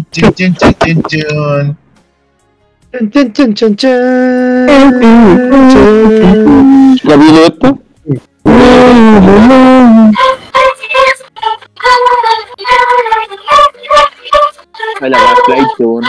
¿Capítulo 7.03 7.45
esto? 7.45 7.79
Ay, 14.99 15.09
la 15.09 15.17
weá 15.17 15.35
flight, 15.45 15.67
weón. 15.79 16.03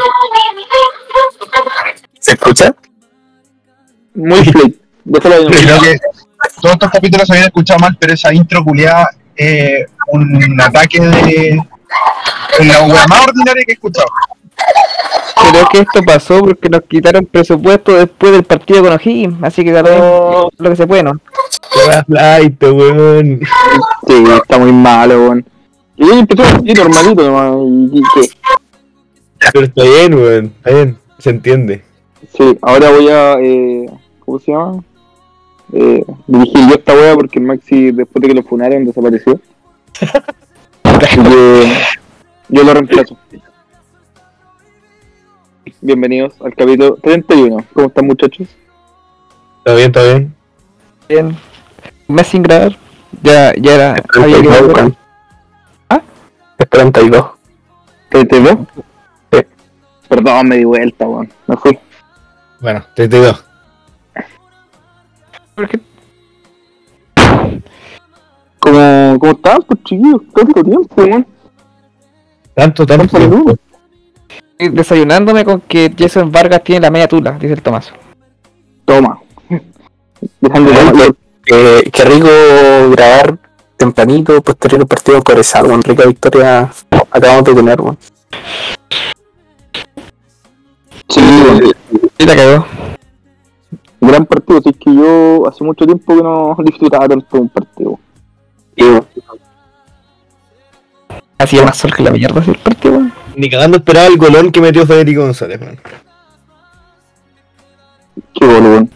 ¿Se 2.20 2.32
escucha? 2.32 2.74
Muy. 4.18 4.78
Déjalo 5.04 5.34
ahí. 5.36 5.46
Creo 5.46 5.80
que 5.80 5.98
todos 6.60 6.74
estos 6.74 6.90
capítulos 6.90 7.26
se 7.26 7.32
habían 7.32 7.46
escuchado 7.46 7.78
mal, 7.78 7.96
pero 7.98 8.14
esa 8.14 8.34
intro 8.34 8.64
culiada 8.64 9.08
es 9.36 9.86
un 10.08 10.60
ataque 10.60 11.00
de. 11.00 11.62
La 12.58 12.82
wea 12.82 13.06
más 13.06 13.26
ordinaria 13.28 13.62
que 13.64 13.72
he 13.72 13.74
escuchado. 13.74 14.06
Creo 15.50 15.66
que 15.68 15.78
esto 15.78 16.02
pasó 16.02 16.40
porque 16.40 16.68
nos 16.68 16.82
quitaron 16.82 17.24
presupuesto 17.24 17.94
después 17.94 18.32
del 18.32 18.42
partido 18.42 18.82
con 18.82 18.92
O'Higgins, 18.92 19.36
así 19.42 19.64
que 19.64 19.72
tardó 19.72 20.50
lo 20.58 20.70
que 20.70 20.76
se 20.76 20.86
puede, 20.86 21.04
¿no? 21.04 21.12
Flight, 22.06 22.62
weón. 22.62 23.40
Sí, 24.06 24.24
está 24.42 24.58
muy 24.58 24.72
malo, 24.72 25.22
weón. 25.22 25.46
Y 25.96 26.10
ahí 26.10 26.18
empezó 26.18 26.42
así 26.42 26.72
normalito 26.74 27.22
nomás. 27.22 27.54
Y, 27.92 28.02
Pero 29.52 29.64
está 29.64 29.82
bien, 29.84 30.14
weón. 30.14 30.44
Está 30.46 30.70
bien. 30.70 30.98
Se 31.18 31.30
entiende. 31.30 31.84
sí, 32.36 32.58
ahora 32.62 32.90
voy 32.90 33.08
a. 33.08 33.34
Eh, 33.40 33.86
¿Cómo 34.28 34.38
se 34.40 34.52
llama? 34.52 34.84
Eh, 35.72 36.04
dirigir 36.26 36.68
yo 36.68 36.74
esta 36.74 36.92
wea 36.92 37.14
porque 37.14 37.38
el 37.38 37.46
Maxi, 37.46 37.92
después 37.92 38.20
de 38.20 38.28
que 38.28 38.34
lo 38.34 38.42
funaron, 38.42 38.84
desapareció. 38.84 39.40
Que 39.94 41.72
yo 42.50 42.62
lo 42.62 42.74
reemplazo. 42.74 43.16
Bienvenidos 45.80 46.34
al 46.42 46.54
capítulo 46.54 46.96
31. 46.96 47.64
¿Cómo 47.72 47.86
están, 47.86 48.06
muchachos? 48.06 48.48
Está 49.60 49.74
bien, 49.74 49.86
está 49.86 50.02
bien. 50.02 50.34
Bien. 51.08 51.36
Un 52.08 52.14
mes 52.14 52.26
sin 52.26 52.42
grabar. 52.42 52.76
Ya, 53.22 53.54
ya 53.54 53.74
era. 53.76 53.90
Había 53.92 54.42
que 54.42 54.42
32, 54.42 54.60
volver. 54.60 54.76
weón. 54.76 54.96
¿Ah? 55.88 56.02
Es 56.58 56.68
32. 56.68 57.26
¿32? 58.10 58.66
Sí. 59.32 59.38
Perdón, 60.06 60.48
me 60.48 60.58
di 60.58 60.64
vuelta, 60.64 61.08
weón. 61.08 61.32
Me 61.46 61.56
fui. 61.56 61.78
Bueno, 62.60 62.84
32. 62.94 63.47
Porque 65.58 65.80
¿Cómo, 68.60 69.16
cómo 69.18 69.32
están, 69.32 69.62
pues 69.62 69.82
chiquillos? 69.82 70.22
Tanto 70.32 70.62
tiempo, 70.62 71.02
weón. 71.02 71.26
Tanto, 72.54 72.86
tanto. 72.86 73.18
Tiempo. 73.18 73.56
desayunándome 74.56 75.44
con 75.44 75.60
que 75.62 75.92
Jason 75.98 76.30
Vargas 76.30 76.62
tiene 76.62 76.82
la 76.82 76.92
media 76.92 77.08
tula, 77.08 77.32
dice 77.32 77.54
el 77.54 77.62
Tomás. 77.62 77.92
Toma. 78.84 79.20
Dejando. 80.40 80.70
Eh, 81.46 81.90
qué 81.92 82.04
rico 82.04 82.28
grabar 82.92 83.36
tempranito, 83.76 84.40
posterior 84.42 84.82
al 84.82 84.86
partido 84.86 85.24
Corezal, 85.24 85.66
weón. 85.66 85.82
Rica 85.82 86.06
victoria 86.06 86.70
acabamos 87.10 87.44
de 87.44 87.54
tener, 87.54 87.80
weón. 87.80 87.98
Sí. 91.08 91.20
Y 92.18 92.26
la 92.26 92.36
cagó. 92.36 92.87
Gran 94.00 94.26
partido, 94.26 94.58
así 94.58 94.72
que 94.72 94.94
yo 94.94 95.46
hace 95.48 95.64
mucho 95.64 95.84
tiempo 95.84 96.16
que 96.16 96.22
no 96.22 96.56
disfrutaba 96.64 97.08
tanto 97.08 97.40
un 97.40 97.48
partido. 97.48 97.98
Y, 98.76 98.84
weón, 98.84 99.06
Hacía 101.38 101.64
más 101.64 101.76
sol 101.76 101.94
que 101.94 102.02
la 102.02 102.10
mierda 102.10 102.40
así 102.40 102.50
el 102.50 102.58
partido, 102.58 102.94
weón. 102.94 103.12
Ni 103.36 103.48
cagando 103.48 103.78
esperaba 103.78 104.06
el 104.06 104.16
golón 104.16 104.50
que 104.50 104.60
metió 104.60 104.86
Federico 104.86 105.22
González, 105.22 105.60
weón. 105.60 105.80
Qué 108.34 108.46
boludo. 108.46 108.88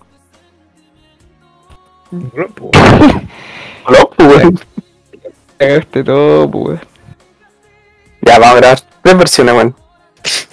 loco, 3.88 4.24
weón. 4.24 4.60
Cagaste 5.58 6.04
todo, 6.04 6.50
pues. 6.50 6.80
Ya, 8.22 8.38
vamos 8.38 8.54
a 8.54 8.60
grabar 8.60 8.80
tres 9.02 9.18
versiones, 9.18 9.54
weón. 9.54 9.76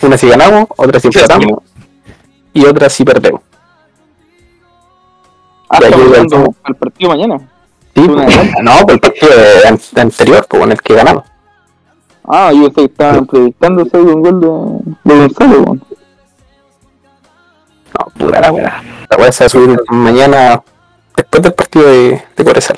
Una 0.02 0.18
si 0.18 0.28
ganamos, 0.28 0.66
otra 0.76 1.00
si 1.00 1.08
empatamos 1.08 1.60
y 2.54 2.66
otra 2.66 2.90
si 2.90 3.04
perdemos. 3.04 3.42
Ah, 5.70 5.80
jugando 5.92 6.56
al 6.64 6.76
partido 6.76 7.10
mañana. 7.12 7.38
Sí, 7.96 8.02
pues, 8.08 8.38
no, 8.64 8.72
por 8.82 8.92
el 8.94 9.00
partido 9.00 9.30
de- 9.36 10.02
anterior, 10.02 10.46
pues, 10.50 10.64
en 10.64 10.72
el 10.72 10.82
que 10.82 10.94
ganamos. 10.96 11.24
Ah, 12.32 12.52
yo 12.54 12.64
pensé 12.64 12.76
que 12.76 12.86
estaban 12.86 13.16
entrevistándose 13.18 13.98
ahí 13.98 14.04
un 14.04 14.22
gol 14.22 14.40
de, 15.04 15.14
de 15.14 15.20
Gonzalo, 15.20 15.62
weón. 15.62 15.84
No, 17.98 18.06
pura 18.26 18.40
la 18.42 18.52
weá. 18.52 18.84
La 19.10 19.18
weá 19.18 19.32
se 19.32 19.44
va 19.44 19.46
a 19.48 19.50
subir 19.50 19.82
mañana 19.90 20.62
después 21.16 21.44
del 21.44 21.54
partido 21.54 21.86
de, 21.88 22.22
de 22.36 22.44
Corezal. 22.46 22.78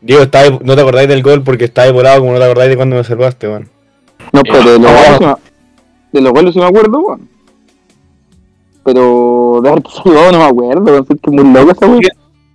Diego, 0.00 0.22
está, 0.22 0.48
no 0.60 0.74
te 0.76 0.80
acordáis 0.80 1.08
del 1.08 1.22
gol 1.22 1.42
porque 1.42 1.64
está 1.64 1.90
volado 1.90 2.20
como 2.20 2.32
no 2.32 2.38
te 2.38 2.44
acordáis 2.44 2.70
de 2.70 2.76
cuando 2.76 2.96
me 2.96 3.04
salvaste, 3.04 3.48
weón. 3.48 3.68
No, 4.32 4.42
pero 4.42 4.58
de 4.58 4.64
los 4.64 4.80
no. 4.80 4.88
goles 4.88 5.16
sí 5.18 5.24
me- 5.24 5.36
de 6.12 6.20
los 6.20 6.32
goles 6.32 6.54
sí 6.54 6.60
me 6.60 6.66
acuerdo, 6.66 6.98
weón. 7.00 7.28
Pero 8.86 9.60
de 9.64 9.82
salvado 9.90 10.30
no 10.30 10.38
me 10.38 10.44
acuerdo. 10.44 10.98
Es 10.98 11.06
que 11.20 11.30
muy 11.32 11.52
loco 11.52 11.72
esa 11.72 11.86
weón. 11.86 12.00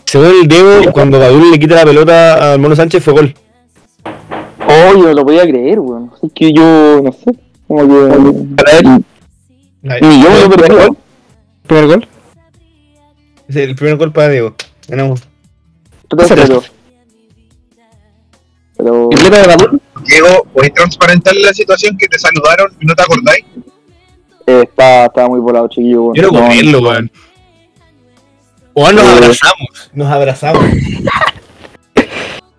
Según 0.05 0.27
el 0.27 0.47
Diego, 0.47 0.91
cuando 0.93 1.19
Badul 1.19 1.51
le 1.51 1.59
quita 1.59 1.75
la 1.75 1.83
pelota 1.83 2.53
al 2.53 2.59
Mono 2.59 2.73
Sánchez 2.73 3.03
fue 3.03 3.13
gol. 3.13 3.35
Oh, 4.65 4.93
yo 4.93 5.03
no 5.03 5.13
lo 5.13 5.25
podía 5.25 5.43
creer, 5.43 5.81
weón. 5.81 6.09
Es 6.23 6.31
que 6.33 6.53
yo, 6.53 7.01
no 7.03 7.11
sé, 7.11 7.37
como 7.67 7.81
que... 7.85 9.03
Ni 9.83 10.23
yo 10.23 10.29
me 10.29 10.39
lo 10.39 10.49
perdí, 10.49 10.73
weón. 10.73 10.97
¿Primer 11.67 11.87
gol? 11.87 12.07
Es 13.49 13.55
el 13.57 13.75
primer 13.75 13.97
gol 13.97 14.13
para 14.13 14.29
Diego. 14.29 14.55
Ganamos. 14.87 15.23
Pero, 16.09 16.23
pero, 16.29 16.63
pero 18.77 19.09
¿Tripleta 19.09 19.41
de 19.41 19.47
Badul? 19.47 19.81
Diego, 20.05 20.47
¿podéis 20.53 20.73
transparentar 20.75 21.35
la 21.35 21.53
situación 21.53 21.97
que 21.97 22.07
te 22.07 22.17
saludaron 22.17 22.71
y 22.79 22.85
no 22.85 22.95
te 22.95 23.03
acordáis? 23.03 23.45
Eh, 24.47 24.61
está, 24.63 25.05
está 25.05 25.27
muy 25.27 25.39
volado, 25.39 25.67
chiquillo. 25.67 26.03
weón. 26.03 26.15
Yo 26.15 26.21
no 26.23 26.29
puedo 26.29 26.45
creerlo, 26.47 26.79
weón. 26.81 27.11
Weón, 28.73 28.95
nos 28.95 29.05
Eh. 29.05 29.11
abrazamos. 29.17 29.89
Nos 29.93 30.07
abrazamos. 30.11 30.63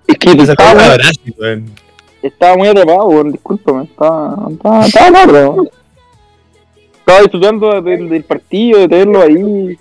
Es 0.07 0.19
que 0.19 0.31
estaba, 0.43 0.71
un 0.73 0.77
muy- 0.79 0.85
abrazo, 0.87 1.21
weón. 1.39 1.71
estaba 2.23 2.57
muy 2.57 2.69
atrapado, 2.69 3.05
weón. 3.07 3.33
Discúlpame. 3.33 3.85
Estaba, 3.85 4.37
estaba, 4.51 4.87
estaba. 4.87 5.55
Estaba 6.99 7.21
disfrutando 7.23 7.83
del, 7.83 8.09
del 8.09 8.25
partido, 8.25 8.79
de 8.81 8.89
tenerlo 8.89 9.23
ahí. 9.23 9.35
No 9.35 9.77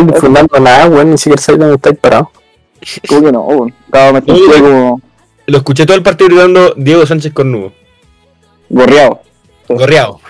estoy 0.00 0.04
disfrutando 0.12 0.60
nada, 0.60 0.88
weón, 0.88 1.10
ni 1.12 1.18
siquiera 1.18 1.40
sabes 1.40 1.60
dónde 1.60 1.76
estáis 1.76 1.98
parado. 1.98 2.30
¿Cómo 3.08 3.22
que 3.22 3.32
no, 3.32 3.40
weón? 3.42 3.74
Estaba 3.84 4.12
me 4.12 4.18
sentía 4.22 4.34
Oye. 4.50 4.60
como 4.60 5.00
Lo 5.46 5.58
escuché 5.58 5.86
todo 5.86 5.96
el 5.96 6.02
partido 6.02 6.28
gritando 6.30 6.74
Diego 6.76 7.06
Sánchez 7.06 7.32
Cornudo. 7.32 7.72
gorreado. 8.68 9.20
Gorreado. 9.68 10.20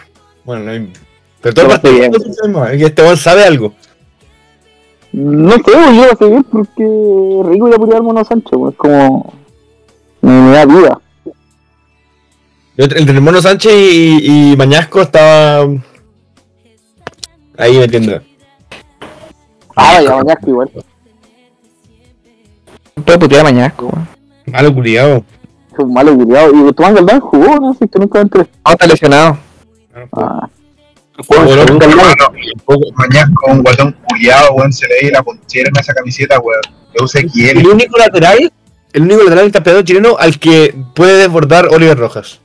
Bueno, 0.44 0.72
no, 0.72 0.88
pero 1.40 1.54
todo 1.54 1.66
el 1.66 1.70
partido. 1.72 2.04
es 2.66 2.78
que 2.78 2.84
este 2.86 3.02
weón 3.02 3.16
sabe 3.16 3.44
algo. 3.44 3.74
No 5.12 5.52
sé, 5.52 5.62
weón, 5.74 5.94
yo 5.94 6.06
lo 6.06 6.16
sé 6.16 6.26
bien 6.26 6.42
porque 6.44 7.50
rico 7.50 7.70
ya 7.70 7.76
podría 7.76 8.00
Mono 8.00 8.24
Sánchez, 8.24 8.52
weón. 8.52 8.72
Es 8.72 8.76
como. 8.76 9.34
Me, 10.22 10.32
me 10.32 10.50
da 10.52 10.64
vida. 10.64 11.00
Yo, 12.76 12.84
Entre 12.84 13.14
el 13.14 13.20
Mono 13.20 13.40
Sánchez 13.42 13.72
y, 13.72 14.52
y 14.52 14.56
Mañasco 14.56 15.02
estaba. 15.02 15.68
Ahí 17.56 17.78
metiendo. 17.78 18.20
Ah, 19.76 20.00
ya 20.02 20.16
mañana 20.16 20.40
igual. 20.46 20.70
Puede 23.04 23.18
putear 23.18 23.40
a 23.42 23.44
Mañasco, 23.44 23.86
weón. 23.86 24.08
Malo 24.46 24.74
culiado. 24.74 25.24
Es 25.72 25.78
un 25.78 25.92
malo 25.92 26.14
culiado. 26.16 26.52
Y 26.54 26.72
Tomás 26.72 26.94
Galdán 26.94 27.20
jugó, 27.20 27.56
no 27.60 27.74
sé, 27.74 27.88
que 27.88 27.98
nunca 27.98 28.20
entré. 28.20 28.46
No, 28.64 28.72
está 28.72 28.86
lesionado. 28.86 29.38
Ah, 30.12 30.48
Bueno, 31.28 31.64
mañana 32.96 33.32
con 33.34 33.58
un 33.58 33.62
guatón 33.62 33.96
culiado, 34.08 34.54
weón, 34.54 34.72
se 34.72 34.86
le 34.88 35.10
la 35.10 35.22
ponchera 35.22 35.68
en 35.68 35.80
esa 35.80 35.94
camiseta, 35.94 36.38
weón. 36.40 36.60
Yo 36.98 37.06
sé 37.06 37.26
quién. 37.26 37.58
El 37.58 37.68
único 37.68 37.96
lateral. 37.98 38.52
El 38.92 39.02
único 39.02 39.22
lateral 39.22 39.44
del 39.44 39.52
campeonato 39.52 39.84
chileno 39.84 40.16
al 40.18 40.38
que 40.38 40.74
puede 40.94 41.18
desbordar 41.18 41.68
Oliver 41.68 41.98
Rojas. 41.98 42.40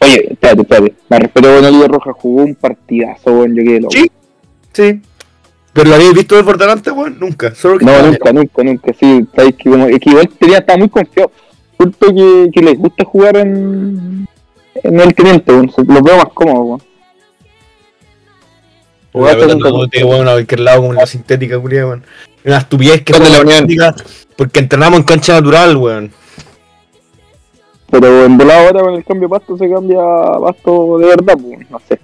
Oye, 0.00 0.28
espérate, 0.32 0.62
espérate. 0.62 0.94
Me 1.08 1.18
respeto 1.18 1.48
con 1.54 1.64
Oliver 1.64 1.90
Rojas, 1.90 2.14
jugó 2.18 2.42
un 2.44 2.54
partidazo, 2.54 3.32
weón. 3.32 3.54
Yo 3.54 3.64
quedé 3.64 3.80
loco. 3.80 3.92
Sí. 3.92 4.10
Sí. 4.72 5.00
Pero 5.72 5.90
lo 5.90 5.94
habéis 5.96 6.14
visto 6.14 6.36
desbordar 6.36 6.70
antes, 6.70 6.92
weón. 6.92 7.18
Nunca. 7.18 7.54
Solo 7.54 7.78
que 7.78 7.84
No, 7.84 8.02
nunca, 8.02 8.32
nunca, 8.32 8.64
nunca. 8.64 8.92
Sí, 8.98 9.26
sabes 9.34 9.54
que, 9.56 9.70
como, 9.70 9.86
es 9.86 9.98
que 9.98 10.10
igual 10.10 10.28
tenía, 10.28 10.58
estaba 10.58 10.78
muy 10.78 10.88
confiado. 10.88 11.30
Siento 11.76 12.14
que, 12.14 12.50
que 12.52 12.62
les 12.62 12.78
gusta 12.78 13.04
jugar 13.04 13.36
en, 13.36 14.27
en 14.82 15.00
el 15.00 15.14
teniente, 15.14 15.52
weón. 15.52 15.72
Los 15.76 16.02
veo 16.02 16.16
más 16.16 16.28
cómodos, 16.34 16.80
weón. 19.12 19.26
La 19.26 19.36
pelota 19.36 19.70
weón, 20.06 20.28
a 20.28 20.32
cualquier 20.32 20.60
lado 20.60 20.80
como 20.80 20.92
en 20.92 20.98
la 20.98 21.06
sintética, 21.06 21.58
culiá, 21.58 21.86
weón. 21.86 22.04
Una 22.44 22.58
estupidez 22.58 23.02
que 23.02 23.12
Con 23.12 23.22
la 23.22 23.28
sintética 23.28 23.94
porque 24.36 24.60
entrenamos 24.60 25.00
en 25.00 25.04
cancha 25.04 25.34
natural, 25.34 25.76
weón. 25.76 26.12
Pero 27.90 28.24
en 28.24 28.36
volado 28.36 28.66
ahora 28.68 28.80
con 28.82 28.94
el 28.94 29.04
cambio 29.04 29.28
de 29.28 29.32
pasto 29.38 29.56
se 29.56 29.68
cambia 29.70 29.98
a 30.00 30.40
pasto 30.40 30.98
de 30.98 31.06
verdad, 31.06 31.34
pues, 31.40 31.70
no 31.70 31.80
sé. 31.88 31.98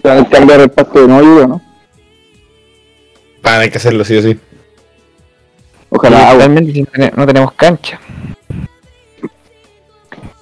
Se 0.00 0.08
van 0.08 0.18
a 0.18 0.28
cambiar 0.28 0.60
el 0.60 0.70
pasto 0.70 1.00
de 1.02 1.08
nuevo, 1.08 1.46
¿no? 1.46 1.62
Van 3.42 3.60
hay 3.60 3.70
que 3.70 3.78
hacerlo, 3.78 4.04
sí 4.04 4.16
o 4.16 4.22
sí. 4.22 4.38
Ojalá, 5.90 6.34
realmente 6.34 6.72
si 6.72 6.82
no 6.82 6.88
tene- 6.92 7.12
no 7.16 7.26
tenemos 7.26 7.52
cancha. 7.52 8.00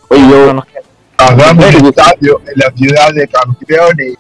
Oye, 0.08 0.23
No 0.23 0.31
yo, 0.31 0.52
Hagamos 1.18 1.66
el 1.74 1.86
estadio 1.86 2.40
en 2.46 2.52
la 2.56 2.70
ciudad 2.76 3.12
de 3.14 3.28
campeones. 3.28 4.14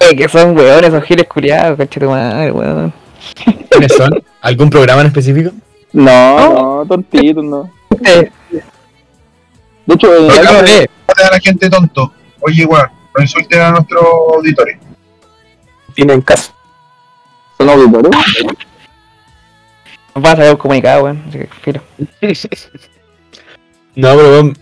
Eh, 0.00 0.16
que 0.16 0.28
son 0.28 0.56
weones, 0.56 0.88
esos 0.90 1.04
giles 1.04 1.26
culiados, 1.26 1.76
conche 1.76 2.00
tu 2.00 2.08
madre, 2.08 2.50
weón. 2.52 2.92
¿Quiénes 3.70 3.92
son? 3.92 4.22
¿Algún 4.40 4.70
programa 4.70 5.00
en 5.02 5.08
específico? 5.08 5.50
no, 5.92 6.80
no, 6.80 6.86
tontitos, 6.86 7.42
no. 7.44 7.70
Eh, 8.04 8.30
De 9.86 9.94
hecho, 9.94 10.08
año- 10.12 10.66
eh, 10.66 10.86
a 11.08 11.30
la 11.32 11.40
gente 11.40 11.68
tonto. 11.68 12.12
Oye, 12.40 12.64
weón, 12.64 12.88
no 13.16 13.22
insulten 13.22 13.60
a 13.60 13.70
nuestros 13.72 14.02
auditores. 14.34 14.78
Tienen 15.94 16.20
caso. 16.22 16.52
son 17.58 17.68
auditores. 17.70 18.10
nos 20.14 20.24
va 20.24 20.28
a 20.32 20.36
sacar 20.36 20.50
un 20.52 20.56
comunicado, 20.58 21.04
weón. 21.04 21.24
Así 21.28 21.38
que, 21.38 21.48
filo. 21.62 21.80
No, 23.96 24.14
pero 24.14 24.28
weón, 24.30 24.56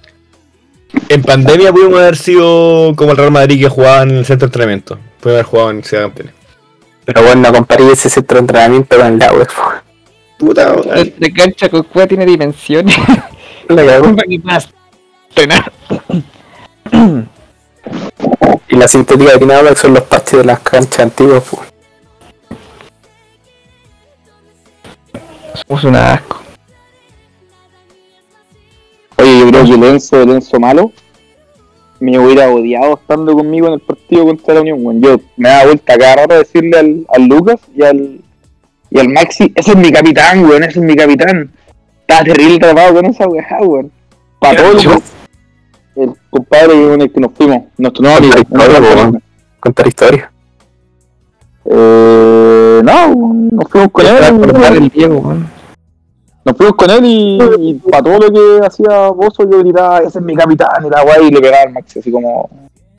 en 1.09 1.23
pandemia 1.23 1.73
pudimos 1.73 2.01
haber 2.01 2.17
sido 2.17 2.95
como 2.97 3.13
el 3.13 3.17
Real 3.17 3.31
Madrid 3.31 3.61
que 3.61 3.69
jugaba 3.69 4.03
en 4.03 4.11
el 4.11 4.25
centro 4.25 4.47
de 4.47 4.51
entrenamiento. 4.51 4.99
Pudimos 5.21 5.35
haber 5.35 5.45
jugado 5.45 5.71
en 5.71 5.85
Ciudad 5.85 6.03
Campeones. 6.05 6.35
Pero 7.05 7.23
bueno, 7.23 7.43
no 7.43 7.53
comparé 7.53 7.93
ese 7.93 8.11
centro 8.11 8.37
de 8.37 8.41
entrenamiento 8.41 8.99
con 8.99 9.19
la 9.19 9.33
web. 9.33 9.49
Puta, 10.39 10.73
weón. 10.73 11.15
De 11.17 11.33
cancha 11.33 11.69
con 11.69 11.85
cueva 11.85 12.07
tiene 12.07 12.27
dimensiones. 12.27 12.97
La 13.69 13.85
cagó. 13.85 14.15
Y 18.69 18.77
la 18.77 18.89
sintética 18.89 19.39
que 19.39 19.55
ahora 19.55 19.75
son 19.75 19.95
los 19.95 20.03
parches 20.05 20.39
de 20.39 20.45
las 20.45 20.61
canchas 20.61 21.01
antiguas. 21.01 21.43
pues. 21.49 21.63
Somos 25.67 25.85
un 25.85 25.97
asco. 25.97 26.46
Yo 29.39 29.49
creo 29.49 29.65
que 29.65 29.77
Lenzo, 29.77 30.25
Lenzo 30.25 30.59
malo, 30.59 30.93
me 32.01 32.19
hubiera 32.19 32.49
odiado 32.51 32.95
estando 32.95 33.35
conmigo 33.35 33.69
en 33.69 33.75
el 33.75 33.81
partido 33.81 34.25
contra 34.25 34.55
la 34.55 34.61
Unión. 34.61 34.79
weón. 34.85 35.03
Yo 35.03 35.21
me 35.37 35.49
daba 35.49 35.67
vuelta 35.67 35.97
cada 35.99 36.17
rato 36.17 36.35
a 36.35 36.39
decirle 36.39 36.79
al, 36.79 37.07
al 37.09 37.27
Lucas 37.27 37.61
y 37.75 37.83
al, 37.83 38.21
y 38.91 38.99
al 38.99 39.09
Maxi, 39.09 39.53
ese 39.55 39.73
es 39.73 39.77
mi 39.77 39.91
capitán, 39.91 40.45
weón, 40.45 40.65
ese 40.65 40.81
es 40.81 40.85
mi 40.85 40.95
capitán. 40.95 41.51
Estaba 42.01 42.25
terrible 42.25 42.59
tratado 42.59 42.95
con 42.95 43.07
esa 43.07 43.27
weá, 43.27 43.59
weón. 43.61 43.91
Para 44.39 44.57
todo 44.57 44.79
el, 45.97 46.13
compadre 46.31 46.89
con 46.89 47.01
el 47.01 47.13
que 47.13 47.21
nos 47.21 47.33
fuimos, 47.33 47.63
nuestro 47.79 48.09
amigo. 48.09 48.35
Contar 49.61 49.89
historia. 49.89 50.31
Eh, 51.65 52.81
no, 52.85 53.35
nos 53.51 53.69
fuimos 53.71 53.91
con 53.91 54.07
él. 54.07 54.77
el 54.77 54.89
Diego, 54.91 55.17
weón. 55.19 55.56
Nos 56.47 56.57
fuimos 56.57 56.77
con 56.77 56.91
él 56.91 57.05
y, 57.05 57.39
y 57.59 57.75
para 57.75 58.05
todo 58.05 58.19
lo 58.21 58.31
que 58.33 58.65
hacía 58.65 59.09
Bozo 59.09 59.51
yo 59.51 59.59
gritaba, 59.59 59.99
ese 59.99 60.21
es 60.21 60.25
mi 60.25 60.37
capitán 60.37 60.87
y 60.87 60.89
la 60.89 61.03
weá 61.03 61.21
y 61.21 61.31
le 61.33 61.41
pegaba 61.41 61.65
al 61.65 61.73
Maxi 61.73 61.99
así 61.99 62.13
como, 62.13 62.49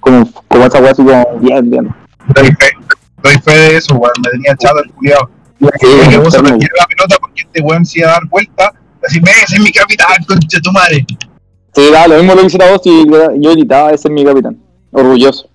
como, 0.01 0.29
como 0.49 0.65
esa 0.65 0.81
weá 0.81 0.91
así 0.91 1.01
como 1.01 1.25
bien, 1.39 1.69
bien. 1.69 1.95
Doy 2.35 2.47
fe, 2.47 2.71
doy 3.23 3.35
fe 3.35 3.51
de 3.51 3.77
eso, 3.77 3.95
weón. 3.95 4.11
Me 4.21 4.31
tenía 4.31 4.51
echado 4.51 4.83
el 4.83 4.91
culiado. 4.91 5.29
Sí, 5.61 5.88
que 6.09 6.17
vos 6.17 6.33
se 6.33 6.39
enfermo. 6.39 6.59
perdiera 6.59 6.73
la 6.77 6.88
pelota 6.88 7.15
porque 7.21 7.41
este 7.44 7.61
weón 7.61 7.85
se 7.85 7.99
iba 7.99 8.09
a 8.09 8.11
dar 8.15 8.25
vuelta. 8.27 8.73
Así, 9.07 9.21
me 9.21 9.31
ese 9.31 9.55
es 9.55 9.61
mi 9.61 9.71
capitán, 9.71 10.25
concha 10.27 10.59
tu 10.61 10.71
madre. 10.73 11.05
Sí, 11.73 11.88
era 11.88 12.05
lo 12.05 12.17
mismo 12.17 12.35
lo 12.35 12.41
que 12.41 12.47
hiciera 12.47 12.69
vos 12.69 12.81
y 12.83 13.05
yo 13.41 13.51
gritaba, 13.53 13.91
ese 13.91 14.09
es 14.09 14.13
mi 14.13 14.25
capitán. 14.25 14.57
Orgulloso. 14.91 15.47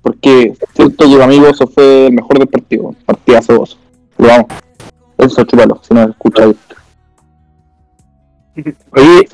Porque 0.00 0.54
siento 0.74 1.04
que 1.04 1.16
para 1.16 1.26
mí 1.26 1.38
Bozo 1.38 1.66
fue 1.66 2.06
el 2.06 2.14
mejor 2.14 2.38
del 2.38 2.48
partido. 2.48 2.94
Partidazo 3.04 3.58
Bozo. 3.58 3.76
Lo 4.16 4.28
vamos. 4.28 4.46
Eso, 5.18 5.44
chúpalo, 5.44 5.82
si 5.86 5.92
no 5.92 6.04
escucháis. 6.04 6.56
Oye, 8.92 9.28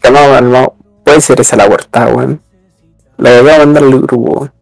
calmado, 0.00 0.32
calmado. 0.34 0.74
Puede 1.04 1.20
ser 1.20 1.40
esa 1.40 1.56
la 1.56 1.66
huerta, 1.66 2.06
weón. 2.08 2.40
La 3.16 3.40
voy 3.42 3.50
a 3.50 3.58
mandar 3.58 3.82
al 3.82 3.90
grupo, 3.90 4.16
weón. 4.16 4.52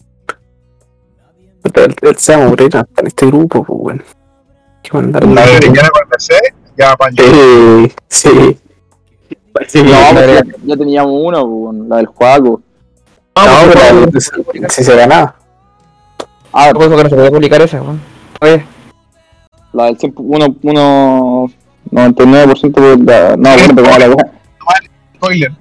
Pero 1.72 1.86
él, 1.86 1.96
él 2.02 2.16
se 2.16 2.36
va 2.36 2.44
a 2.44 2.48
morir 2.48 2.76
hasta 2.76 3.00
en 3.00 3.06
este 3.06 3.26
grupo, 3.26 3.64
pues, 3.64 3.78
weón. 3.80 4.02
Hay 4.02 4.82
que 4.90 4.96
mandarle 4.96 5.34
La 5.34 5.46
de 5.46 5.56
Orellana 5.56 5.88
con 5.90 6.08
la 6.10 6.18
C, 6.18 6.34
ya 6.76 6.92
apañó. 6.92 7.16
Sí, 7.22 7.92
sí. 8.08 8.58
Sí, 9.66 9.82
No, 9.82 9.90
no, 9.90 10.20
pero, 10.20 10.34
ya, 10.34 10.42
ya 10.64 10.76
teníamos 10.76 11.12
una, 11.24 11.42
pues, 11.42 11.88
la 11.88 11.96
del 11.96 12.06
Juaco. 12.06 12.62
si 14.68 14.84
se 14.84 14.96
ganaba. 14.96 15.34
Ah, 16.52 16.70
Por 16.72 16.82
eso 16.84 16.96
que 16.96 17.02
no 17.02 17.08
se 17.10 17.14
puede 17.16 17.30
publicar 17.30 17.60
esa, 17.62 17.82
weón. 17.82 18.00
Oye, 18.40 18.64
la 19.72 19.84
del 19.86 19.98
100, 19.98 20.14
uno, 20.16 20.46
uno, 20.62 21.50
99% 21.90 22.96
de 22.98 23.04
la... 23.12 23.36
No, 23.36 23.54
bueno, 23.56 23.74
pero 23.74 23.86
como 23.86 23.98
la. 23.98 24.80
Spoiler. 25.16 25.52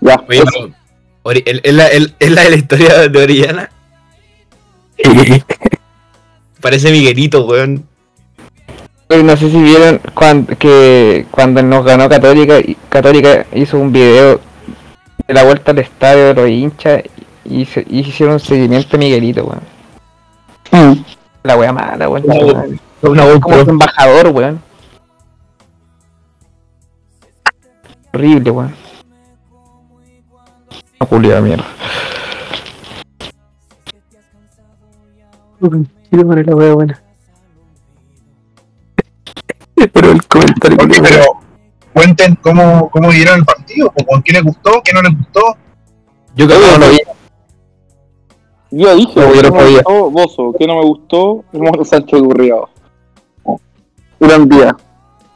Ya, 0.00 0.22
Oye, 0.28 0.38
eso. 0.38 0.46
pero, 0.52 0.70
Ori- 1.22 1.42
¿es 1.62 1.74
la, 1.74 1.86
el- 1.88 2.14
es 2.18 2.30
la 2.30 2.42
de 2.42 2.50
la 2.50 2.56
historia 2.56 3.08
de 3.08 3.22
Orellana? 3.22 3.70
Parece 6.60 6.90
Miguelito, 6.90 7.44
weón. 7.46 7.84
No 9.08 9.36
sé 9.36 9.50
si 9.50 9.62
vieron 9.62 10.00
cuando, 10.14 10.56
que 10.56 11.26
cuando 11.30 11.62
nos 11.62 11.84
ganó 11.84 12.08
Católica, 12.08 12.56
Católica 12.88 13.46
hizo 13.54 13.78
un 13.78 13.92
video 13.92 14.40
de 15.28 15.34
la 15.34 15.44
vuelta 15.44 15.70
al 15.70 15.78
estadio 15.78 16.26
de 16.28 16.34
los 16.34 16.48
hinchas 16.50 17.02
y, 17.44 17.64
se, 17.66 17.84
y 17.88 18.00
hicieron 18.00 18.34
un 18.34 18.40
seguimiento 18.40 18.96
a 18.96 18.98
Miguelito, 18.98 19.44
weón. 19.44 19.62
Mm. 20.72 21.04
La 21.44 21.56
wea 21.56 21.72
mala, 21.72 22.08
weón. 22.08 22.80
Una. 23.02 23.24
Una 23.24 23.40
Como 23.40 23.64
su 23.64 23.70
embajador, 23.70 24.28
weón. 24.28 24.62
Horrible, 28.12 28.50
weón. 28.50 28.74
No, 31.00 31.06
Julio, 31.06 31.34
de 31.34 31.40
mierda. 31.42 31.64
Quiero 36.10 36.26
poner 36.26 36.46
la 36.46 36.54
wea 36.54 36.74
buena. 36.74 37.02
Pero 39.74 40.10
el 40.10 40.26
comentario 40.26 40.78
que 40.78 41.00
pero 41.00 41.24
cuenten 41.92 42.34
cómo, 42.36 42.90
cómo 42.90 43.10
vieron 43.10 43.38
el 43.38 43.44
partido, 43.44 43.92
o 43.94 44.04
con 44.04 44.22
qué 44.22 44.32
les 44.32 44.42
gustó, 44.42 44.82
qué 44.84 44.92
no 44.92 45.02
les 45.02 45.16
gustó. 45.16 45.56
Yo 46.34 46.46
creo 46.46 46.60
que 46.60 46.72
no 46.72 46.78
lo 46.78 46.90
vi. 46.90 46.98
Yo 48.70 48.96
dije, 48.96 49.20
No, 49.20 49.34
yo 49.34 49.42
que 49.42 49.48
no 49.48 49.54
me 49.54 49.70
gustó 49.70 50.10
Bozo, 50.10 50.52
que 50.58 50.66
no 50.66 50.74
me 50.74 50.84
gustó 50.84 51.44
Hermoso 51.52 51.84
Sánchez 51.84 52.20
Gurriado. 52.20 52.68
Gran 54.18 54.48
día. 54.48 54.76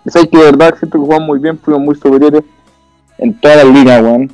Sabes 0.06 0.28
que 0.30 0.38
de 0.38 0.44
verdad 0.44 0.75
siento 0.78 0.99
que 0.99 1.04
jugamos 1.04 1.26
muy 1.26 1.38
bien, 1.38 1.58
fuimos 1.58 1.82
muy 1.82 1.94
superiores 1.94 2.42
en 3.18 3.38
todas 3.38 3.58
las 3.58 3.66
líneas, 3.66 4.02
weón. 4.02 4.28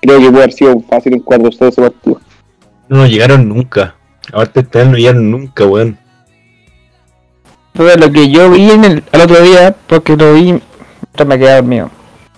Creo 0.00 0.20
que 0.20 0.30
puede 0.30 0.42
haber 0.44 0.52
sido 0.52 0.80
fácil 0.88 1.14
en 1.14 1.24
4-0 1.24 1.68
ese 1.68 1.82
partido. 1.82 2.20
No 2.88 2.98
nos 2.98 3.10
llegaron 3.10 3.48
nunca. 3.48 3.94
Aparte, 4.32 4.60
ustedes 4.60 4.88
no 4.88 4.96
llegaron 4.96 5.30
nunca, 5.30 5.66
weón. 5.66 5.98
Entonces, 7.72 8.00
lo 8.00 8.12
que 8.12 8.30
yo 8.30 8.50
vi 8.50 8.70
en 8.70 8.84
el, 8.84 9.04
al 9.12 9.20
otro 9.22 9.40
día, 9.40 9.74
porque 9.86 10.16
lo 10.16 10.34
vi, 10.34 10.52
me 10.52 11.38
quedaba 11.38 11.56
dormido. 11.56 11.90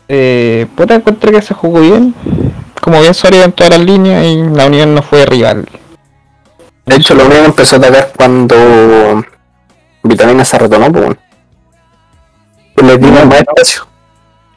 Eh, 0.08 0.66
puta, 0.76 0.94
encontré 0.94 1.32
que 1.32 1.42
se 1.42 1.54
jugó 1.54 1.80
bien. 1.80 2.14
Como 2.80 3.00
bien 3.00 3.14
sólido 3.14 3.44
en 3.44 3.52
todas 3.52 3.78
las 3.78 3.86
líneas 3.86 4.24
y 4.24 4.36
la 4.56 4.66
Unión 4.66 4.94
no 4.94 5.02
fue 5.02 5.26
rival. 5.26 5.68
De 6.86 6.96
hecho, 6.96 7.14
la 7.14 7.24
Unión 7.24 7.44
empezó 7.44 7.76
a 7.76 7.78
atacar 7.78 8.12
cuando 8.16 9.24
Vitamina 10.02 10.44
se 10.44 10.58
retomó, 10.58 10.90
pues. 10.90 11.16
Le 12.82 12.98
dimos 12.98 13.26
más 13.26 13.40
espacio. 13.40 13.90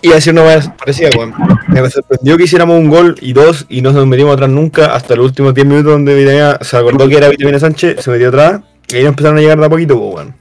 Y 0.03 0.11
así 0.11 0.31
una 0.31 0.43
vez 0.43 0.69
parecía, 0.77 1.09
weón. 1.17 1.33
Me 1.69 1.89
sorprendió 1.89 2.37
que 2.37 2.43
hiciéramos 2.43 2.77
un 2.77 2.89
gol 2.89 3.15
y 3.21 3.31
dos 3.31 3.65
y 3.69 3.81
no 3.81 3.93
nos 3.93 4.05
metimos 4.05 4.33
atrás 4.33 4.49
nunca 4.49 4.93
hasta 4.93 5.15
los 5.15 5.27
últimos 5.27 5.53
10 5.53 5.65
minutos 5.65 5.93
donde 5.93 6.13
Vitamina 6.13 6.57
se 6.59 6.75
acordó 6.75 7.07
que 7.07 7.15
era 7.15 7.29
Vitamina 7.29 7.57
Sánchez, 7.57 8.03
se 8.03 8.11
metió 8.11 8.27
atrás 8.27 8.59
y 8.89 8.97
ahí 8.97 9.05
empezaron 9.05 9.37
a 9.37 9.39
llegar 9.39 9.57
de 9.57 9.65
a 9.65 9.69
poquito, 9.69 9.97
pues, 9.97 10.15
weón. 10.15 10.35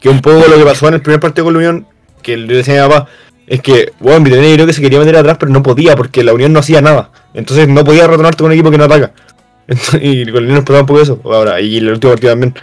Que 0.00 0.08
un 0.08 0.22
poco 0.22 0.48
lo 0.48 0.56
que 0.56 0.64
pasó 0.64 0.88
en 0.88 0.94
el 0.94 1.02
primer 1.02 1.20
partido 1.20 1.44
con 1.44 1.52
la 1.52 1.58
Unión, 1.58 1.86
que 2.22 2.38
le 2.38 2.54
decía 2.54 2.82
a 2.82 2.88
mi 2.88 2.94
papá, 2.94 3.08
es 3.46 3.60
que, 3.60 3.92
weón, 4.00 4.24
Vitamina 4.24 4.54
creo 4.54 4.66
que 4.66 4.72
se 4.72 4.80
quería 4.80 4.98
meter 4.98 5.16
atrás, 5.16 5.36
pero 5.38 5.52
no 5.52 5.62
podía 5.62 5.94
porque 5.94 6.24
la 6.24 6.32
Unión 6.32 6.54
no 6.54 6.60
hacía 6.60 6.80
nada. 6.80 7.10
Entonces 7.34 7.68
no 7.68 7.84
podía 7.84 8.06
retornarte 8.06 8.38
con 8.38 8.46
un 8.46 8.52
equipo 8.52 8.70
que 8.70 8.78
no 8.78 8.84
ataca. 8.84 9.12
Entonces, 9.68 10.00
y 10.02 10.24
con 10.24 10.36
la 10.36 10.40
Unión 10.40 10.54
nos 10.54 10.64
pasaba 10.64 10.80
un 10.80 10.86
poco 10.86 11.02
eso. 11.02 11.20
Ahora, 11.24 11.60
y 11.60 11.76
el 11.76 11.90
último 11.90 12.14
partido 12.14 12.32
también. 12.32 12.54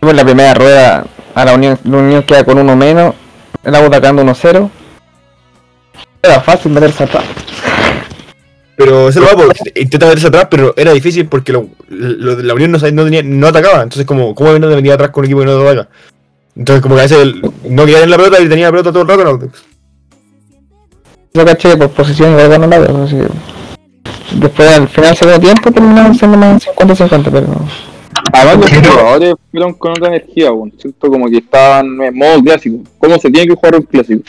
Pues 0.00 0.14
la 0.14 0.24
primera 0.24 0.52
rueda 0.52 1.06
a 1.36 1.44
la 1.44 1.54
Unión, 1.54 1.78
la 1.84 1.98
Unión 1.98 2.22
queda 2.22 2.44
con 2.44 2.58
uno 2.58 2.74
menos, 2.74 3.14
el 3.62 3.74
agua 3.74 3.88
atacando 3.88 4.24
1-0. 4.24 4.70
Era 6.22 6.40
fácil 6.40 6.72
meterse 6.72 7.04
atrás. 7.04 7.24
Pero 8.74 9.08
eso 9.10 9.20
lo 9.20 9.26
va, 9.26 9.52
intenta 9.74 10.06
meterse 10.06 10.28
atrás, 10.28 10.48
pero 10.50 10.72
era 10.78 10.92
difícil 10.92 11.26
porque 11.26 11.52
lo, 11.52 11.68
lo 11.90 12.36
la 12.42 12.54
Unión 12.54 12.72
no, 12.72 12.78
no, 12.78 13.04
tenía, 13.04 13.22
no 13.22 13.46
atacaba. 13.48 13.82
Entonces, 13.82 14.06
como, 14.06 14.34
¿cómo 14.34 14.58
no 14.58 14.68
venía 14.68 14.94
atrás 14.94 15.10
con 15.10 15.22
un 15.22 15.26
equipo 15.26 15.40
que 15.40 15.46
no 15.46 15.60
ataca? 15.60 15.88
Entonces, 16.56 16.82
como 16.82 16.94
que 16.94 17.00
a 17.02 17.04
veces 17.04 17.18
el- 17.20 17.42
no 17.68 17.82
quería 17.84 18.00
tener 18.00 18.08
la 18.08 18.16
pelota 18.16 18.40
y 18.42 18.48
tenía 18.48 18.66
la 18.66 18.70
pelota 18.70 18.90
todo 18.92 19.02
el 19.02 19.08
rato. 19.08 19.20
el 19.22 19.28
Audax. 19.28 19.64
Yo 21.34 21.44
caché 21.44 21.76
por 21.76 21.90
posición 21.90 22.30
igual 22.30 22.48
ganó 22.48 22.66
la 22.66 22.78
veo, 22.78 23.04
así 23.04 23.18
Después 24.32 24.68
al 24.70 24.88
final 24.88 25.10
del 25.10 25.16
segundo 25.18 25.40
tiempo 25.40 25.70
terminaron 25.70 26.14
siendo 26.14 26.38
más 26.38 26.66
50-50, 26.66 27.28
pero 27.30 27.46
Además, 28.36 28.72
los 28.72 28.88
jugadores 28.88 29.34
fueron 29.50 29.72
con 29.74 29.92
otra 29.92 30.08
energía, 30.08 30.52
weón. 30.52 30.72
Siento 30.78 31.10
como 31.10 31.28
que 31.28 31.38
estaban 31.38 32.00
en 32.02 32.14
modo 32.14 32.42
clásico. 32.42 32.78
¿Cómo 32.98 33.18
se 33.18 33.30
tiene 33.30 33.48
que 33.48 33.54
jugar 33.54 33.76
un 33.76 33.82
clásico? 33.82 34.22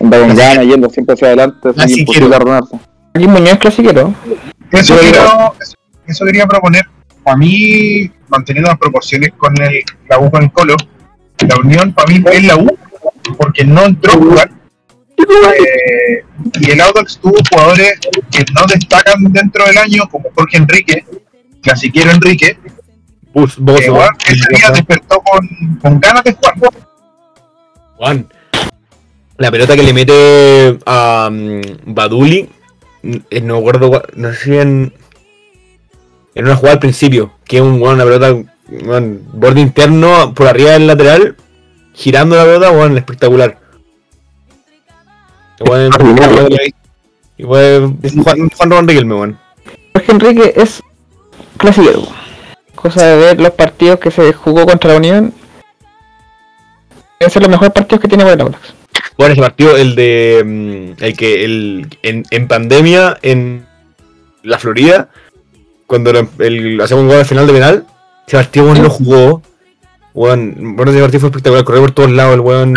Anda 0.00 0.18
con 0.20 0.34
ganas, 0.34 0.66
yendo 0.66 0.88
siempre 0.88 1.14
hacia 1.14 1.28
adelante, 1.28 1.68
así 1.76 2.00
imposible 2.00 2.34
arruinarse. 2.34 2.76
aquí 3.12 3.28
Muñoz 3.28 3.58
clasiquero. 3.58 4.14
Eso, 4.72 4.96
quiero, 4.98 5.54
eso, 5.60 5.74
eso 6.06 6.24
quería 6.24 6.46
proponer. 6.46 6.86
Para 7.22 7.36
mí, 7.36 8.10
manteniendo 8.28 8.70
las 8.70 8.78
proporciones 8.78 9.32
con 9.36 9.60
el, 9.60 9.82
la 10.08 10.18
U 10.18 10.30
con 10.30 10.42
el 10.42 10.50
Colo, 10.52 10.76
la 11.46 11.56
Unión 11.56 11.92
para 11.92 12.12
mí 12.12 12.24
es 12.32 12.44
la 12.44 12.56
U, 12.56 12.66
porque 13.36 13.64
no 13.64 13.84
entró 13.84 14.12
a 14.12 14.16
jugar. 14.16 14.50
Eh, 15.18 16.24
y 16.60 16.70
el 16.70 16.80
Audax 16.80 17.18
tuvo 17.18 17.36
jugadores 17.50 17.98
que 18.30 18.44
no 18.54 18.62
destacan 18.66 19.22
dentro 19.30 19.66
del 19.66 19.76
año, 19.76 20.08
como 20.10 20.30
Jorge 20.34 20.56
Enrique, 20.56 21.04
clasiquero 21.60 22.10
Enrique, 22.10 22.56
Bus, 23.32 23.56
vos, 23.58 23.78
que 23.78 23.86
igual 23.86 24.08
ese 24.26 24.48
día 24.56 24.70
despertó 24.72 25.20
con, 25.20 25.48
con 25.80 26.00
ganas 26.00 26.24
de 26.24 26.32
jugar. 26.34 26.54
Juan. 27.96 28.28
La 29.36 29.50
pelota 29.50 29.76
que 29.76 29.82
le 29.82 29.92
mete 29.94 30.78
a 30.84 31.28
mm, 31.32 31.60
Baduli, 31.94 32.48
eh, 33.02 33.40
no 33.40 33.54
me 33.54 33.60
acuerdo, 33.60 33.90
cua- 33.90 34.04
no 34.14 34.32
sé 34.32 34.36
si 34.36 34.56
en, 34.58 34.92
en 36.34 36.44
una 36.44 36.56
jugada 36.56 36.74
al 36.74 36.80
principio, 36.80 37.32
que 37.44 37.56
es 37.56 37.62
un, 37.62 37.80
una 37.80 38.04
pelota, 38.04 38.34
borde 39.32 39.60
interno 39.60 40.34
por 40.34 40.46
arriba 40.48 40.72
del 40.72 40.86
lateral, 40.86 41.36
girando 41.94 42.36
la 42.36 42.44
pelota, 42.44 42.70
bueno, 42.70 42.96
espectacular. 42.98 43.58
Igual, 45.58 45.90
Juan, 48.24 48.50
Juan 48.50 48.70
Román 48.70 48.88
Riquelme, 48.88 49.14
weón. 49.14 49.38
Jorge 49.94 50.12
Enrique 50.12 50.52
es 50.56 50.82
clasiquero. 51.56 52.02
Cosa 52.80 53.04
de 53.04 53.16
ver 53.18 53.40
los 53.40 53.50
partidos 53.50 53.98
que 53.98 54.10
se 54.10 54.32
jugó 54.32 54.64
contra 54.64 54.92
la 54.92 54.96
Unión. 54.96 55.34
Deben 57.18 57.30
ser 57.30 57.42
los 57.42 57.50
mejores 57.50 57.72
partidos 57.74 58.00
que 58.00 58.08
tiene 58.08 58.24
por 58.24 58.32
el 58.32 58.40
Audax. 58.40 58.74
Bueno, 59.18 59.32
ese 59.34 59.42
partido, 59.42 59.76
el 59.76 59.94
de. 59.94 60.42
mm, 60.98 61.04
El 61.04 61.16
que. 61.16 61.44
El, 61.44 61.98
en, 62.02 62.24
en 62.30 62.48
pandemia, 62.48 63.18
en 63.20 63.66
la 64.42 64.58
Florida, 64.58 65.10
cuando 65.86 66.10
el, 66.38 66.80
hacemos 66.80 67.02
un 67.02 67.08
gol 67.08 67.18
al 67.18 67.26
final 67.26 67.46
de 67.46 67.52
penal, 67.52 67.86
ese 68.26 68.38
partido 68.38 68.64
weón, 68.64 68.82
lo 68.82 68.88
jugó. 68.88 69.42
Weón, 70.14 70.76
bueno, 70.76 70.90
ese 70.90 71.00
partido 71.02 71.20
fue 71.20 71.28
espectacular, 71.28 71.64
corrió 71.64 71.82
por 71.82 71.92
todos 71.92 72.10
lados, 72.10 72.34
el 72.34 72.40
weón. 72.40 72.72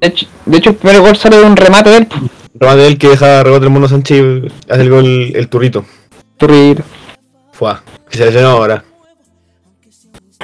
De 0.00 0.06
hecho, 0.08 0.26
de 0.46 0.56
hecho, 0.56 0.70
el 0.70 0.76
primer 0.76 1.00
gol 1.02 1.16
sale 1.16 1.36
de 1.36 1.44
un 1.44 1.56
remate 1.56 1.90
de 1.90 1.96
él. 1.98 2.08
Remate 2.54 2.80
de 2.80 2.86
él 2.86 2.98
que 2.98 3.08
deja 3.08 3.42
rebote 3.42 3.66
el 3.66 3.70
Mono 3.70 3.86
Sánchez 3.86 4.18
y 4.18 4.72
hace 4.72 4.80
el 4.82 4.88
gol 4.90 5.04
el 5.34 5.48
turrito. 5.48 5.84
Turrito. 6.38 6.82
Fue. 7.52 7.74
Que 8.08 8.16
se 8.16 8.24
lesionó 8.24 8.48
ahora. 8.48 8.82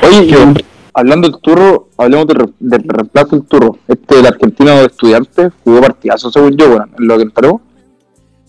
Oye, 0.02 0.64
hablando 0.94 1.28
del 1.28 1.40
turro, 1.40 1.88
hablemos 1.96 2.26
del, 2.26 2.36
re- 2.36 2.52
del 2.58 2.82
reemplazo 2.86 3.36
del 3.36 3.44
turro. 3.46 3.78
Este, 3.88 4.18
el 4.20 4.26
argentino 4.26 4.70
de 4.72 4.86
estudiante, 4.86 5.50
jugó 5.64 5.80
partidazo 5.80 6.30
según 6.30 6.56
yo, 6.56 6.68
weón, 6.68 6.90
en 6.98 7.06
lo 7.08 7.16
que 7.16 7.22
entró. 7.22 7.60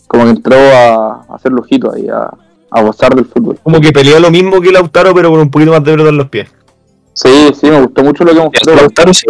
Como 0.08 0.24
que 0.26 0.30
entró 0.32 0.56
a, 0.56 1.26
a 1.30 1.36
hacer 1.36 1.52
lujito 1.52 1.94
ahí, 1.94 2.08
a, 2.10 2.30
a 2.72 2.82
gozar 2.82 3.16
del 3.16 3.26
fútbol. 3.26 3.60
Como 3.64 3.80
que 3.80 3.92
peleó 3.92 4.20
lo 4.20 4.30
mismo 4.30 4.62
que 4.62 4.72
Lautaro, 4.72 5.14
pero 5.14 5.30
con 5.32 5.40
un 5.40 5.50
poquito 5.52 5.72
más 5.72 5.84
de 5.84 5.92
pelota 5.92 6.10
en 6.10 6.18
los 6.18 6.30
pies. 6.30 6.50
Sí, 7.14 7.52
sí, 7.60 7.70
me 7.70 7.82
gustó 7.82 8.04
mucho 8.04 8.24
lo 8.24 8.34
que 8.34 8.40
mostró. 8.40 8.76
Lautaro 8.76 9.14
sí. 9.14 9.26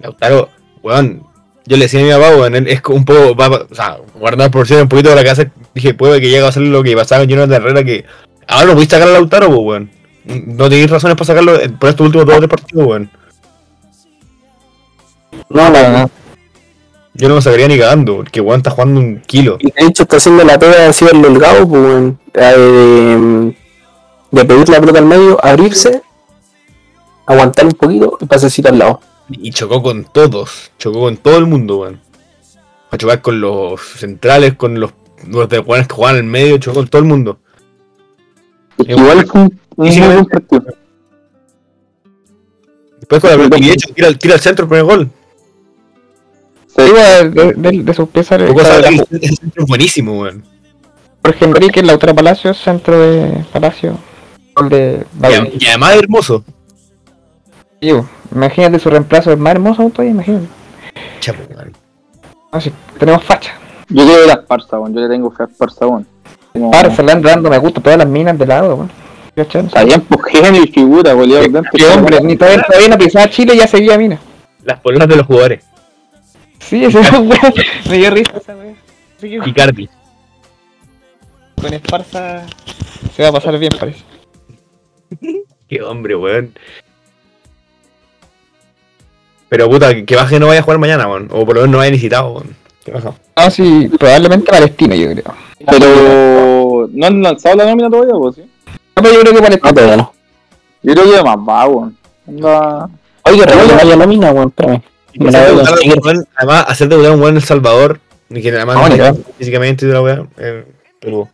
Lautaro, 0.00 0.48
weón, 0.82 1.22
yo 1.66 1.76
le 1.76 1.84
decía 1.84 2.00
a 2.00 2.04
mi 2.04 2.10
papá, 2.10 2.36
weón, 2.36 2.54
él 2.56 2.68
es 2.68 2.80
como 2.80 2.98
un 2.98 3.04
poco, 3.04 3.34
va, 3.34 3.48
o 3.70 3.74
sea, 3.74 3.98
guardar 4.18 4.50
por 4.50 4.66
un 4.70 4.88
poquito 4.88 5.10
de 5.10 5.16
la 5.16 5.24
casa, 5.24 5.50
dije, 5.74 5.94
puede 5.94 6.20
que 6.20 6.28
llegue 6.28 6.44
a 6.44 6.48
hacer 6.48 6.62
lo 6.62 6.82
que 6.82 6.96
pasaba 6.96 7.22
con 7.22 7.28
Jonathan 7.30 7.62
Herrera, 7.62 7.84
que 7.84 8.04
ahora 8.46 8.66
no 8.66 8.74
pudiste 8.74 8.96
sacar 8.96 9.08
a 9.08 9.12
Lautaro, 9.12 9.46
pues, 9.46 9.60
weón. 9.60 9.90
No 10.24 10.68
tenéis 10.68 10.90
razones 10.90 11.16
para 11.16 11.26
sacarlo 11.26 11.60
eh, 11.60 11.68
por 11.68 11.90
estos 11.90 12.06
últimos 12.06 12.26
dos 12.26 12.36
o 12.36 12.38
tres 12.38 12.50
partidos, 12.50 12.86
weón. 12.86 13.10
No, 15.50 15.70
no, 15.70 15.88
no. 15.90 16.10
Yo 17.12 17.28
no 17.28 17.36
me 17.36 17.42
sacaría 17.42 17.68
ni 17.68 17.78
cagando, 17.78 18.16
porque 18.16 18.40
weón 18.40 18.58
está 18.58 18.70
jugando 18.70 19.00
un 19.00 19.20
kilo. 19.20 19.56
Y 19.60 19.70
de 19.70 19.86
hecho 19.86 20.04
está 20.04 20.16
haciendo 20.16 20.42
la 20.44 20.58
pega 20.58 20.88
así 20.88 21.04
el 21.04 21.20
delgado, 21.22 21.68
pues, 21.68 21.82
weón. 21.82 22.18
Eh, 22.32 23.54
de, 24.30 24.40
de 24.40 24.44
pedir 24.44 24.68
la 24.68 24.80
pelota 24.80 24.98
al 24.98 25.06
medio, 25.06 25.44
abrirse, 25.44 26.02
aguantar 27.26 27.66
un 27.66 27.72
poquito 27.72 28.18
y 28.20 28.26
pasecito 28.26 28.68
al 28.68 28.78
lado. 28.78 29.00
Y 29.28 29.50
chocó 29.52 29.82
con 29.82 30.04
todos, 30.04 30.72
chocó 30.78 31.00
con 31.00 31.16
todo 31.18 31.38
el 31.38 31.46
mundo, 31.46 31.78
weón. 31.78 32.00
A 32.90 32.96
chocar 32.96 33.20
con 33.20 33.40
los 33.40 33.80
centrales, 33.80 34.54
con 34.54 34.80
los, 34.80 34.92
los 35.28 35.48
de 35.48 35.62
que 35.62 35.94
juegan 35.94 36.16
el 36.16 36.24
medio, 36.24 36.58
chocó 36.58 36.76
con 36.76 36.88
todo 36.88 37.02
el 37.02 37.08
mundo. 37.08 37.38
Igual 38.78 39.26
fue 39.26 39.42
un, 39.42 39.60
un 39.63 39.63
Y 39.78 39.92
sí, 39.92 39.98
muy 40.00 40.08
me- 40.08 40.14
buen 40.14 40.26
partido. 40.26 40.64
Después 43.00 43.20
con 43.20 43.30
la 43.30 43.48
de 43.48 43.72
hecho, 43.72 43.92
tira, 43.94 44.12
tira 44.14 44.34
al 44.34 44.40
centro 44.40 44.64
el 44.64 44.68
primer 44.68 44.84
gol. 44.84 45.10
Sí. 46.68 46.82
De, 47.30 47.52
de, 47.54 47.82
de 47.82 47.94
sus 47.94 48.08
piezas 48.08 48.40
el 48.40 49.36
centro 49.36 49.62
es 49.62 49.66
buenísimo, 49.68 50.20
weón. 50.22 50.44
Jorge 51.22 51.44
Enrique, 51.44 51.82
Lautaro 51.82 52.14
Palacios, 52.14 52.58
centro 52.58 52.98
de 52.98 53.44
Palacio. 53.52 53.96
Gol 54.56 54.68
de 54.68 55.06
Y, 55.58 55.66
además 55.66 55.94
es 55.94 55.98
hermoso. 56.02 56.44
Digo, 57.80 58.08
imagínate 58.34 58.78
su 58.78 58.88
reemplazo 58.90 59.32
es 59.32 59.38
más 59.38 59.52
hermoso 59.52 59.82
aún 59.82 59.90
todavía, 59.92 60.12
imagínate. 60.12 60.46
Chapo, 61.20 61.42
weón. 61.54 61.72
Así, 62.50 62.72
tenemos 62.98 63.22
facha. 63.24 63.52
Yo 63.88 64.04
la 64.26 64.34
Esparza, 64.34 64.78
weón. 64.78 64.94
Yo 64.94 65.00
le 65.00 65.08
tengo 65.08 65.30
fe 65.30 65.42
a 65.44 65.46
Esparza, 65.46 65.86
weón. 65.86 66.06
Como- 66.52 66.70
Para 66.70 66.88
le 66.88 67.12
anda 67.12 67.30
dando 67.30 67.50
me 67.50 67.58
gusta 67.58 67.80
todas 67.82 67.98
las 67.98 68.08
minas 68.08 68.38
de 68.38 68.46
lado, 68.46 68.74
weón. 68.76 68.90
Pues 69.34 69.48
genio 70.30 70.62
y 70.62 70.68
figura, 70.68 71.12
goleador 71.12 71.50
dentro. 71.50 71.72
Qué 71.74 71.86
hombre, 71.86 72.20
ni 72.22 72.36
todavía, 72.36 72.62
todavía 72.62 72.88
no 72.88 72.98
pisaba 72.98 73.28
Chile 73.28 73.54
y 73.54 73.58
ya 73.58 73.66
seguía 73.66 73.98
mina. 73.98 74.18
Las 74.64 74.78
polonas 74.80 75.08
de 75.08 75.16
los 75.16 75.26
jugadores. 75.26 75.64
Sí, 76.60 76.84
ese 76.84 76.98
weón, 77.18 77.30
me 77.88 77.98
dio 77.98 78.10
risa 78.10 78.36
esa 78.36 78.54
weón. 78.54 78.76
Así 79.18 79.28
que 79.28 79.50
Icardi. 79.50 79.88
con 81.60 81.74
Esparza 81.74 82.46
se 83.14 83.22
va 83.22 83.30
a 83.30 83.32
pasar 83.32 83.58
bien, 83.58 83.72
parece. 83.78 84.04
Qué 85.68 85.82
hombre, 85.82 86.14
weón. 86.14 86.54
Pero 89.48 89.68
puta, 89.68 90.04
que 90.04 90.16
baje 90.16 90.38
no 90.38 90.46
vaya 90.46 90.60
a 90.60 90.62
jugar 90.62 90.78
mañana, 90.78 91.08
weón. 91.08 91.28
O 91.32 91.44
por 91.44 91.56
lo 91.56 91.62
menos 91.62 91.70
no 91.72 91.78
vaya 91.78 91.90
necesitado, 91.90 92.32
weón. 92.34 92.56
¿Qué 92.84 92.92
pasa? 92.92 93.14
No, 93.36 93.50
sí, 93.50 93.90
probablemente 93.98 94.50
Palestina, 94.50 94.94
yo 94.94 95.10
creo. 95.10 95.34
Pero 95.66 96.88
no 96.92 97.06
han 97.06 97.22
lanzado 97.22 97.56
la 97.56 97.64
nómina 97.64 97.90
todavía, 97.90 98.14
pues 98.14 98.36
sí. 98.36 98.42
No, 98.96 99.02
pero 99.02 99.14
yo 99.14 99.20
creo 99.20 99.32
que 99.34 99.40
Palestina. 99.42 99.68
No, 99.70 99.74
todavía 99.74 99.96
no. 99.96 100.12
Yo 100.82 100.94
creo 100.94 101.12
que 101.12 101.22
más 101.22 101.36
va, 101.36 101.66
weón. 101.66 101.96
Anda- 102.28 102.88
Oye, 103.22 103.40
que 103.40 103.46
no 103.46 103.74
vaya 103.76 103.96
la 103.96 104.06
mina, 104.06 104.30
weón, 104.32 104.48
espérame. 104.48 104.82
Además, 106.36 106.64
hacer 106.68 106.88
debutar 106.88 107.12
a 107.12 107.14
un 107.14 107.20
weón 107.20 107.32
en 107.34 107.38
El 107.38 107.44
Salvador. 107.44 108.00
Y 108.30 108.42
que 108.42 108.50
además 108.50 108.76
Ah, 108.80 108.88
no 108.88 109.14
físicamente 109.38 109.86
y 109.86 109.90
la 109.90 110.02
weá. 110.02 110.26
Eh, 110.38 110.66
pero. 111.00 111.28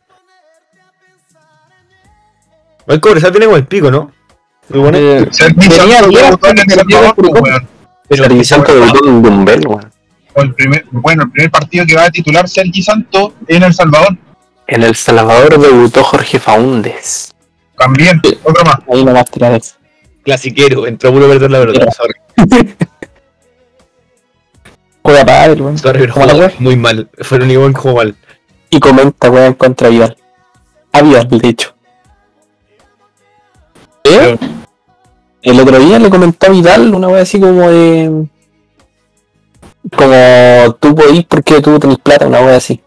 El 2.87 3.01
Cobresal 3.01 3.31
tiene 3.31 3.47
como 3.47 3.57
el 3.57 3.67
pico, 3.67 3.91
¿no? 3.91 4.11
Muy 4.69 4.81
bueno. 4.81 4.99
Eh, 4.99 5.29
Sergi 5.31 5.69
bien, 5.69 6.11
debutó 6.11 6.49
en 6.49 6.59
El 6.59 6.67
Dumbel, 9.23 9.67
weón. 9.67 9.91
O 10.35 10.43
el 10.43 10.55
primer, 10.55 10.85
bueno, 10.91 11.25
el 11.25 11.31
primer 11.31 11.51
partido 11.51 11.85
que 11.87 11.97
va 11.97 12.05
a 12.05 12.11
titular 12.11 12.49
Sergi 12.49 12.83
Santos 12.83 13.33
en 13.49 13.63
El 13.63 13.75
Salvador. 13.75 14.17
En 14.67 14.83
El 14.83 14.95
Salvador 14.95 15.59
debutó 15.59 16.05
Jorge 16.05 16.39
Faúndes. 16.39 17.33
También, 17.81 18.21
otro 18.45 18.63
más. 18.63 18.77
Ahí 18.93 19.03
nomás 19.03 19.31
tirar 19.31 19.53
eso. 19.55 19.77
clasiquero. 20.23 20.87
Entró 20.87 21.11
puro 21.13 21.25
a 21.25 21.29
perder 21.31 21.51
la 21.51 21.61
pelota. 21.61 21.91
Sorry, 21.91 22.15
Juega 25.03 25.25
padre, 25.25 25.63
weón. 25.63 25.79
sorry, 25.79 26.01
pero 26.01 26.51
muy 26.59 26.77
mal. 26.77 27.09
Fue 27.21 27.39
el 27.39 27.45
único 27.45 27.61
weón 27.61 27.73
que 27.73 27.81
jugó 27.81 27.97
mal. 27.97 28.15
Y 28.69 28.79
comenta, 28.81 29.31
weón, 29.31 29.55
contra 29.55 29.89
Vidal. 29.89 30.15
A 30.93 31.01
Vidal, 31.01 31.27
de 31.27 31.49
hecho. 31.49 31.75
¿Eh? 34.05 34.37
El 35.41 35.59
otro 35.59 35.79
día 35.79 35.99
le 35.99 36.11
comentó 36.11 36.49
a 36.49 36.51
Vidal 36.51 36.95
una 36.95 37.09
wea 37.09 37.23
así 37.23 37.41
como 37.41 37.71
de. 37.71 38.27
Como 39.97 40.75
tú 40.75 40.95
podís 40.95 41.25
porque 41.25 41.63
tú 41.63 41.79
tenés 41.79 41.99
plata, 41.99 42.27
una 42.27 42.43
wea 42.43 42.57
así. 42.57 42.83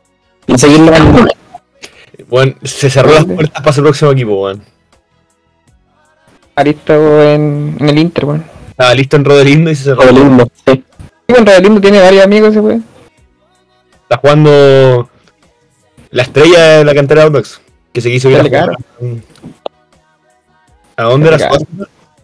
Y 0.45 0.55
seguirle 0.59 0.91
mandando. 0.91 1.33
Weón, 2.29 2.55
se 2.61 2.91
cerró 2.91 3.11
las 3.11 3.25
puertas 3.25 3.59
para 3.63 3.73
su 3.73 3.81
próximo 3.81 4.11
equipo, 4.11 4.39
weón. 4.43 4.72
Aristo 6.55 7.21
en, 7.23 7.75
en 7.79 7.89
el 7.89 7.97
Inter, 7.97 8.25
weón. 8.25 8.45
Estaba 8.69 8.93
listo 8.93 9.15
en 9.17 9.25
Rodelindo 9.25 9.71
y 9.71 9.75
se 9.75 9.83
cerró. 9.85 10.01
Todo 10.01 10.11
lindo, 10.11 10.47
sí. 10.65 10.83
Sí, 11.27 11.35
en 11.37 11.45
Rodelindo 11.45 11.81
tiene 11.81 11.99
varios 12.01 12.23
amigos 12.23 12.49
ese 12.51 12.59
weón. 12.59 12.83
Está 14.03 14.17
jugando 14.17 15.09
La 16.11 16.23
estrella 16.23 16.59
de 16.79 16.85
la 16.85 16.93
cantera 16.93 17.21
de 17.21 17.27
Audax. 17.27 17.61
Que 17.91 18.01
se 18.01 18.11
quiso 18.11 18.29
ir 18.29 18.37
a 18.39 18.43
jugar. 18.43 18.71
¿A 20.95 21.03
dónde 21.03 21.27
era 21.27 21.37
Dale, 21.37 21.59
su 21.59 21.65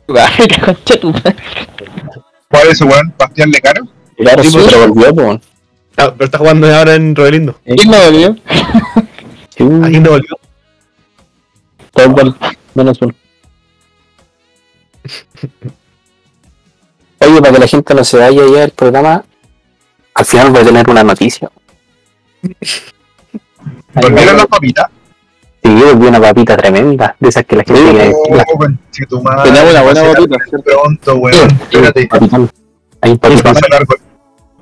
Ay, 0.17 0.47
concha 0.65 0.99
tu 0.99 1.11
madre. 1.11 1.35
¿Cuál 2.49 2.67
es 2.67 2.73
ese 2.73 2.83
weón? 2.85 3.13
¿Bastián 3.17 3.51
Lecaro? 3.51 3.87
Claro, 4.17 4.43
Sí, 4.43 4.49
sí, 4.51 4.59
pero 4.65 4.87
volvió, 4.87 5.15
po. 5.15 5.41
Ah, 5.97 6.13
pero 6.13 6.25
está 6.25 6.37
jugando 6.37 6.73
ahora 6.75 6.95
en 6.95 7.15
Rodelindo. 7.15 7.59
¿Quién 7.63 7.91
dolió? 7.91 8.35
Sí, 9.55 9.63
¿A 9.83 9.87
quién 9.89 10.03
te 10.03 10.09
volvió? 10.09 10.39
todo 11.91 12.35
menos 12.75 12.97
uno. 13.01 13.13
Oye, 17.21 17.41
para 17.41 17.53
que 17.53 17.59
la 17.59 17.67
gente 17.67 17.93
no 17.93 18.03
se 18.03 18.17
vaya 18.17 18.41
ya 18.47 18.59
del 18.61 18.71
programa, 18.71 19.23
al 20.13 20.25
final 20.25 20.51
voy 20.51 20.61
a 20.61 20.65
tener 20.65 20.89
una 20.89 21.03
noticia. 21.03 21.49
¿Volvieron 23.93 24.37
las 24.37 24.47
papitas? 24.47 24.87
Sí, 25.61 25.69
volví 25.69 26.07
una 26.07 26.21
papita 26.21 26.55
tremenda, 26.55 27.15
de 27.19 27.29
esas 27.29 27.45
que 27.45 27.55
la 27.57 27.63
gente 27.63 27.81
quiere. 27.91 28.13
Oh, 28.15 28.57
conchetumare, 28.57 29.43
Tenemos 29.51 29.71
una 29.71 29.81
buena 29.81 30.03
papita. 30.03 30.37
Pronto, 30.63 31.15
weón. 31.15 31.51
Espérate. 31.69 32.09
Hay 33.01 33.11
un 33.11 33.19
Me 33.21 33.41
pasé 33.43 33.69
largo. 33.69 33.95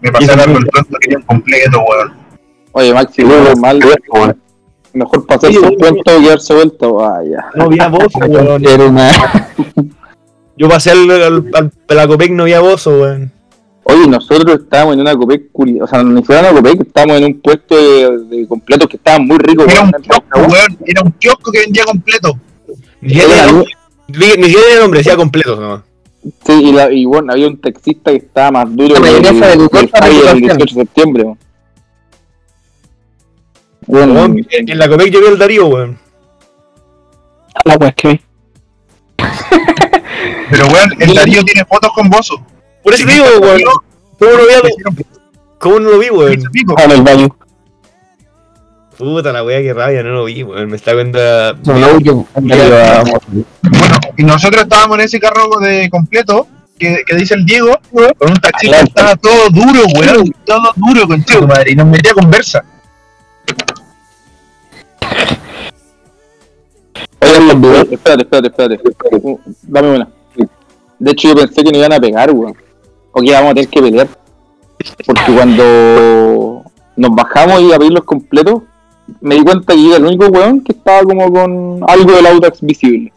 Me 0.02 0.12
pasé 0.12 0.36
largo 0.36 0.58
el 0.58 0.66
pronto, 0.66 0.98
quería 1.00 1.18
un 1.18 1.24
completo, 1.24 1.80
weón. 1.88 2.14
Oye, 2.72 2.94
Maxi, 2.94 3.22
Sí, 3.22 3.28
menos 3.28 3.60
mal. 3.60 3.80
weón. 4.12 4.42
Mejor 4.94 5.26
pasarse 5.28 5.60
un 5.60 5.76
cuento 5.76 6.02
que 6.18 6.22
quedarse 6.24 6.54
vuelto. 6.56 6.94
Vaya. 6.96 7.46
No 7.54 7.66
había 7.66 7.88
voz, 7.88 8.08
weón. 8.16 8.66
Era 8.66 8.84
una. 8.86 9.12
Yo 10.58 10.68
pasé 10.68 10.92
al, 10.92 11.10
al, 11.12 11.46
al 11.54 11.70
Pelacopec, 11.86 12.32
no 12.32 12.44
había 12.44 12.60
voz, 12.60 12.86
weón. 12.88 13.32
Oye, 13.84 14.08
nosotros 14.08 14.60
estábamos 14.64 14.96
en 14.96 15.02
una 15.02 15.16
copec, 15.16 15.44
o 15.54 15.88
sea, 15.88 16.04
ni 16.04 16.20
siquiera 16.22 16.50
una 16.52 16.60
copec, 16.60 16.82
estábamos 16.82 17.18
en 17.18 17.24
un 17.26 17.40
puesto 17.42 17.76
de, 17.76 18.18
de 18.38 18.48
completos 18.48 18.88
que 18.90 18.98
estaban 18.98 19.26
muy 19.26 19.38
ricos. 19.38 19.66
Era 19.72 19.82
un 19.84 19.92
weón. 19.92 20.02
kiosco, 20.04 20.40
weón. 20.40 20.78
Era 20.86 21.02
un 21.04 21.12
kiosco 21.14 21.52
que 21.52 21.60
vendía 21.62 21.86
completo. 21.86 22.38
Ni 23.02 23.10
siquiera 23.10 23.34
Era 23.34 23.46
tenía 24.08 24.60
la- 24.76 24.82
nombre, 24.82 24.98
decía 25.00 25.16
completo 25.16 25.56
nomás. 25.56 25.82
Sí, 26.46 26.54
y, 26.54 26.72
la, 26.74 26.92
y 26.92 27.06
bueno, 27.06 27.32
había 27.32 27.48
un 27.48 27.62
taxista 27.62 28.12
que 28.12 28.18
estaba 28.18 28.52
más 28.52 28.76
duro 28.76 28.96
La 28.96 29.02
que 29.02 29.08
el, 29.16 29.22
de 29.22 29.30
el 29.30 29.40
del 29.40 29.60
reputación. 29.70 30.40
18 30.40 30.58
de 30.58 30.68
septiembre. 30.82 31.24
weón. 31.24 31.38
Bueno, 33.86 34.26
en 34.50 34.78
la 34.80 34.90
Copec 34.90 35.10
yo 35.14 35.22
vi 35.22 35.28
al 35.28 35.38
Darío, 35.38 35.68
weón. 35.68 35.98
La 37.64 37.78
wea 37.78 37.92
que 37.94 38.08
vi. 38.10 38.22
Pero, 40.50 40.68
weón, 40.68 40.90
el 41.00 41.14
Darío 41.14 41.44
tiene 41.44 41.66
fotos 41.66 41.92
con 41.94 42.10
Bozo. 42.10 42.42
Por 42.84 42.94
eso 42.94 43.06
digo, 43.06 43.26
weón. 43.42 43.62
¿Cómo 44.20 44.32
no, 44.32 44.44
vi, 44.48 45.04
¿Cómo 45.60 45.80
no 45.80 45.92
lo 45.92 46.00
vi, 46.00 46.10
weón? 46.10 46.44
Ah, 46.78 46.84
en 46.86 46.92
el 46.92 47.02
baño. 47.02 47.36
Puta 48.98 49.32
la 49.32 49.44
weá, 49.44 49.62
qué 49.62 49.74
rabia, 49.74 50.02
no 50.02 50.10
lo 50.10 50.26
vi, 50.26 50.42
weón. 50.44 50.70
Me 50.70 50.76
está 50.76 50.94
viendo. 50.94 51.20
No, 51.66 51.78
no, 51.78 52.00
yo. 52.00 52.26
Bueno, 52.34 53.04
y 54.18 54.24
nosotros 54.24 54.64
estábamos 54.64 54.98
en 54.98 55.06
ese 55.06 55.20
carro 55.20 55.60
de 55.60 55.90
completo 55.90 56.48
que, 56.80 57.04
que 57.06 57.16
dice 57.16 57.36
el 57.36 57.46
Diego, 57.46 57.78
con 57.92 58.32
un 58.32 58.38
taxista 58.38 58.78
que 58.78 58.84
estaba 58.84 59.16
todo 59.16 59.50
duro, 59.50 59.82
weón, 59.96 60.34
todo 60.46 60.74
duro 60.76 61.08
con 61.08 61.24
tu 61.24 61.48
madre, 61.48 61.72
y 61.72 61.76
nos 61.76 61.88
metía 61.88 62.12
a 62.12 62.16
conversa. 62.16 62.64
Oye, 67.20 67.88
espérate, 67.92 68.24
espérate, 68.24 68.48
espérate. 68.48 69.40
Dame 69.64 69.90
una. 69.90 70.17
De 71.00 71.12
hecho, 71.12 71.30
yo 71.30 71.36
pensé 71.36 71.64
que 71.64 71.72
nos 71.72 71.78
iban 71.80 71.94
a 71.94 72.00
pegar, 72.00 72.32
weón. 72.32 72.56
O 73.12 73.22
que 73.22 73.28
íbamos 73.28 73.52
a 73.52 73.54
tener 73.54 73.70
que 73.70 73.82
pelear. 73.82 74.08
Porque 75.06 75.34
cuando 75.36 76.64
nos 76.96 77.16
bajamos 77.16 77.62
y 77.62 77.74
a 77.74 77.78
pedir 77.80 77.94
los 77.94 78.04
completos, 78.04 78.62
me 79.22 79.36
di 79.36 79.44
cuenta 79.44 79.74
que 79.74 79.88
era 79.88 79.98
el 79.98 80.06
único 80.06 80.26
weón 80.28 80.62
que 80.62 80.72
estaba 80.74 81.02
como 81.04 81.32
con 81.32 81.80
algo 81.88 82.12
del 82.14 82.26
Audax 82.28 82.62
visible. 82.62 83.12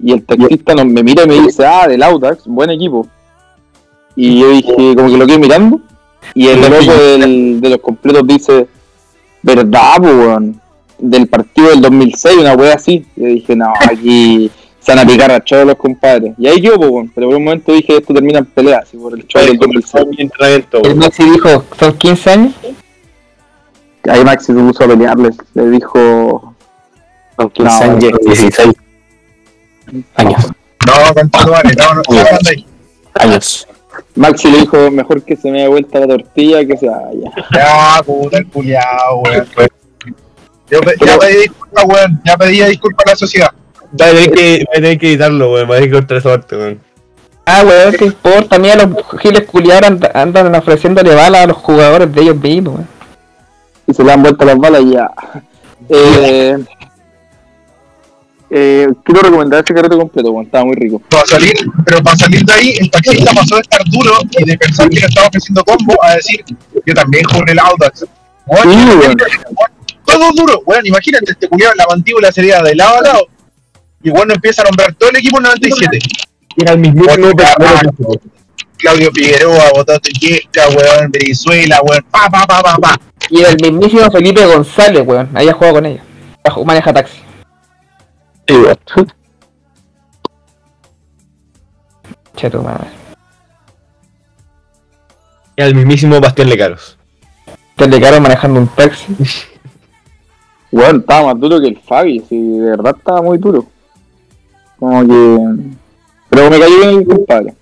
Y 0.00 0.12
el 0.12 0.24
taxista 0.24 0.74
nos, 0.74 0.86
me 0.86 1.02
mira 1.02 1.24
y 1.24 1.28
me 1.28 1.40
dice, 1.40 1.64
ah, 1.66 1.86
del 1.88 2.02
Audax, 2.02 2.46
buen 2.46 2.70
equipo. 2.70 3.06
Y 4.16 4.40
yo 4.40 4.50
dije, 4.50 4.74
como 4.96 5.08
que 5.10 5.16
lo 5.16 5.26
quedé 5.26 5.38
mirando. 5.38 5.80
Y 6.34 6.48
el 6.48 6.60
loco 6.60 6.92
del- 6.92 7.60
de 7.60 7.70
los 7.70 7.78
completos 7.80 8.26
dice, 8.26 8.66
¿verdad, 9.42 10.00
weón? 10.00 10.60
Del 10.98 11.28
partido 11.28 11.68
del 11.70 11.80
2006, 11.80 12.36
una 12.38 12.54
wea 12.54 12.74
así. 12.74 13.06
Y 13.16 13.20
yo 13.22 13.26
dije, 13.28 13.56
no, 13.56 13.72
aquí 13.88 14.50
se 14.80 14.94
van 14.94 14.98
a 15.00 15.06
picar 15.06 15.30
a 15.30 15.40
todos 15.40 15.66
los 15.66 15.76
compadres. 15.76 16.34
Y 16.38 16.46
ahí 16.46 16.60
yo, 16.60 16.76
po, 16.76 16.86
weón. 16.86 17.10
Pero 17.14 17.28
por 17.28 17.36
un 17.36 17.44
momento 17.44 17.72
dije, 17.72 17.96
esto 17.96 18.14
termina 18.14 18.38
en 18.38 18.46
pelea, 18.46 18.80
así 18.82 18.96
por 18.96 19.14
el 19.14 19.26
show 19.26 19.42
del 19.44 19.58
2006. 19.58 20.06
mi 20.06 20.16
entrenamiento, 20.22 20.82
El. 20.84 20.96
Maxi 20.96 21.24
dijo, 21.30 21.64
son 21.78 21.96
15 21.96 22.30
años. 22.30 22.54
Ahí 24.08 24.24
Maxi 24.24 24.46
se 24.46 24.54
puso 24.54 24.84
a 24.84 24.88
pelearle. 24.88 25.30
Le 25.54 25.70
dijo, 25.70 26.54
Con 27.36 27.50
15 27.50 27.86
No, 27.86 27.92
años, 27.92 28.12
16 28.24 28.74
años. 30.14 30.46
No, 30.86 31.14
con 31.14 31.30
tu 31.30 31.50
madre, 31.50 31.74
no, 31.76 31.94
no, 31.94 32.02
no. 32.08 32.64
Años. 33.14 33.66
Maxi 34.14 34.50
le 34.50 34.58
dijo, 34.60 34.90
mejor 34.90 35.22
que 35.22 35.36
se 35.36 35.50
me 35.50 35.62
dé 35.62 35.68
vuelta 35.68 36.00
la 36.00 36.06
tortilla 36.06 36.64
que 36.64 36.76
se 36.76 36.88
vaya. 36.88 37.30
Ya, 37.52 38.02
puta, 38.04 38.38
el 38.38 38.46
culiao, 38.46 39.22
weón. 39.22 39.46
Yo 40.70 40.80
ya 41.04 41.18
pedí 41.18 41.36
disculpas, 41.42 41.84
weón, 41.84 42.20
ya 42.24 42.36
pedí 42.36 42.62
disculpas 42.64 43.06
a 43.06 43.10
la 43.10 43.16
sociedad. 43.16 43.50
Voy 43.92 44.06
a 44.06 44.10
tener 44.10 44.30
que, 44.30 44.64
voy 44.66 44.72
a 44.72 44.74
tener 44.74 44.98
que 44.98 45.08
editarlo, 45.08 45.52
weón. 45.52 45.66
Voy 45.66 45.76
a 45.76 45.80
tener 45.80 45.90
que 45.90 45.96
cortar 45.98 46.16
esa 46.18 46.28
parte, 46.30 46.56
weón. 46.56 46.80
Ah, 47.46 47.62
weón, 47.66 47.94
¿qué 47.94 48.04
importa? 48.04 48.56
A 48.56 48.58
mí 48.58 48.68
a 48.70 48.76
los 48.76 48.88
giles 49.20 49.42
culiados 49.46 49.84
andan, 49.84 50.10
andan 50.14 50.54
ofreciéndole 50.54 51.14
balas 51.14 51.44
a 51.44 51.46
los 51.46 51.56
jugadores 51.56 52.12
de 52.12 52.20
ellos 52.22 52.36
mismos, 52.36 52.74
weón. 52.74 52.88
Y 53.86 53.94
se 53.94 54.04
le 54.04 54.12
han 54.12 54.22
vuelto 54.22 54.44
las 54.44 54.58
balas 54.58 54.82
y 54.82 54.90
ya. 54.92 55.10
Eh, 55.88 56.58
eh, 58.50 58.86
quiero 59.04 59.20
recomendar 59.22 59.64
ese 59.64 59.72
carrete 59.74 59.96
completo, 59.96 60.30
weón. 60.30 60.44
Estaba 60.44 60.64
muy 60.66 60.74
rico. 60.76 61.00
Para 61.08 61.24
salir, 61.26 61.54
pero 61.86 62.02
para 62.02 62.16
salir 62.16 62.44
de 62.44 62.52
ahí, 62.52 62.74
el 62.78 62.90
taxista 62.90 63.32
pasó 63.34 63.54
de 63.54 63.60
estar 63.62 63.80
duro 63.86 64.12
y 64.30 64.44
de 64.44 64.58
pensar 64.58 64.88
que 64.90 65.00
le 65.00 65.06
estaba 65.06 65.28
ofreciendo 65.28 65.64
combo 65.64 65.94
a 66.02 66.14
decir, 66.16 66.44
yo 66.84 66.94
también 66.94 67.24
jugué 67.24 67.52
el 67.52 67.58
Audax. 67.58 68.04
Weón, 68.46 68.72
Sí, 68.72 68.96
weón. 69.00 69.16
todo 70.04 70.30
duro, 70.34 70.62
weón, 70.66 70.84
imagínate, 70.86 71.32
este 71.32 71.48
culiao, 71.48 71.72
la 71.74 71.86
mandíbula 71.86 72.30
sería 72.32 72.62
de 72.62 72.74
lado 72.74 72.98
a 72.98 73.02
lado. 73.02 73.26
Y 74.02 74.10
bueno, 74.10 74.34
empieza 74.34 74.62
a 74.62 74.66
nombrar 74.66 74.94
todo 74.94 75.10
el 75.10 75.16
equipo 75.16 75.38
en 75.38 75.44
97. 75.44 75.98
Era 76.56 76.72
el 76.72 76.78
mismísimo 76.78 77.28
Otro 77.28 77.46
Claudio 78.78 79.10
Figueroa, 79.12 79.70
Botate 79.74 80.10
Yesca, 80.20 80.68
weón, 80.68 81.10
Venezuela, 81.10 81.80
weón, 81.82 82.04
pa, 82.10 82.28
pa, 82.30 82.46
pa, 82.46 82.62
pa, 82.62 82.76
pa. 82.76 83.00
Y 83.28 83.42
el 83.42 83.56
mismísimo 83.60 84.08
Felipe 84.10 84.46
González, 84.46 85.04
weón. 85.04 85.28
Ahí 85.34 85.48
ha 85.48 85.52
jugado 85.52 85.74
con 85.74 85.86
ellos. 85.86 86.04
Maneja 86.64 86.92
taxi. 86.92 87.18
Sí, 88.46 88.54
weón. 88.54 88.78
Che, 92.36 92.50
tu 92.50 92.62
madre. 92.62 92.86
Era 95.56 95.66
el 95.66 95.74
mismísimo 95.74 96.20
Bastián 96.20 96.48
Lecaros. 96.48 96.96
Te 97.74 97.88
le 97.88 97.98
quedaron 97.98 98.22
manejando 98.22 98.60
un 98.60 98.68
taxi. 98.68 99.06
Weón, 100.70 101.00
estaba 101.00 101.32
más 101.32 101.40
duro 101.40 101.60
que 101.60 101.68
el 101.68 101.80
Fabi, 101.80 102.20
sí, 102.28 102.36
de 102.36 102.70
verdad 102.70 102.94
estaba 102.96 103.22
muy 103.22 103.38
duro. 103.38 103.66
Como 104.78 105.00
que. 105.06 105.38
Pero 106.30 106.50
me 106.50 106.60
cayó 106.60 106.76
bien 106.78 106.98
el 106.98 107.06
compadre. 107.06 107.54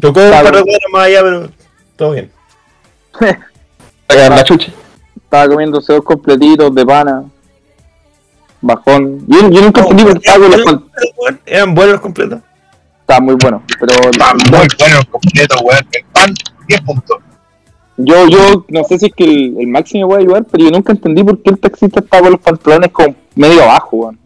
Tocó 0.00 0.20
un 0.20 0.30
par 0.30 0.44
de 0.44 0.50
cuadras 0.50 0.80
más 0.92 1.06
allá, 1.06 1.22
pero 1.22 1.48
todo 1.96 2.10
bien. 2.12 2.30
La 4.08 4.44
chucha. 4.44 4.72
Estaba 5.16 5.48
comiéndose 5.48 5.92
dos 5.92 6.04
completitos 6.04 6.74
de 6.74 6.86
pana. 6.86 7.24
Bajón. 8.60 9.24
Yo, 9.26 9.50
yo 9.50 9.62
nunca 9.62 9.82
entendí 9.82 10.04
por 10.04 10.20
qué 10.20 10.30
con 10.64 10.90
los 11.26 11.34
Eran 11.46 11.74
buenos 11.74 11.92
los 11.92 12.00
completos. 12.00 12.40
Estaba 13.00 13.20
muy 13.20 13.34
bueno. 13.34 13.62
Pero 13.78 14.10
Está 14.10 14.34
muy 14.34 14.50
bueno 14.50 14.98
el 14.98 15.06
completo, 15.08 15.56
weón. 15.62 15.86
El 15.92 16.04
pan, 16.12 16.34
10 16.68 16.80
puntos. 16.80 17.18
yo, 17.98 18.28
yo 18.28 18.64
no 18.68 18.84
sé 18.84 18.98
si 18.98 19.06
es 19.06 19.12
que 19.14 19.24
el, 19.24 19.60
el 19.60 19.66
Maxi 19.66 19.98
me 19.98 20.06
puede 20.06 20.22
ayudar, 20.22 20.44
pero 20.50 20.64
yo 20.64 20.70
nunca 20.70 20.92
entendí 20.92 21.22
por 21.22 21.42
qué 21.42 21.50
el 21.50 21.58
taxista 21.58 22.00
estaba 22.00 22.22
con 22.22 22.32
los 22.32 22.40
pantalones 22.40 22.90
como 22.90 23.14
medio 23.34 23.62
abajo, 23.62 23.96
weón. 23.96 24.23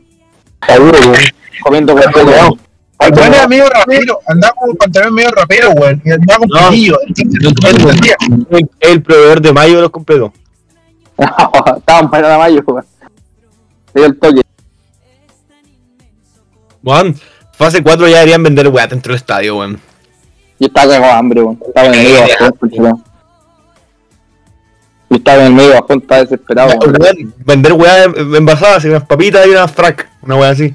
Está 0.60 0.76
duro, 0.78 0.98
weón. 0.98 1.14
Comiendo 1.62 1.94
completo. 1.94 2.58
El 3.00 3.12
weón 3.14 3.34
era 3.34 3.46
medio 3.46 3.68
rapero, 3.70 4.18
andaba 4.26 4.54
con 4.54 4.76
pantalón 4.76 5.14
medio 5.14 5.30
rapero, 5.30 5.70
weón. 5.70 6.02
Y 6.04 6.10
andaba 6.10 6.38
con 6.40 6.48
No. 6.48 6.58
entendía. 7.06 8.16
El, 8.50 8.70
el 8.80 9.02
proveedor 9.02 9.40
de 9.40 9.52
mayo 9.52 9.76
de 9.76 9.82
los 9.82 9.90
completos. 9.90 10.32
Estaban 11.76 12.10
para 12.10 12.28
la 12.28 12.38
mayo, 12.38 12.62
dio 13.94 14.04
el 14.04 14.18
toque. 14.18 14.42
Weón, 16.82 17.14
fase 17.52 17.82
4 17.82 18.08
ya 18.08 18.16
deberían 18.18 18.42
vender 18.42 18.68
weá 18.68 18.86
dentro 18.86 19.12
del 19.12 19.16
estadio, 19.20 19.58
weón. 19.58 19.80
Yo 20.60 20.66
estaba 20.66 20.98
de 20.98 21.04
hambre, 21.04 21.42
weón. 21.42 21.58
Estaba 21.66 21.86
en 21.88 21.94
el 21.94 22.00
medio 22.04 22.20
bajón, 22.20 22.52
conchetumare. 22.58 22.94
Yo 25.10 25.16
estaba 25.16 25.40
en 25.40 25.46
el 25.46 25.52
medio 25.52 25.72
bajón, 25.74 25.98
estaba 25.98 26.20
desesperado. 26.22 26.68
weón. 26.78 26.96
Weón, 27.00 27.34
vender 27.44 27.72
weá 27.74 28.04
envasadas, 28.04 28.84
y 28.84 28.88
unas 28.88 29.04
papitas 29.06 29.46
y 29.46 29.50
unas 29.50 29.70
frac. 29.72 30.07
Una 30.22 30.36
weá 30.36 30.50
así. 30.50 30.74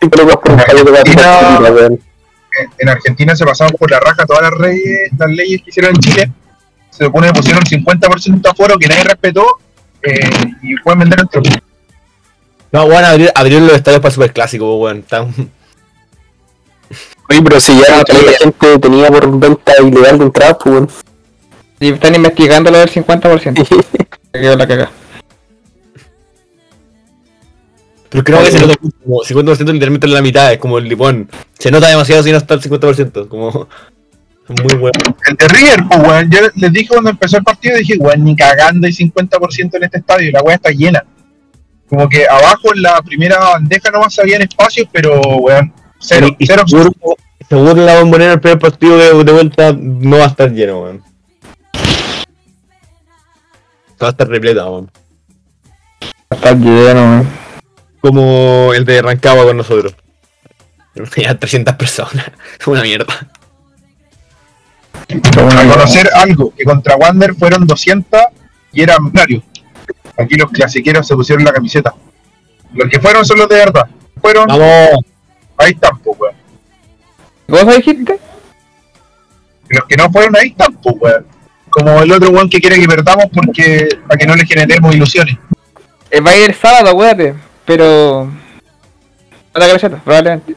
Sí, 0.00 0.08
pero 0.08 0.24
Argentina-. 0.32 1.58
En- 1.88 2.70
En 2.78 2.88
Argentina 2.88 3.34
se 3.34 3.44
pasaron 3.44 3.74
por 3.76 3.90
la 3.90 3.98
raja 4.00 4.24
todas 4.26 4.42
las, 4.42 4.52
reyes, 4.52 5.10
las 5.18 5.28
leyes 5.30 5.60
que 5.62 5.70
hicieron 5.70 5.92
en 5.94 6.00
Chile. 6.00 6.30
se 6.90 7.04
supone 7.04 7.26
que 7.28 7.32
pusieron 7.34 7.62
50% 7.64 8.40
de 8.42 8.48
aforo 8.48 8.78
que 8.78 8.86
nadie 8.86 9.02
respetó 9.04 9.44
eh, 10.02 10.20
y 10.62 10.76
pueden 10.76 11.00
vender 11.00 11.20
el 11.20 11.28
truco. 11.28 11.48
No, 12.70 12.84
weón, 12.84 13.04
abrir, 13.04 13.30
abrir 13.34 13.60
los 13.62 13.72
estadios 13.72 14.00
para 14.00 14.14
superclásico, 14.14 14.76
weón. 14.78 14.98
Está- 14.98 15.22
Oye, 17.30 17.42
pero 17.42 17.58
si 17.60 17.72
ya 17.80 17.96
la 18.06 18.32
gente 18.38 18.78
tenía 18.78 19.08
por 19.08 19.38
venta 19.38 19.72
ilegal 19.82 20.18
de 20.18 20.24
entrada, 20.26 20.56
pues 20.58 20.72
weón. 20.74 20.88
Y 21.80 21.92
están 21.92 22.14
investigando 22.14 22.70
lo 22.70 22.78
del 22.78 22.90
50%. 22.90 23.66
Se 24.32 24.40
quedó 24.40 24.56
la 24.56 24.66
cagada. 24.68 24.90
Pero 28.14 28.22
creo 28.22 28.44
que 28.44 28.52
se 28.52 28.60
nota 28.60 28.76
como 28.76 29.22
50% 29.24 29.72
literalmente 29.72 30.06
en 30.06 30.14
la 30.14 30.22
mitad, 30.22 30.52
es 30.52 30.58
como 30.58 30.78
el 30.78 30.84
lipón. 30.84 31.28
Se 31.58 31.68
nota 31.68 31.88
demasiado 31.88 32.22
si 32.22 32.30
no 32.30 32.36
está 32.36 32.54
el 32.54 32.60
50%, 32.60 33.26
como... 33.26 33.66
Es 34.48 34.62
muy 34.62 34.74
bueno. 34.74 34.92
El 35.28 35.36
de 35.36 35.48
River, 35.48 35.84
pues, 35.88 36.00
weón. 36.00 36.30
Yo 36.30 36.38
les 36.54 36.72
dije 36.72 36.88
cuando 36.90 37.10
empezó 37.10 37.38
el 37.38 37.42
partido, 37.42 37.76
dije, 37.76 37.96
weón, 37.98 38.22
ni 38.22 38.36
cagando 38.36 38.86
hay 38.86 38.92
50% 38.92 39.74
en 39.74 39.82
este 39.82 39.98
estadio 39.98 40.28
y 40.28 40.30
la 40.30 40.42
weá 40.42 40.54
está 40.54 40.70
llena. 40.70 41.04
Como 41.88 42.08
que 42.08 42.24
abajo 42.28 42.72
en 42.72 42.82
la 42.82 43.02
primera 43.02 43.36
bandeja 43.36 43.90
nomás 43.90 44.16
habían 44.20 44.42
espacios, 44.42 44.86
pero, 44.92 45.20
weón, 45.20 45.72
cero, 45.98 46.28
Y 46.38 46.46
cero. 46.46 46.62
seguro, 46.68 46.92
seguro 47.48 47.74
la 47.84 47.98
bombonera 47.98 48.34
el 48.34 48.40
primer 48.40 48.60
partido 48.60 48.96
de, 48.96 49.24
de 49.24 49.32
vuelta 49.32 49.72
no 49.76 50.18
va 50.18 50.24
a 50.26 50.28
estar 50.28 50.52
lleno, 50.52 50.82
weón. 50.82 51.02
Va 54.00 54.06
a 54.06 54.10
estar 54.10 54.28
repleta, 54.28 54.70
weón. 54.70 54.88
Está 56.30 56.52
lleno, 56.52 57.00
weón. 57.00 57.43
Como 58.04 58.74
el 58.74 58.84
de 58.84 59.00
Rancagua 59.00 59.44
con 59.44 59.56
nosotros. 59.56 59.94
Ya 61.16 61.36
300 61.36 61.74
personas. 61.74 62.30
Es 62.60 62.66
una 62.66 62.82
mierda. 62.82 63.30
A 65.08 65.72
conocer 65.72 66.10
algo, 66.14 66.54
que 66.54 66.64
contra 66.64 66.96
Wander 66.96 67.34
fueron 67.34 67.66
200 67.66 68.20
y 68.74 68.82
era 68.82 68.98
millonario. 69.00 69.42
Aquí 70.18 70.36
los 70.36 70.50
clasiqueros 70.50 71.06
se 71.06 71.14
pusieron 71.14 71.46
la 71.46 71.52
camiseta. 71.52 71.94
Los 72.74 72.90
que 72.90 73.00
fueron 73.00 73.24
son 73.24 73.38
los 73.38 73.48
de 73.48 73.56
verdad. 73.56 73.86
Fueron, 74.20 74.48
Vamos. 74.48 75.00
ahí 75.56 75.72
están, 75.72 75.98
pues, 75.98 76.18
weón. 76.20 76.34
¿Vos 77.48 77.76
dijiste? 77.76 78.18
Los 79.70 79.84
que 79.86 79.96
no 79.96 80.12
fueron, 80.12 80.36
ahí 80.36 80.48
están, 80.48 80.74
pues, 80.74 80.94
weón. 81.00 81.26
Como 81.70 82.02
el 82.02 82.12
otro 82.12 82.28
weón 82.28 82.50
que 82.50 82.60
quiere 82.60 82.78
que 82.78 82.86
perdamos 82.86 83.24
porque 83.34 83.88
para 84.06 84.18
que 84.18 84.26
no 84.26 84.36
le 84.36 84.44
generemos 84.44 84.94
ilusiones. 84.94 85.38
Eh, 86.10 86.20
va 86.20 86.32
a 86.32 86.36
ir 86.36 86.50
el 86.50 86.54
sábado, 86.54 86.90
acuérdate. 86.90 87.34
Pero. 87.66 88.30
A 89.54 89.58
la 89.58 89.66
camiseta, 89.66 90.00
probablemente. 90.02 90.56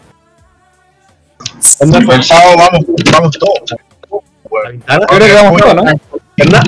El 1.79 2.23
sábado 2.23 2.57
vamos, 2.57 2.85
vamos 3.11 3.37
todos. 3.37 3.75
Creo 5.07 5.27
que 5.27 5.33
vamos 5.33 5.61
todos, 5.61 5.75
¿no? 5.75 5.83
¿Verdad? 6.37 6.63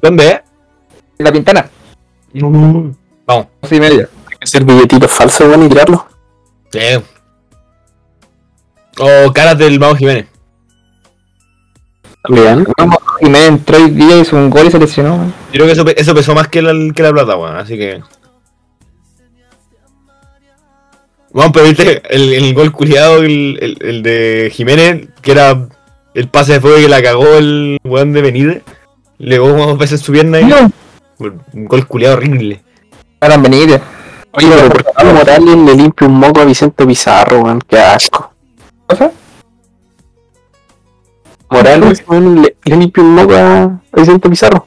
¿Dónde 0.00 0.28
es? 0.28 0.40
En 1.18 1.24
la 1.24 1.32
pintana. 1.32 1.70
Vamos. 2.34 2.96
Dos 3.26 3.72
y 3.72 3.80
media. 3.80 4.08
Hay 4.30 4.36
que 4.38 4.44
hacer 4.44 4.64
billetitos 4.64 5.10
falsos, 5.10 5.48
weón, 5.48 5.64
y 5.64 5.68
tirarlos. 5.68 6.02
Sí. 6.70 6.80
O 9.00 9.32
caras 9.32 9.58
del 9.58 9.78
Mago 9.78 9.94
Jiménez. 9.96 10.26
También. 12.22 12.66
Vamos, 12.76 12.98
Jiménez 13.20 13.48
entró 13.48 13.76
hoy 13.76 13.90
día, 13.90 14.18
hizo 14.18 14.36
un 14.36 14.50
gol 14.50 14.66
y 14.66 14.70
se 14.70 14.78
lesionó, 14.78 15.16
weón. 15.16 15.34
Yo 15.52 15.64
creo 15.64 15.66
que 15.66 15.72
eso, 15.72 15.86
eso 15.88 16.14
pesó 16.14 16.34
más 16.34 16.48
que 16.48 16.62
la, 16.62 16.72
que 16.92 17.02
la 17.02 17.12
plata, 17.12 17.36
weón. 17.36 17.56
Así 17.56 17.76
que. 17.76 18.02
Vamos, 21.32 21.52
pero 21.52 21.66
viste 21.66 22.02
el, 22.08 22.32
el 22.32 22.54
gol 22.54 22.72
culiado, 22.72 23.18
el, 23.18 23.58
el, 23.60 23.76
el 23.80 24.02
de 24.02 24.50
Jiménez, 24.52 25.08
que 25.20 25.32
era 25.32 25.68
el 26.14 26.28
pase 26.28 26.54
de 26.54 26.60
fuego 26.60 26.78
que 26.78 26.88
la 26.88 27.02
cagó 27.02 27.36
el 27.36 27.78
weón 27.84 28.12
de 28.12 28.22
Benítez. 28.22 28.62
Le 29.18 29.36
pegó 29.36 29.50
como 29.50 29.66
dos 29.66 29.78
veces 29.78 30.00
su 30.00 30.12
pierna 30.12 30.40
y. 30.40 30.52
Un 31.20 31.42
gol 31.66 31.86
culiado 31.86 32.16
horrible. 32.16 32.62
Para 33.18 33.36
Benítez. 33.36 33.80
Oye, 34.32 34.48
pero 34.48 34.68
¿por 34.68 34.84
qué 34.84 35.04
Morales 35.04 35.56
le 35.56 35.74
limpia 35.74 36.06
un 36.06 36.14
moco 36.14 36.40
a 36.40 36.44
Vicente 36.44 36.86
Pizarro, 36.86 37.40
weón? 37.40 37.60
Qué 37.66 37.78
asco. 37.78 38.32
¿Cosa? 38.86 39.10
Morales, 41.50 42.04
weón, 42.06 42.42
le, 42.42 42.56
le 42.64 42.76
limpia 42.76 43.02
un 43.02 43.14
moco 43.14 43.34
a, 43.34 43.62
a 43.62 43.80
Vicente 43.92 44.28
Pizarro. 44.30 44.66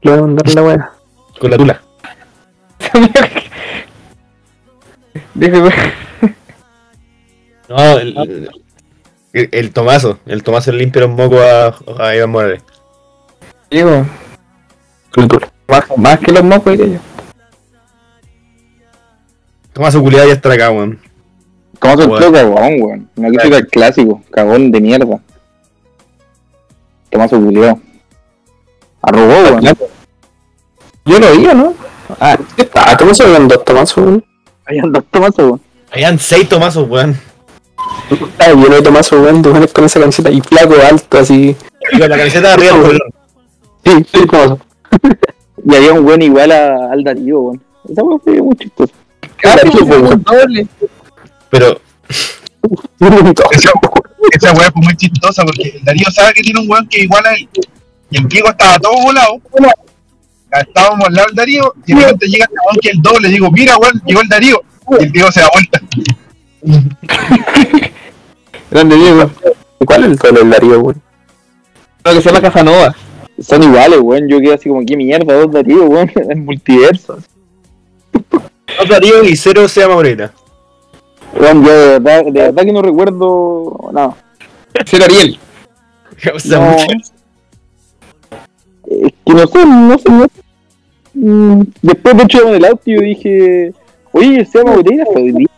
Le 0.00 0.10
voy 0.10 0.18
a 0.18 0.22
mandar 0.22 0.54
la 0.54 0.62
weá. 0.62 0.92
Con 1.40 1.50
la 1.50 1.56
tula. 1.56 1.82
Dije, 5.34 5.60
weón. 5.60 5.72
No, 7.68 7.98
el, 7.98 8.50
el, 9.32 9.48
el 9.52 9.72
Tomaso. 9.72 10.18
El 10.26 10.42
Tomaso 10.42 10.72
le 10.72 10.78
limpia 10.78 11.02
los 11.02 11.10
mocos 11.10 11.40
a, 11.40 11.74
a 11.98 12.16
Iván 12.16 12.30
Morales. 12.30 12.62
Digo, 13.70 14.06
más, 15.68 15.84
más 15.96 16.18
que 16.18 16.32
los 16.32 16.44
mocos, 16.44 16.72
diría 16.76 16.96
yo. 16.96 17.00
Tomaso 19.72 20.02
culiado 20.02 20.28
ya 20.28 20.34
está 20.34 20.52
acá, 20.52 20.70
weón. 20.70 21.00
Tomás 21.78 21.98
el 21.98 22.32
cagón, 22.32 22.76
weón. 22.80 23.10
Una 23.16 23.28
crítica 23.28 23.56
al 23.56 23.66
clásico, 23.68 24.22
cagón 24.30 24.70
de 24.70 24.80
mierda. 24.80 25.20
Tomás 27.10 27.30
culiao. 27.30 27.80
Arrugó, 29.00 29.32
weón. 29.34 29.62
Yo 31.04 31.18
lo 31.18 31.36
vi, 31.36 31.46
¿o 31.46 31.54
¿no? 31.54 31.74
Ah, 32.20 32.36
Ah, 32.74 32.96
¿cómo 32.98 33.14
se 33.14 33.26
ven 33.26 33.48
dos 33.48 33.64
Tomás, 33.64 33.96
weón? 33.96 34.24
Ahí 34.66 34.78
anda 34.78 35.02
Tomás, 35.02 35.36
weón. 35.38 35.60
Habían 35.90 36.18
seis 36.18 36.48
Tomasos, 36.48 36.88
weón. 36.88 37.18
Ah, 38.38 38.48
lleno 38.48 38.74
de 38.76 38.82
Tomás, 38.82 39.10
weón, 39.12 39.42
de 39.42 39.68
con 39.68 39.84
esa 39.84 40.00
camiseta 40.00 40.30
y 40.30 40.40
flaco, 40.40 40.74
alto, 40.88 41.18
así. 41.18 41.56
Y 41.92 41.98
con 41.98 42.08
la 42.08 42.16
camiseta 42.16 42.48
de 42.48 42.54
arriba, 42.54 42.74
weón. 42.74 42.98
Sí, 43.84 44.06
sí, 44.12 44.26
Tomás. 44.26 44.58
Y 45.64 45.76
había 45.76 45.92
un 45.92 46.04
weón 46.04 46.22
igual 46.22 46.50
a, 46.50 46.92
al 46.92 47.04
Darío, 47.04 47.40
weón. 47.40 47.62
Esa 47.88 48.02
weón 48.02 48.20
fue 48.20 48.42
muy 48.42 48.56
chistosa. 48.56 48.92
weón. 49.86 50.22
doble. 50.22 50.66
Pero 51.50 51.80
Esa, 53.52 53.72
esa 54.30 54.52
weá 54.52 54.70
fue 54.70 54.82
muy 54.82 54.96
chistosa 54.96 55.44
porque 55.44 55.68
el 55.76 55.84
Darío 55.84 56.06
sabe 56.10 56.32
que 56.34 56.42
tiene 56.42 56.60
un 56.60 56.70
weón 56.70 56.86
que 56.88 56.98
es 56.98 57.04
igual 57.04 57.26
a 57.26 57.34
él. 57.34 57.48
Y 58.10 58.18
el 58.18 58.28
Diego 58.28 58.48
estaba 58.50 58.78
todo 58.78 58.92
volado. 59.02 59.40
Estábamos 60.60 61.06
al 61.08 61.14
lado 61.14 61.26
del 61.28 61.36
Darío 61.36 61.74
y 61.86 61.94
de 61.94 62.00
repente 62.00 62.26
llega 62.26 62.44
este 62.44 62.56
weón 62.56 62.76
que 62.80 62.90
el 62.90 63.02
doble. 63.02 63.28
Digo, 63.28 63.50
mira 63.50 63.76
weón, 63.78 64.02
llegó 64.06 64.20
el 64.20 64.28
Darío. 64.28 64.62
Y 65.00 65.04
el 65.04 65.12
Diego 65.12 65.32
se 65.32 65.40
da 65.40 65.48
vuelta. 65.52 65.80
Grande 68.70 68.96
Diego. 68.96 69.30
¿Cuál 69.86 70.04
es 70.04 70.10
el 70.10 70.16
doble 70.16 70.40
del 70.40 70.50
Darío, 70.50 70.80
weón? 70.80 71.02
Lo 72.04 72.12
que 72.12 72.20
se 72.20 72.28
llama 72.28 72.40
Casanova. 72.40 72.94
Son 73.40 73.62
iguales, 73.62 74.00
weón. 74.00 74.28
Yo 74.28 74.38
quedé 74.40 74.54
así 74.54 74.68
como, 74.68 74.84
¿qué 74.84 74.96
mierda? 74.96 75.34
Dos 75.34 75.50
Darío, 75.52 75.84
weón. 75.86 76.10
El 76.30 76.38
multiverso. 76.38 77.18
dos 78.12 78.88
Darío 78.88 79.22
y 79.24 79.36
cero 79.36 79.68
se 79.68 79.80
llama 79.80 79.94
Morena. 79.94 80.32
Weón, 81.34 81.64
yo 81.64 81.72
de 81.72 81.98
verdad, 81.98 82.24
de 82.24 82.30
verdad 82.42 82.62
que 82.64 82.72
no 82.72 82.82
recuerdo 82.82 83.90
nada. 83.92 84.16
Ser 84.84 85.02
Ariel. 85.02 85.38
Sea, 86.38 86.58
No. 86.58 86.70
mucho. 86.72 86.84
Es 88.84 89.12
que 89.24 89.32
no 89.34 89.46
sé, 89.46 89.64
no 89.66 89.98
sé. 89.98 90.10
no 90.10 90.24
sé. 90.24 90.41
Mm, 91.14 91.62
Después 91.82 92.16
de 92.16 92.22
hecho 92.24 92.48
en 92.48 92.54
el 92.54 92.64
auto 92.64 92.82
yo 92.86 93.00
dije, 93.00 93.72
oye, 94.12 94.44
se 94.44 94.58
llama 94.58 94.76
Moreira, 94.76 95.04
fue 95.12 95.22
hoy 95.22 95.32
día. 95.32 95.48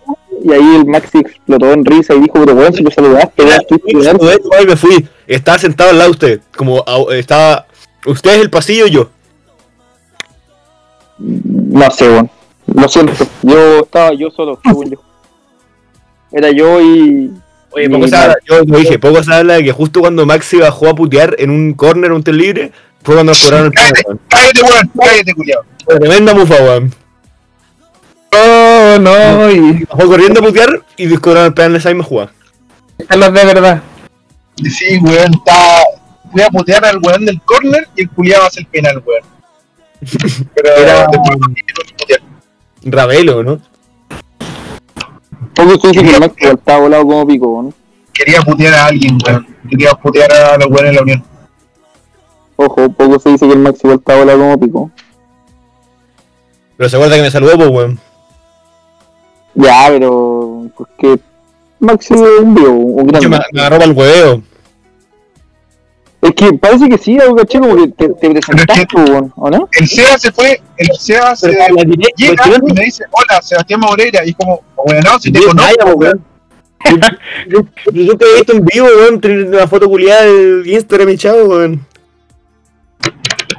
Y 0.44 0.52
ahí 0.52 0.76
el 0.76 0.84
Maxi 0.86 1.18
explotó 1.18 1.72
en 1.72 1.84
risa 1.84 2.14
y 2.14 2.20
dijo, 2.20 2.34
pero 2.34 2.54
weón, 2.54 2.72
si 2.74 2.82
lo 2.82 2.90
saludaste, 2.90 3.42
weón, 3.44 3.60
estuviste 3.60 3.92
Yo 3.92 3.98
bien". 4.00 4.12
saludé, 4.18 4.36
y 4.62 4.66
me 4.66 4.76
fui. 4.76 5.08
Estaba 5.26 5.58
sentado 5.58 5.90
al 5.90 5.98
lado 5.98 6.10
de 6.10 6.12
usted. 6.12 6.40
Como 6.56 6.84
estaba. 7.12 7.66
Usted 8.06 8.32
es 8.34 8.40
el 8.40 8.50
pasillo 8.50 8.86
y 8.86 8.90
yo. 8.90 9.08
No 11.18 11.90
sé, 11.90 12.08
weón. 12.08 12.30
Lo 12.66 12.88
siento. 12.88 13.12
Yo 13.42 13.80
estaba 13.80 14.12
yo 14.14 14.30
solo, 14.30 14.58
según 14.64 14.90
yo. 14.90 14.98
Era 16.32 16.50
yo 16.50 16.80
y. 16.80 17.30
Oye, 17.70 17.86
y 17.86 17.88
poco 17.88 18.06
se 18.08 18.16
habla, 18.16 18.36
yo 18.48 18.62
lo 18.64 18.78
dije, 18.78 18.98
poco 19.00 19.22
se 19.22 19.34
habla 19.34 19.54
de 19.54 19.64
que 19.64 19.72
justo 19.72 20.00
cuando 20.00 20.24
Maxi 20.26 20.58
bajó 20.58 20.88
a 20.88 20.94
putear 20.94 21.34
en 21.38 21.50
un 21.50 21.74
corner, 21.74 22.12
un 22.12 22.22
tel 22.22 22.38
libre, 22.38 22.70
fue 23.04 23.14
cuando 23.14 23.30
nos 23.32 23.42
cobraron 23.42 23.66
el 23.66 23.72
penal, 23.72 23.92
weón. 24.06 24.20
Cállate 24.28 24.62
weón, 24.62 24.90
cállate 25.00 25.34
culiao. 25.34 25.62
Tremenda 25.86 26.34
mufa, 26.34 26.54
weón. 26.56 26.94
Oh, 28.36 28.96
no, 29.00 29.50
y 29.50 29.84
Bajó 29.84 30.06
corriendo 30.08 30.40
a 30.40 30.42
putear 30.42 30.82
y 30.96 31.06
nos 31.06 31.20
cobraron 31.20 31.46
el 31.48 31.54
penal 31.54 31.70
en 31.72 31.76
esa 31.76 31.88
misma 31.90 32.04
jugada. 32.04 32.32
están 32.98 33.20
los 33.20 33.32
de 33.32 33.44
verdad. 33.44 33.82
Y 34.56 34.70
Sí, 34.70 34.98
weón, 34.98 35.34
está. 35.34 35.82
Voy 36.32 36.42
a 36.42 36.48
putear 36.48 36.84
al 36.84 36.98
weón 36.98 37.24
del 37.24 37.40
corner 37.42 37.86
y 37.94 38.02
el 38.02 38.10
culiao 38.10 38.42
hace 38.44 38.60
el 38.60 38.66
penal, 38.66 39.02
weón. 39.06 39.22
Pero 40.54 40.74
Era- 40.76 41.06
después 41.06 41.38
no 41.38 41.46
quiero 41.54 41.96
putear. 41.98 42.20
Ravelo, 42.84 43.42
¿no? 43.42 43.60
Poco 45.54 45.88
se 45.92 46.02
que 46.02 46.16
el 46.16 46.22
estaba 46.54 46.80
volado 46.80 47.04
como 47.04 47.26
pico, 47.26 47.48
weón. 47.48 47.74
Quería 48.12 48.40
putear 48.42 48.74
a 48.74 48.86
alguien, 48.86 49.18
weón. 49.24 49.46
Quería 49.70 49.92
putear 49.94 50.32
a 50.32 50.56
los 50.58 50.66
weones 50.66 50.90
de 50.90 50.92
la 50.96 51.02
Unión. 51.02 51.24
Ojo, 52.56 52.88
poco 52.90 53.18
se 53.18 53.30
dice 53.30 53.46
que 53.46 53.52
el 53.54 53.58
Maxi 53.58 53.80
igual 53.84 53.98
estaba 53.98 54.20
volado 54.20 54.38
como 54.38 54.60
pico. 54.60 54.90
Pero 56.76 56.88
se 56.88 56.96
acuerda 56.96 57.16
que 57.16 57.22
me 57.22 57.30
saludó, 57.30 57.56
pues, 57.56 57.68
weón. 57.70 57.98
Ya, 59.54 59.86
pero. 59.88 60.70
Porque. 60.76 61.18
Maxi 61.80 62.14
es 62.14 62.20
un 62.40 62.54
vivo, 62.54 62.70
un 62.70 63.06
Que 63.06 63.18
grande. 63.18 63.28
me, 63.28 63.38
me 63.52 63.60
agarró 63.60 63.78
para 63.78 63.90
el 63.90 63.96
hueveo. 63.96 64.42
Es 66.22 66.32
que 66.32 66.54
parece 66.54 66.88
que 66.88 66.96
sí, 66.96 67.18
algo 67.18 67.36
caché, 67.36 67.58
como 67.58 67.76
que 67.76 67.88
te, 67.88 68.08
te 68.08 68.30
presentaste, 68.30 68.86
weón, 68.96 69.30
¿o 69.36 69.50
no? 69.50 69.68
El 69.72 69.86
SEA 69.86 70.16
se 70.18 70.32
fue, 70.32 70.58
el 70.78 70.88
SEA 70.98 71.36
se 71.36 71.52
la 71.52 71.66
llega 71.68 72.42
y 72.66 72.72
me 72.72 72.84
dice, 72.84 73.04
hola, 73.10 73.42
Sebastián 73.42 73.80
Moreira, 73.80 74.24
y 74.24 74.30
es 74.30 74.36
como, 74.36 74.62
bueno, 74.86 75.02
no, 75.04 75.18
si 75.20 75.30
te 75.30 75.40
conozco, 75.40 75.60
vaya, 75.78 75.94
weón. 75.94 76.24
Yo, 77.48 77.60
yo, 77.92 78.02
yo 78.02 78.16
te 78.18 78.24
he 78.26 78.34
visto 78.36 78.52
en 78.54 78.64
vivo, 78.64 78.86
weón, 78.86 79.20
una 79.48 79.66
foto 79.66 79.86
culiada 79.88 80.24
de 80.24 80.62
Instagram 80.66 81.10
y 81.10 81.18
chavo, 81.18 81.44
weón. 81.44 81.86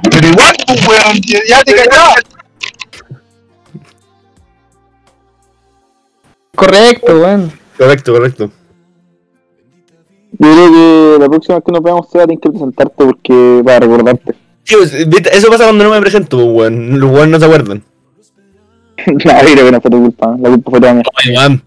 Pero 0.02 0.28
igual, 0.28 0.54
pues, 0.66 0.88
weón, 0.88 1.20
ya- 1.26 1.40
ya 1.48 1.64
te 1.64 1.74
cagabas. 1.74 2.22
Correcto, 6.54 7.18
weón. 7.20 7.52
Correcto, 7.76 8.12
correcto. 8.12 8.50
Yo 10.38 10.52
creo 10.52 10.70
que 10.72 11.16
la 11.20 11.28
próxima 11.28 11.54
vez 11.56 11.64
que 11.64 11.72
nos 11.72 11.82
veamos, 11.82 12.06
Seba, 12.10 12.26
tienes 12.26 12.42
que 12.42 12.50
presentarte 12.50 12.94
porque 12.96 13.62
para 13.64 13.80
recordarte. 13.80 14.34
Pues, 14.68 15.08
viste, 15.08 15.30
eso 15.32 15.46
pasa 15.48 15.62
cuando 15.62 15.84
no 15.84 15.90
me 15.90 16.00
presento, 16.00 16.38
pues, 16.38 16.48
weón. 16.48 16.98
Los 16.98 17.08
weones 17.10 17.28
no 17.30 17.38
se 17.38 17.44
acuerdan. 17.44 17.84
Nada, 19.24 19.40
creo 19.42 19.64
que 19.66 19.70
no 19.72 19.80
fue 19.80 19.90
tu 19.92 20.00
culpa, 20.02 20.36
la 20.40 20.48
culpa 20.48 20.70
fue 20.72 20.80
toda 20.80 20.94
mía. 20.94 21.02
Oye, 21.24 21.38
weón. 21.38 21.62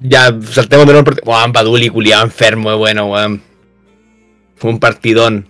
Ya, 0.00 0.36
saltemos 0.50 0.86
de 0.88 0.92
nuevo. 0.94 1.10
Weón, 1.24 1.52
Baduli, 1.52 1.88
culiado 1.88 2.24
enfermo, 2.24 2.72
es 2.72 2.78
bueno, 2.78 3.06
weón. 3.12 3.40
Fue 4.56 4.70
un 4.70 4.80
partidón. 4.80 5.46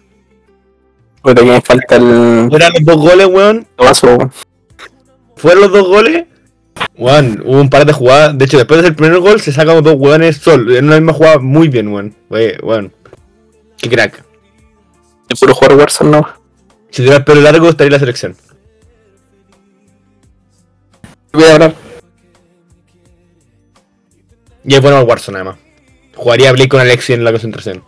Puta 1.27 1.43
que 1.43 1.51
me 1.51 1.61
falta 1.61 1.97
el 1.97 2.49
Fueron 2.49 2.73
los 2.73 2.85
dos 2.85 2.97
goles, 2.99 3.27
weón. 3.27 3.67
weón. 3.77 4.33
Fueron 5.35 5.61
los 5.61 5.73
dos 5.73 5.89
goles. 5.89 6.25
Weón, 6.97 7.43
hubo 7.45 7.61
un 7.63 7.69
par 7.69 7.85
de 7.85 7.93
jugadas. 7.93 8.39
De 8.39 8.45
hecho, 8.45 8.59
después 8.59 8.81
del 8.81 8.95
primer 8.95 9.19
gol 9.19 9.41
se 9.41 9.51
sacan 9.51 9.83
dos 9.83 9.97
weones 9.99 10.37
sol. 10.37 10.77
En 10.77 10.85
una 10.85 11.01
misma 11.01 11.15
jugada 11.15 11.39
muy 11.41 11.67
bien, 11.67 11.89
weón. 11.89 12.15
Weón. 12.31 12.93
Qué 13.77 13.91
crack. 13.91 14.23
Es 15.29 15.41
puro 15.41 15.53
jugar 15.53 15.75
Warzone, 15.75 16.11
no. 16.11 16.29
Si 16.91 16.99
tuviera 16.99 17.17
el 17.17 17.25
pelo 17.25 17.41
largo, 17.41 17.71
estaría 17.71 17.89
en 17.89 17.93
la 17.95 17.99
selección. 17.99 18.37
Voy 21.33 21.43
a 21.43 21.55
hablar. 21.55 21.75
Y 24.65 24.75
es 24.75 24.81
bueno 24.81 24.99
al 24.99 25.05
Warzone, 25.05 25.39
además. 25.39 25.57
Jugaría 26.15 26.53
Blake 26.53 26.69
con 26.69 26.81
Alexi 26.81 27.15
en 27.15 27.25
la 27.25 27.33
concentración. 27.33 27.83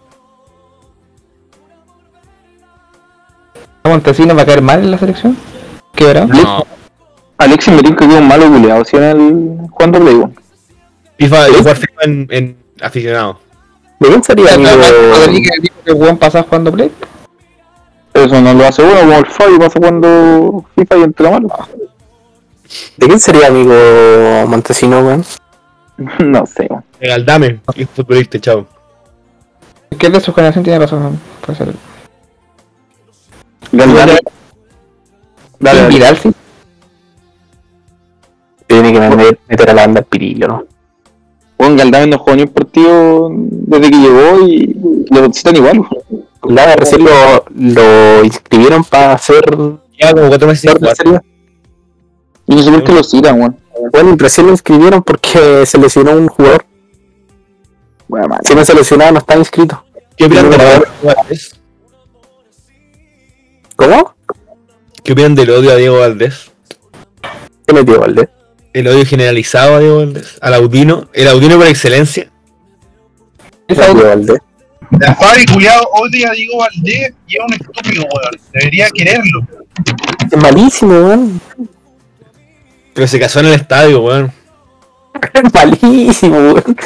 Montesino 3.84 4.34
va 4.34 4.42
a 4.42 4.46
caer 4.46 4.62
mal 4.62 4.80
en 4.80 4.90
la 4.90 4.98
selección. 4.98 5.36
¿Qué 5.94 6.04
verá? 6.04 6.26
No. 6.26 6.64
Alexis 7.38 7.72
me 7.72 7.82
tinca 7.82 8.06
que 8.06 8.14
es 8.14 8.20
un 8.20 8.28
malo 8.28 8.48
culiado, 8.48 8.84
si 8.84 8.96
en 8.96 9.02
el 9.04 9.68
jugando 9.70 10.00
Play, 10.00 10.14
weón. 10.14 10.34
FIFA, 11.18 11.46
FIFA 11.74 12.02
en, 12.02 12.26
en 12.30 12.56
aficionado. 12.80 13.40
¿De 14.00 14.08
quién 14.08 14.22
sería 14.22 14.54
amigo? 14.54 14.70
Que 15.84 15.90
el 15.92 15.96
weón 15.96 16.18
pasaba 16.18 16.44
jugando 16.44 16.72
Play. 16.72 16.90
Eso 18.14 18.40
no 18.40 18.54
lo 18.54 18.66
hace 18.66 18.82
uno, 18.82 19.00
como 19.00 19.18
el 19.18 19.26
Fabi 19.26 19.58
pasa 19.58 19.78
cuando 19.78 20.64
FIFA 20.74 20.96
y 20.96 21.02
entra 21.02 21.30
malo. 21.30 21.48
¿De 22.96 23.06
quién 23.06 23.20
sería 23.20 23.46
amigo 23.46 23.74
Montesino, 24.48 25.00
weón? 25.00 25.24
no 26.18 26.44
sé, 26.46 26.66
weón. 26.68 26.84
El 27.00 27.24
Dame, 27.24 27.60
y 27.76 27.84
futbolista, 27.84 28.40
chao. 28.40 28.66
Es 29.90 29.98
es 30.00 30.12
de 30.12 30.20
su 30.20 30.32
generación 30.32 30.64
tiene 30.64 30.80
razón. 30.80 31.20
Puede 31.44 31.58
ser. 31.58 31.74
Dale, 33.72 34.20
dale. 35.58 35.88
Vidal 35.88 36.16
sí. 36.16 36.32
Tiene 38.66 38.92
que 38.92 39.00
meter, 39.00 39.38
meter 39.48 39.70
a 39.70 39.74
la 39.74 39.82
banda 39.82 40.02
pirillo, 40.02 40.48
¿no? 40.48 40.64
Weón, 41.58 41.76
Galdame 41.76 42.06
no 42.06 42.18
jugó 42.18 42.36
ni 42.36 42.42
un 42.42 42.48
partido 42.48 43.30
desde 43.30 43.90
que 43.90 43.96
llegó 43.96 44.46
y 44.46 44.76
lo 45.10 45.24
están 45.26 45.56
igual. 45.56 45.82
La 46.44 46.76
recién 46.76 47.04
lo, 47.04 47.44
lo 47.54 48.24
inscribieron 48.24 48.84
para 48.84 49.14
hacer. 49.14 49.44
Ya 49.98 50.12
como 50.12 50.28
cuatro 50.28 50.48
meses. 50.48 50.72
Y 52.46 52.54
no 52.54 52.62
sé 52.62 52.70
por 52.70 52.84
qué 52.84 52.92
lo 52.92 53.02
citan, 53.02 53.40
weón. 53.40 53.58
Bueno, 53.92 54.14
recién 54.16 54.46
lo 54.46 54.52
inscribieron 54.52 55.02
porque 55.02 55.66
se 55.66 55.78
lesionó 55.78 56.12
un 56.12 56.28
jugador. 56.28 56.64
Madre. 58.08 58.38
Si 58.42 58.54
no 58.54 58.64
se 58.64 58.74
lesionaba, 58.74 59.12
no 59.12 59.18
estaba 59.18 59.38
inscrito. 59.38 59.84
¿Qué 60.16 60.24
opinan 60.26 60.50
del 60.50 60.60
odio 60.60 60.86
a 61.10 61.14
Valdés? 61.14 61.60
¿Cómo? 63.78 64.12
¿Qué 65.04 65.12
opinan 65.12 65.36
del 65.36 65.50
odio 65.50 65.70
a 65.70 65.76
Diego 65.76 66.00
Valdés? 66.00 66.50
¿Qué 67.64 67.72
metió 67.72 68.00
Valdés? 68.00 68.28
El 68.72 68.88
odio 68.88 69.06
generalizado 69.06 69.76
a 69.76 69.78
Diego 69.78 69.98
Valdés. 69.98 70.36
Al 70.40 70.54
Audino. 70.54 71.08
El 71.12 71.28
Audino 71.28 71.56
por 71.56 71.68
excelencia. 71.68 72.28
Esa 73.68 73.94
Metió 73.94 74.08
Valdés. 74.08 74.38
El 74.90 75.14
Fabi 75.14 75.46
culiado 75.46 75.88
odia 75.92 76.28
a 76.28 76.32
Diego 76.32 76.58
Valdés 76.58 77.12
y 77.28 77.36
es 77.36 77.44
un 77.46 77.52
estúpido, 77.52 78.02
weón. 78.02 78.40
Debería 78.52 78.88
quererlo. 78.90 79.46
Es 80.28 80.42
malísimo, 80.42 80.94
weón. 80.94 81.40
Pero 82.94 83.06
se 83.06 83.20
casó 83.20 83.38
en 83.38 83.46
el 83.46 83.54
estadio, 83.54 84.00
weón. 84.00 84.32
Es 85.34 85.54
malísimo, 85.54 86.36
weón. 86.36 86.76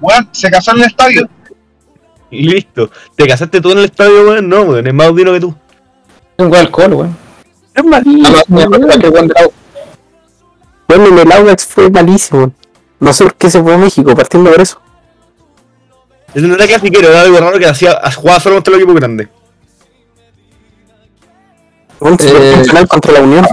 Weón, 0.00 0.28
se 0.32 0.50
casó 0.50 0.72
en 0.72 0.78
el 0.78 0.84
estadio. 0.86 1.28
Y 2.32 2.42
listo. 2.42 2.90
¿Te 3.14 3.24
casaste 3.28 3.60
tú 3.60 3.70
en 3.70 3.78
el 3.78 3.84
estadio, 3.84 4.28
weón? 4.28 4.48
No, 4.48 4.62
weón. 4.62 4.84
Es 4.84 4.92
más 4.92 5.06
Audino 5.06 5.32
que 5.32 5.40
tú. 5.40 5.54
Es 6.38 6.46
un 6.46 6.54
alcohol, 6.54 6.94
weón. 6.94 7.16
Es 7.74 7.84
malísimo. 7.84 8.38
Bueno, 10.86 11.06
en 11.08 11.18
el 11.18 11.32
Audax 11.32 11.66
fue 11.66 11.90
malísimo. 11.90 12.52
No 13.00 13.12
sé 13.12 13.24
por 13.24 13.34
qué 13.34 13.50
se 13.50 13.60
fue 13.60 13.74
a 13.74 13.78
México, 13.78 14.14
partiendo 14.14 14.50
por 14.50 14.60
eso. 14.60 14.80
Ese 16.32 16.46
no 16.46 16.54
era 16.54 16.66
clasiquero, 16.66 17.08
era 17.08 17.22
algo 17.22 17.38
raro 17.38 17.58
que 17.58 17.66
hacía, 17.66 17.98
jugaba 18.14 18.38
solo 18.38 18.56
contra 18.56 18.74
el 18.74 18.80
equipo 18.80 18.94
grande. 18.94 19.28
Eh, 22.00 22.86
contra 22.88 23.12
la 23.12 23.20
Unión. 23.20 23.46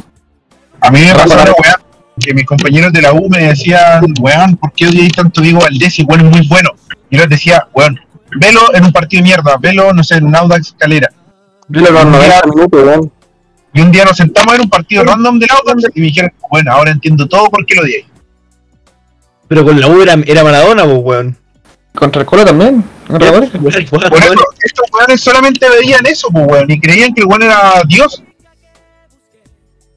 A 0.80 0.92
mí 0.92 1.00
me 1.00 1.14
pasó 1.14 1.36
weá 1.36 1.82
que 2.20 2.34
mis 2.34 2.46
compañeros 2.46 2.94
de 2.94 3.02
la 3.02 3.14
U 3.14 3.28
me 3.30 3.48
decían, 3.48 4.06
weón, 4.20 4.56
¿por 4.58 4.72
qué 4.74 4.88
odiáis 4.88 5.12
tanto 5.14 5.42
Diego 5.42 5.60
Valdés 5.60 5.98
y 6.00 6.04
weón 6.04 6.28
es 6.28 6.38
muy 6.38 6.48
bueno? 6.48 6.70
Y 7.10 7.16
yo 7.16 7.22
les 7.22 7.30
decía, 7.30 7.68
weón, 7.74 8.00
velo 8.40 8.74
en 8.74 8.86
un 8.86 8.92
partido 8.92 9.22
de 9.22 9.30
mierda, 9.30 9.58
velo, 9.60 9.92
no 9.92 10.04
sé, 10.04 10.16
en 10.18 10.28
un 10.28 10.36
Audax 10.36 10.68
escalera. 10.68 11.10
Velo 11.68 11.92
los 11.92 12.06
90 12.06 12.42
minutos, 12.48 12.84
weón. 12.84 13.12
Y 13.74 13.82
un 13.82 13.92
día 13.92 14.06
nos 14.06 14.16
sentamos 14.16 14.56
en 14.56 14.62
un 14.62 14.70
partido 14.70 15.04
random 15.04 15.38
del 15.38 15.50
Audax 15.52 15.84
y 15.96 16.00
me 16.00 16.06
dijeron, 16.08 16.32
bueno, 16.50 16.72
ahora 16.72 16.92
entiendo 16.92 17.28
todo 17.28 17.50
por 17.50 17.66
qué 17.66 17.76
lo 17.76 17.82
odiáis. 17.82 18.06
Pero 19.48 19.66
con 19.66 19.80
la 19.80 19.88
U 19.88 20.02
era, 20.02 20.16
era 20.26 20.44
Maradona, 20.44 20.86
pues, 20.86 20.98
weón. 21.02 21.38
Contra 21.94 22.22
el 22.22 22.26
Colo 22.26 22.46
también. 22.46 22.84
Contra. 23.08 23.32
Por 23.32 23.44
eso, 23.44 24.46
estos 24.64 24.86
weones 24.92 25.22
solamente 25.22 25.70
veían 25.70 26.06
eso, 26.06 26.30
pues, 26.32 26.46
weón, 26.48 26.72
y 26.72 26.80
creían 26.80 27.14
que 27.14 27.22
el 27.22 27.28
weón 27.28 27.44
era 27.44 27.82
Dios. 27.88 28.24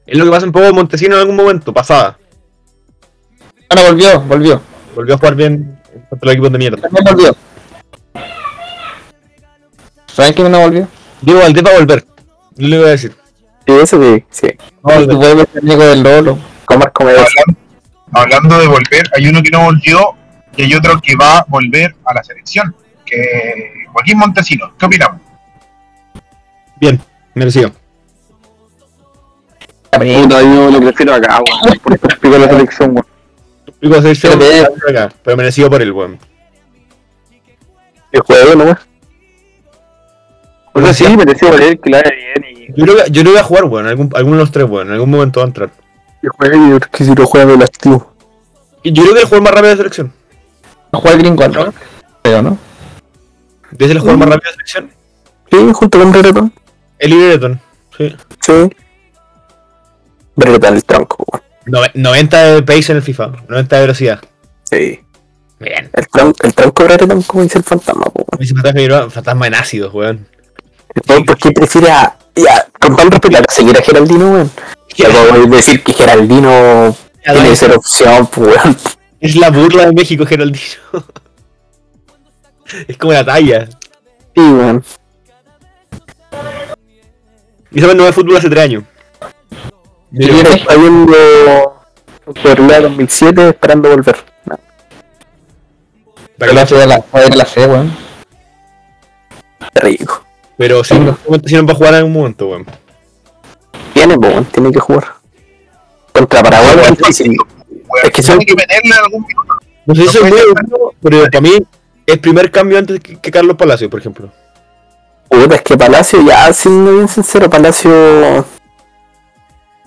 Es 0.05 0.17
lo 0.17 0.25
que 0.25 0.31
pasa 0.31 0.45
un 0.45 0.51
poco 0.51 0.73
Montesino 0.73 1.15
en 1.15 1.21
algún 1.21 1.35
momento, 1.35 1.73
pasada. 1.73 2.17
Ah, 3.69 3.75
no, 3.75 3.83
volvió, 3.83 4.21
volvió. 4.21 4.61
Volvió 4.95 5.15
a 5.15 5.17
jugar 5.17 5.35
bien 5.35 5.79
contra 6.09 6.25
los 6.25 6.33
equipos 6.33 6.51
de 6.51 6.57
mierda. 6.57 6.81
También 6.81 7.05
volvió. 7.05 7.35
¿Saben 10.07 10.33
quién 10.33 10.51
no 10.51 10.59
volvió? 10.59 10.87
Diego 11.21 11.39
Valdés 11.41 11.63
va 11.63 11.71
a 11.71 11.79
volver. 11.79 12.05
Yo 12.55 12.67
le 12.67 12.77
voy 12.77 12.87
a 12.87 12.91
decir. 12.91 13.15
Sí, 13.65 13.73
eso 13.73 14.01
sí, 14.01 14.25
sí. 14.29 14.47
Tu 14.47 14.65
volver. 14.81 15.15
vuelve 15.15 15.45
ser 15.51 15.63
amigo 15.63 15.83
del 15.83 16.03
Lolo. 16.03 16.39
Con 16.65 16.79
Marco 16.79 17.03
Medellín. 17.03 17.25
Hablando, 18.11 18.35
hablando 18.35 18.59
de 18.59 18.67
volver, 18.67 19.09
hay 19.15 19.27
uno 19.27 19.41
que 19.43 19.49
no 19.49 19.65
volvió 19.65 20.15
y 20.55 20.63
hay 20.63 20.73
otro 20.73 20.99
que 21.01 21.15
va 21.15 21.39
a 21.39 21.45
volver 21.47 21.95
a 22.05 22.13
la 22.13 22.23
selección, 22.23 22.75
que 23.05 23.85
Joaquín 23.91 24.17
Montesino. 24.17 24.73
¿Qué 24.77 24.85
opinamos? 24.85 25.21
Bien, 26.79 26.99
merecido. 27.33 27.71
Puta, 29.91 30.41
yo 30.41 30.71
lo 30.71 30.79
prefiero 30.79 31.13
acá, 31.13 31.39
weón. 31.39 31.79
Por 31.79 31.93
explicar 31.93 32.39
la 32.39 32.49
selección, 32.49 32.91
weón. 32.91 33.05
Pico 33.79 33.95
de 33.95 34.01
selección, 34.01 34.39
Pero 35.23 35.37
merecido 35.37 35.69
por 35.69 35.81
él, 35.81 35.91
weón. 35.91 36.19
El 38.11 38.21
juego, 38.21 38.55
¿no? 38.55 38.77
O 40.79 40.93
sea, 40.93 40.93
sí, 40.93 41.17
mereció 41.17 41.49
valer 41.49 41.79
que 41.79 41.89
la 41.89 41.99
haga 41.99 42.11
bien 42.11 42.45
y. 42.51 42.67
Yo 42.75 42.85
creo 42.85 42.95
que, 42.97 43.11
yo 43.11 43.21
creo 43.21 43.33
que 43.33 43.39
va 43.39 43.39
a 43.39 43.43
jugar, 43.43 43.63
weón. 43.65 43.87
Algún, 43.87 44.09
alguno 44.15 44.37
de 44.37 44.43
los 44.43 44.51
tres, 44.51 44.69
weón. 44.69 44.87
En 44.87 44.93
algún 44.93 45.09
momento 45.09 45.39
va 45.39 45.45
a 45.45 45.47
entrar. 45.47 45.69
El 46.21 46.29
juego, 46.29 46.55
yo 46.69 46.79
creo 46.79 46.91
que 46.91 47.03
si 47.05 47.15
lo 47.15 47.25
juega 47.25 47.45
del 47.51 47.61
activo. 47.63 48.13
Y 48.83 48.91
yo 48.93 49.03
creo 49.03 49.13
que 49.15 49.19
es 49.19 49.23
el 49.23 49.29
jugador 49.29 49.43
más 49.43 49.53
rápido 49.53 49.69
de 49.71 49.77
selección. 49.77 50.13
Juega 50.91 51.15
el 51.15 51.21
gringo 51.23 51.43
alto. 51.43 51.73
Creo, 52.23 52.41
¿no? 52.41 52.57
¿Ves 53.71 53.91
el 53.91 53.99
jugador 53.99 54.19
más 54.19 54.29
rápido 54.29 54.51
de 54.51 54.53
selección? 54.53 54.91
Sí, 55.51 55.71
junto 55.73 55.99
con 55.99 56.11
Brereton. 56.11 56.53
El 56.99 57.13
Brereton. 57.13 57.59
Sí. 57.97 58.15
Sí. 58.41 58.69
Brereton 60.35 60.75
el 60.75 60.83
tronco, 60.83 61.25
weón. 61.31 61.43
Nove- 61.65 61.91
90 61.93 62.43
de 62.55 62.63
pace 62.63 62.91
en 62.91 62.97
el 62.97 63.03
FIFA. 63.03 63.31
90 63.47 63.75
de 63.75 63.81
velocidad. 63.81 64.19
Sí. 64.63 64.99
Bien. 65.59 65.89
El, 65.93 66.07
tron 66.07 66.33
el 66.43 66.53
tronco 66.53 66.83
Brereton, 66.85 67.21
como 67.23 67.43
dice 67.43 67.57
el 67.57 67.63
fantasma, 67.63 68.05
po, 68.05 68.25
weón. 68.31 68.41
Ese 68.43 68.53
fantasma, 68.55 69.09
fantasma 69.09 69.47
en 69.47 69.53
ácidos, 69.55 69.93
weón. 69.93 70.27
No, 70.95 71.25
¿Por 71.25 71.37
qué 71.37 71.51
prefiere 71.51 71.91
a. 71.91 72.15
Ya, 72.35 72.67
con 72.79 72.95
todo 72.95 73.05
el 73.05 73.11
respeto, 73.11 73.37
a 73.37 73.51
seguir 73.51 73.77
a 73.77 73.81
Geraldino, 73.81 74.31
weón? 74.31 74.51
Ya 74.95 75.09
puedo 75.09 75.45
decir 75.47 75.83
que 75.83 75.93
Geraldino 75.93 76.95
tiene 77.23 77.49
que 77.49 77.55
ser 77.55 77.71
opción, 77.75 78.27
pues, 78.27 78.55
weón. 78.63 78.77
Es 79.19 79.35
la 79.35 79.49
burla 79.49 79.85
de 79.85 79.93
México, 79.93 80.25
Geraldino. 80.25 80.63
es 82.87 82.97
como 82.97 83.13
la 83.13 83.25
talla. 83.25 83.67
Sí, 84.35 84.41
weón. 84.41 84.83
Y 87.71 87.81
saben 87.81 87.97
no 87.97 88.05
ve 88.05 88.13
fútbol 88.13 88.37
hace 88.37 88.49
tres 88.49 88.63
años. 88.63 88.83
Y 90.11 90.25
yo 90.25 90.41
está 90.41 90.75
viendo 90.75 91.13
Torlea 92.41 92.81
2007 92.81 93.49
esperando 93.49 93.89
volver. 93.89 94.17
No, 94.45 94.57
Pero 96.37 96.53
la 96.53 96.65
C, 96.65 96.87
la, 96.87 97.03
a 97.11 97.19
la 97.35 97.45
C, 97.45 97.65
weón. 97.67 97.95
rico. 99.75 100.23
Pero 100.59 100.83
si 100.83 100.93
no 100.99 101.17
si 101.45 101.55
no 101.55 101.65
va 101.65 101.71
a 101.71 101.75
jugar 101.75 101.93
en 101.93 101.97
algún 101.99 102.11
momento, 102.13 102.47
weón. 102.49 102.65
Tiene, 103.93 104.15
weón, 104.15 104.43
tiene 104.43 104.71
que 104.73 104.79
jugar. 104.81 105.05
Contra 106.11 106.43
Paraguay 106.43 106.75
es 106.83 106.97
difícil. 106.97 107.37
Es 108.03 108.11
que 108.11 108.21
tiene 108.21 108.27
son- 108.35 108.39
que 108.45 108.55
meterle 108.55 108.93
algún 109.05 109.25
minuto. 109.25 109.53
No 109.85 109.95
sé 109.95 110.07
si 110.09 110.17
es 110.17 110.23
muy 110.23 110.31
bueno, 110.31 110.91
pero 111.01 111.23
para 111.23 111.39
mí 111.39 111.53
es 112.05 112.17
primer 112.17 112.51
cambio 112.51 112.77
antes 112.77 112.99
que, 112.99 113.15
que 113.17 113.31
Carlos 113.31 113.55
Palacio, 113.55 113.89
por 113.89 114.01
ejemplo. 114.01 114.29
Puta, 115.29 115.55
es 115.55 115.61
que 115.61 115.77
Palacio, 115.77 116.21
ya 116.27 116.51
siendo 116.51 116.91
bien 116.91 117.07
sincero, 117.07 117.49
Palacio 117.49 118.39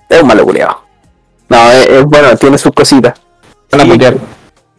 es 0.09 0.23
un 0.23 0.27
malo 0.27 0.45
culiado. 0.45 0.85
No, 1.51 1.71
es, 1.71 1.87
es 1.87 2.05
bueno, 2.05 2.35
tiene 2.39 2.57
sus 2.57 2.73
cositas. 2.73 3.21
Sí. 3.71 3.79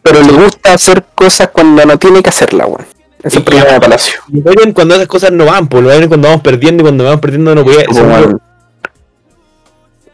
Pero 0.01 0.21
le 0.23 0.31
gusta 0.33 0.73
hacer 0.73 1.05
cosas 1.13 1.49
cuando 1.53 1.85
no 1.85 1.99
tiene 1.99 2.23
que 2.23 2.29
hacerlas, 2.29 2.67
weón. 2.67 2.85
Ese 3.23 3.37
es 3.39 3.43
problema 3.43 3.67
ya. 3.67 3.73
de 3.75 3.79
Palacio. 3.79 4.19
Y 4.29 4.41
lo 4.41 4.51
ven 4.53 4.73
cuando 4.73 4.95
esas 4.95 5.07
cosas 5.07 5.31
no 5.31 5.45
van, 5.45 5.67
pues 5.67 5.81
lo 5.81 5.89
ven 5.89 6.07
cuando 6.07 6.27
vamos 6.27 6.41
perdiendo 6.43 6.81
y 6.81 6.85
cuando 6.85 7.03
vamos 7.05 7.21
perdiendo 7.21 7.55
no 7.55 7.63
no- 7.63 7.67
weón, 7.69 8.41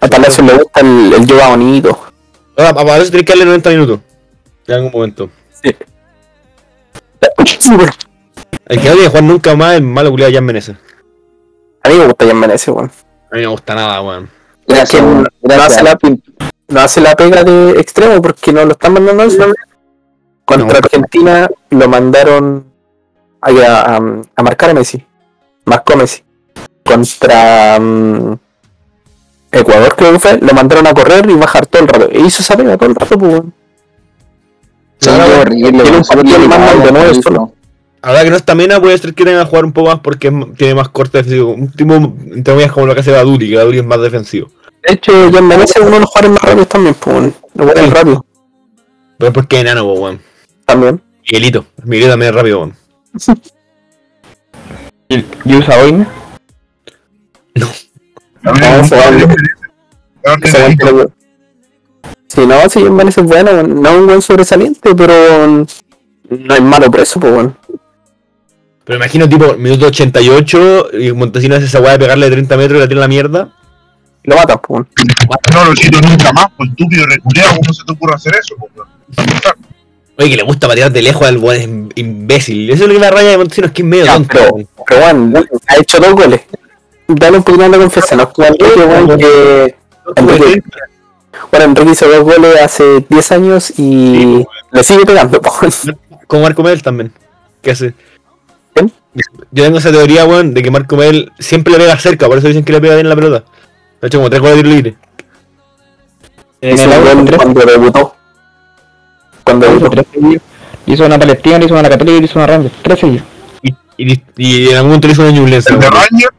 a 0.01 0.07
Palacio 0.07 0.43
le 0.43 0.53
gusta 0.53 0.79
el, 0.81 1.13
el 1.13 1.25
yoga 1.25 1.49
bonito. 1.49 1.99
a, 2.57 2.69
a 2.69 2.73
Palacio 2.73 3.11
tenés 3.11 3.25
que 3.25 3.31
darle 3.33 3.45
90 3.45 3.69
minutos. 3.71 3.99
En 4.67 4.75
algún 4.75 4.91
momento. 4.91 5.29
Sí. 5.61 5.75
El 8.67 8.79
que 8.79 8.89
no 8.89 8.93
tiene 8.93 8.97
que 9.01 9.07
jugar 9.07 9.23
nunca 9.23 9.55
más 9.55 9.75
es 9.75 9.81
malo 9.81 10.11
culiado 10.11 10.31
ya 10.31 10.39
en 10.39 10.45
Menezes. 10.45 10.75
A 11.83 11.89
mí 11.89 11.95
me 11.95 12.05
gusta 12.05 12.25
Jan 12.25 12.37
Menezes, 12.39 12.67
weón. 12.69 12.91
A 13.31 13.35
mí 13.35 13.41
no 13.41 13.47
me 13.47 13.47
gusta 13.47 13.75
nada, 13.75 14.01
weón. 14.01 14.29
Es 14.67 14.89
que 14.91 15.01
no, 15.01 15.23
no 15.41 15.63
hace 15.63 15.83
la, 15.83 15.97
no 16.67 16.79
hace 16.79 17.01
la 17.01 17.15
pega 17.15 17.43
de 17.43 17.71
extremo 17.79 18.21
porque 18.21 18.53
no 18.53 18.63
lo 18.65 18.73
están 18.73 18.93
mandando 18.93 19.23
al 19.23 19.55
Contra 20.45 20.67
No. 20.67 20.77
Argentina 20.77 21.49
lo 21.71 21.87
mandaron 21.89 22.65
a, 23.41 23.49
a, 23.49 24.21
a 24.35 24.43
marcar 24.43 24.69
a 24.69 24.73
Messi. 24.73 25.03
Marcó 25.65 25.93
a 25.93 25.97
Messi. 25.97 26.23
Contra 26.83 27.79
mm, 27.79 28.33
Ecuador, 29.51 29.95
creo 29.95 30.13
que 30.13 30.19
fue, 30.19 30.37
lo 30.39 30.53
mandaron 30.53 30.87
a 30.87 30.93
correr 30.93 31.29
y 31.29 31.33
bajar 31.33 31.65
todo 31.65 31.83
el 31.83 31.87
rato. 31.87 32.09
E 32.11 32.19
hizo 32.19 32.41
esa 32.41 32.55
pega 32.57 32.77
todo 32.77 32.89
el 32.89 32.95
rato, 32.95 33.17
pues. 33.17 33.41
Ahora, 38.01 38.23
que 38.23 38.29
no 38.29 38.37
está 38.37 38.55
Mena, 38.55 38.79
puede 38.79 38.97
ser 38.97 39.13
que 39.13 39.25
tenga 39.25 39.43
que 39.43 39.49
jugar 39.49 39.65
un 39.65 39.73
poco 39.73 39.89
más 39.89 39.99
porque 39.99 40.31
tiene 40.57 40.75
más 40.75 40.89
corte 40.89 41.17
defensivo. 41.17 41.51
Un 41.51 41.71
tipo, 41.71 41.93
entre 41.95 42.53
comillas, 42.53 42.71
como 42.71 42.85
lo 42.85 42.93
que 42.93 43.01
hace 43.01 43.11
Baduri, 43.11 43.49
que 43.49 43.57
Baduri 43.57 43.79
es 43.79 43.85
más 43.85 44.01
defensivo. 44.01 44.49
De 44.87 44.93
hecho, 44.93 45.11
Jan 45.31 45.45
Menezes 45.45 45.75
es 45.77 45.81
uno 45.81 45.91
de 45.91 45.99
los 45.99 46.09
jugadores 46.09 46.31
más 46.31 46.41
rápidos 46.41 46.67
también, 46.69 46.95
pues. 46.95 47.33
Lo 47.55 47.65
bueno 47.65 47.81
es 47.81 47.93
rápido 47.93 48.25
Pero 49.17 49.27
es 49.29 49.33
porque 49.33 49.57
es 49.57 49.61
enano, 49.63 49.83
po, 49.83 49.93
weón. 49.93 50.21
también. 50.65 51.01
Miguelito. 51.23 51.65
Miguelito 51.83 52.11
también 52.11 52.29
es 52.29 52.35
rápido, 52.35 52.59
weón. 52.59 52.75
Y, 55.11 55.25
y 55.43 55.55
usa 55.55 55.75
Boina. 55.81 56.07
No, 57.55 57.67
la 58.43 58.51
weón. 60.91 61.13
Sí, 62.27 62.45
no, 62.45 62.69
sí, 62.69 62.83
Jan 62.83 62.95
Menezes 62.95 63.23
es 63.23 63.29
bueno, 63.29 63.63
no 63.63 63.89
es 63.89 63.95
un 63.95 64.05
buen 64.05 64.21
sobresaliente, 64.21 64.93
pero 64.93 65.65
no 66.29 66.53
es 66.53 66.61
malo 66.61 66.91
por 66.91 66.99
eso, 66.99 67.19
pues. 67.19 67.33
weón. 67.33 67.57
Pero 68.85 68.97
imagino, 68.97 69.27
tipo, 69.27 69.55
minuto 69.55 69.87
88 69.87 70.89
y 70.93 71.11
Montesinos 71.11 71.57
hace 71.57 71.65
esa 71.65 71.79
weá 71.79 71.93
de 71.93 71.99
pegarle 71.99 72.25
de 72.27 72.31
30 72.33 72.57
metros 72.57 72.77
y 72.77 72.81
la 72.81 72.87
tira 72.87 72.99
a 72.99 73.01
la 73.01 73.07
mierda. 73.07 73.49
Lo 74.23 74.35
matan, 74.35 74.59
pues. 74.59 74.69
weón. 74.69 74.87
No 75.55 75.65
lo 75.65 75.75
cito 75.75 75.99
nunca 76.01 76.31
más, 76.33 76.47
pues 76.55 76.69
estúpido 76.69 77.07
reculeado, 77.07 77.57
¿cómo 77.57 77.73
se 77.73 77.83
te 77.83 77.91
ocurre 77.91 78.13
hacer 78.13 78.35
eso? 78.35 78.55
pues, 78.59 78.71
weón? 78.75 79.68
Oye, 80.19 80.29
que 80.31 80.35
le 80.37 80.43
gusta 80.43 80.67
patear 80.67 80.91
de 80.91 81.01
lejos 81.01 81.25
al 81.27 81.37
weón, 81.37 81.89
es 81.95 82.03
imbécil. 82.03 82.69
Eso 82.69 82.83
es 82.83 82.87
lo 82.89 82.93
que 82.93 82.99
me 82.99 83.09
raya 83.09 83.29
de 83.29 83.37
Montesinos, 83.37 83.71
que 83.71 83.81
es 83.81 83.87
medio 83.87 84.05
Ya, 84.05 84.13
tonto. 84.15 84.37
pero, 84.85 85.07
ha 85.67 85.75
hecho 85.77 85.97
dos 85.99 86.11
goles. 86.13 86.41
Dale 87.07 87.37
un 87.37 87.43
poquito 87.43 87.63
más 87.63 87.71
de 87.71 87.77
confianza, 87.79 88.15
no 88.17 88.23
es 88.23 88.49
Enrique, 88.49 88.79
weón, 88.85 89.17
que... 89.17 89.75
Enrique, 90.17 90.63
bueno, 91.51 91.65
Enrique 91.65 91.91
hizo 91.91 92.07
dos 92.07 92.23
goles 92.23 92.61
hace 92.61 93.05
10 93.07 93.31
años 93.31 93.73
y 93.79 94.45
le 94.71 94.83
sigue 94.83 95.05
pegando. 95.05 95.41
Como 96.27 96.43
Marco 96.43 96.63
Mel 96.63 96.81
también. 96.83 97.11
¿Qué 97.61 97.71
hace? 97.71 97.93
¿Quién? 98.73 98.91
Yo 99.51 99.63
tengo 99.63 99.77
esa 99.79 99.91
teoría, 99.91 100.25
weón, 100.25 100.53
de 100.53 100.61
que 100.61 100.69
Marco 100.69 100.95
Mel 100.97 101.31
siempre 101.39 101.73
le 101.73 101.79
pega 101.79 101.97
cerca, 101.97 102.27
por 102.27 102.37
eso 102.37 102.47
dicen 102.47 102.63
que 102.63 102.73
le 102.73 102.81
pega 102.81 102.95
bien 102.95 103.09
la 103.09 103.15
pelota. 103.15 103.43
Ha 104.01 104.07
hecho 104.07 104.17
como 104.19 104.29
tres 104.29 104.41
goles 104.41 104.57
de 104.57 104.63
tiro 104.63 104.75
libre. 104.75 104.95
En 106.61 106.77
el 106.77 107.25
tres- 107.25 107.37
cuando 107.37 107.61
debutó. 107.61 108.15
Cuando 109.49 109.77
hizo 109.77 109.89
tres 109.89 110.05
seguidos. 110.13 110.43
Hizo 110.85 111.05
una 111.05 111.19
Palestina, 111.19 111.59
le 111.59 111.65
hizo 111.65 111.73
una 111.73 111.89
Católica 111.89 112.17
y 112.17 112.19
le 112.19 112.25
hizo 112.25 112.39
una 112.39 112.47
Rangers. 112.47 112.75
Tres 112.81 112.99
seguidos. 112.99 113.23
Y, 113.61 113.73
y, 113.97 114.23
y 114.37 114.69
en 114.69 114.75
algún 114.75 114.89
momento 114.89 115.07
le 115.07 115.13
hizo 115.13 115.21
una 115.23 115.31
Ñublense. 115.31 115.73
El 115.73 115.79
de. 115.79 115.89
Rangers, 115.89 116.35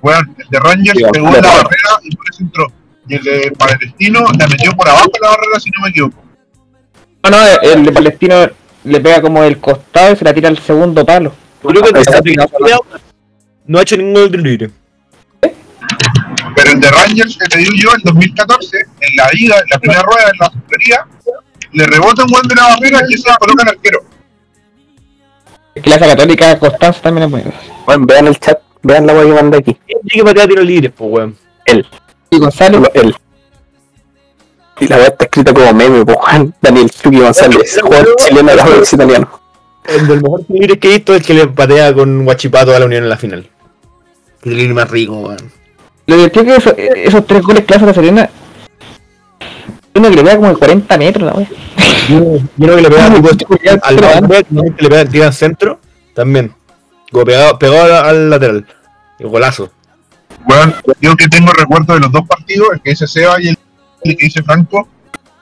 bueno, 0.00 0.34
el 0.38 0.46
de 0.48 0.60
Rangers 0.60 0.98
Sí, 0.98 1.04
pegó 1.12 1.28
en 1.28 1.34
la 1.34 1.40
barrera 1.40 1.90
y 2.02 2.16
por 2.16 2.26
eso 2.30 2.42
entró. 2.42 2.72
Y 3.08 3.14
el 3.14 3.22
de 3.22 3.52
Palestino 3.56 4.20
la 4.38 4.46
metió 4.48 4.72
por 4.72 4.88
abajo 4.88 5.10
la 5.20 5.28
barrera, 5.30 5.60
si 5.60 5.70
no 5.70 5.82
me 5.82 5.88
equivoco. 5.88 6.22
No, 7.22 7.30
no, 7.30 7.60
el 7.62 7.84
de 7.84 7.92
Palestino 7.92 8.50
le 8.84 9.00
pega 9.00 9.20
como 9.20 9.42
el 9.42 9.58
costado 9.58 10.12
y 10.12 10.16
se 10.16 10.24
la 10.24 10.34
tira 10.34 10.48
al 10.48 10.58
segundo 10.58 11.04
palo. 11.04 11.32
Creo 11.62 11.82
que 11.82 12.36
no 13.66 13.78
ha 13.78 13.82
hecho 13.82 13.96
ningún 13.96 14.14
gol 14.14 14.42
libre. 14.42 14.70
Pero 15.40 16.70
el 16.70 16.80
de 16.80 16.90
Rangers 16.90 17.36
que 17.36 17.46
te 17.46 17.58
digo 17.58 17.72
yo, 17.76 17.90
en 17.94 18.02
2014, 18.04 18.76
en 19.00 19.16
la 19.16 19.28
ida, 19.32 19.58
en 19.58 19.68
la 19.70 19.78
primera 19.78 20.02
rueda, 20.02 20.30
en 20.32 20.38
la 20.38 20.46
superioridad, 20.46 21.00
le 21.72 21.86
rebota 21.86 22.22
un 22.24 22.30
gol 22.30 22.42
de 22.48 22.54
la 22.54 22.64
barrera 22.68 23.00
y 23.08 23.14
eso 23.14 23.28
coloca 23.38 23.62
al 23.64 23.68
arquero. 23.70 24.00
Es 25.74 25.82
que 25.82 25.90
la 25.90 25.98
Católica 25.98 26.58
Constanza 26.58 27.00
también 27.02 27.24
es 27.26 27.30
buena. 27.30 27.52
Bueno, 27.84 28.06
vean 28.06 28.26
el 28.28 28.38
chat, 28.40 28.58
vean 28.82 29.06
la 29.06 29.12
weá 29.12 29.24
que 29.24 29.32
mandé 29.34 29.58
aquí. 29.58 29.76
¿Quién 29.86 29.98
tiene 30.02 30.22
que 30.22 30.24
patear 30.24 30.48
tiros 30.48 30.64
libres, 30.64 30.92
pues, 30.96 31.10
weón? 31.10 31.36
Y 32.30 32.38
González, 32.38 32.80
Él. 32.94 33.14
Y 34.80 34.88
la 34.88 34.96
weá 34.96 35.06
está 35.08 35.24
escrita 35.24 35.52
como 35.54 35.72
meme, 35.74 36.04
po, 36.04 36.14
Juan. 36.14 36.54
Daniel 36.60 36.90
Chucky 36.90 37.20
González, 37.20 37.78
jugador 37.82 38.14
chileno 38.16 38.50
de 38.50 38.56
los 38.78 38.92
italiano. 38.92 39.40
El 39.84 40.06
del 40.08 40.22
mejor 40.22 40.44
tiro 40.44 40.58
libre 40.60 40.78
que 40.78 40.88
he 40.88 40.92
visto 40.96 41.14
es 41.14 41.20
el 41.20 41.26
que 41.26 41.34
le 41.34 41.46
patea 41.46 41.94
con 41.94 42.24
Guachipato 42.24 42.74
a 42.74 42.78
la 42.78 42.86
Unión 42.86 43.04
en 43.04 43.08
la 43.10 43.16
final. 43.16 43.40
El 43.40 44.42
tiro 44.42 44.56
libre 44.56 44.74
más 44.74 44.90
rico, 44.90 45.12
weón. 45.18 45.52
lo 46.06 46.16
divertido 46.16 46.44
que 46.44 46.56
eso- 46.56 46.74
esos 46.76 47.26
tres 47.26 47.42
goles 47.42 47.64
que 47.64 47.74
hace 47.74 47.86
la 47.86 47.94
Serena. 47.94 48.30
Uno 49.96 50.10
que 50.10 50.16
le 50.16 50.22
pega 50.22 50.36
como 50.36 50.48
de 50.48 50.56
40 50.56 50.98
metros, 50.98 51.26
la 51.26 51.32
wea. 51.32 51.48
Creo 52.58 52.76
que 52.76 52.82
le 52.82 52.90
pega 52.90 53.06
al 53.82 53.96
lateral, 53.96 54.46
que 54.76 54.82
le 54.82 54.88
pega, 54.90 55.04
tira 55.06 55.26
al 55.26 55.32
centro, 55.32 55.80
también. 56.14 56.52
Como 57.10 57.24
pegado, 57.24 57.58
pegado 57.58 57.84
al, 57.84 58.06
al 58.06 58.30
lateral. 58.30 58.66
El 59.18 59.28
golazo. 59.28 59.70
Bueno, 60.46 60.74
yo 61.00 61.16
que 61.16 61.28
tengo 61.28 61.52
recuerdo 61.52 61.94
de 61.94 62.00
los 62.00 62.12
dos 62.12 62.26
partidos, 62.28 62.68
el 62.74 62.82
que 62.82 62.90
dice 62.90 63.06
Seba 63.06 63.40
y 63.40 63.48
el, 63.48 63.58
el 64.04 64.16
que 64.16 64.26
dice 64.26 64.42
Franco, 64.42 64.86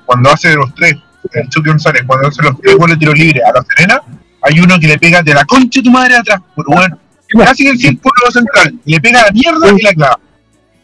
cuando 0.07 0.31
hace 0.31 0.55
los 0.55 0.73
tres, 0.75 0.95
el 1.33 1.49
Chucky 1.49 1.71
González, 1.71 2.05
cuando 2.07 2.29
hace 2.29 2.43
los 2.43 2.59
tres 2.61 2.77
goles 2.77 2.97
de 2.97 3.01
tiro 3.01 3.12
libre 3.12 3.43
a 3.43 3.53
la 3.53 3.64
Serena, 3.64 4.01
hay 4.40 4.61
uno 4.61 4.79
que 4.79 4.87
le 4.87 4.99
pega 4.99 5.23
de 5.23 5.35
la 5.35 5.45
concha 5.45 5.81
de 5.81 5.83
tu 5.83 5.90
madre 5.90 6.17
atrás, 6.17 6.40
pero 6.55 6.69
bueno, 6.69 6.99
casi 7.45 7.67
en 7.67 7.73
el 7.73 7.79
círculo 7.79 8.31
central, 8.31 8.75
le 8.85 9.01
pega 9.01 9.21
a 9.21 9.27
la 9.27 9.33
mierda 9.33 9.73
y 9.77 9.83
la 9.83 9.93
clava. 9.95 10.21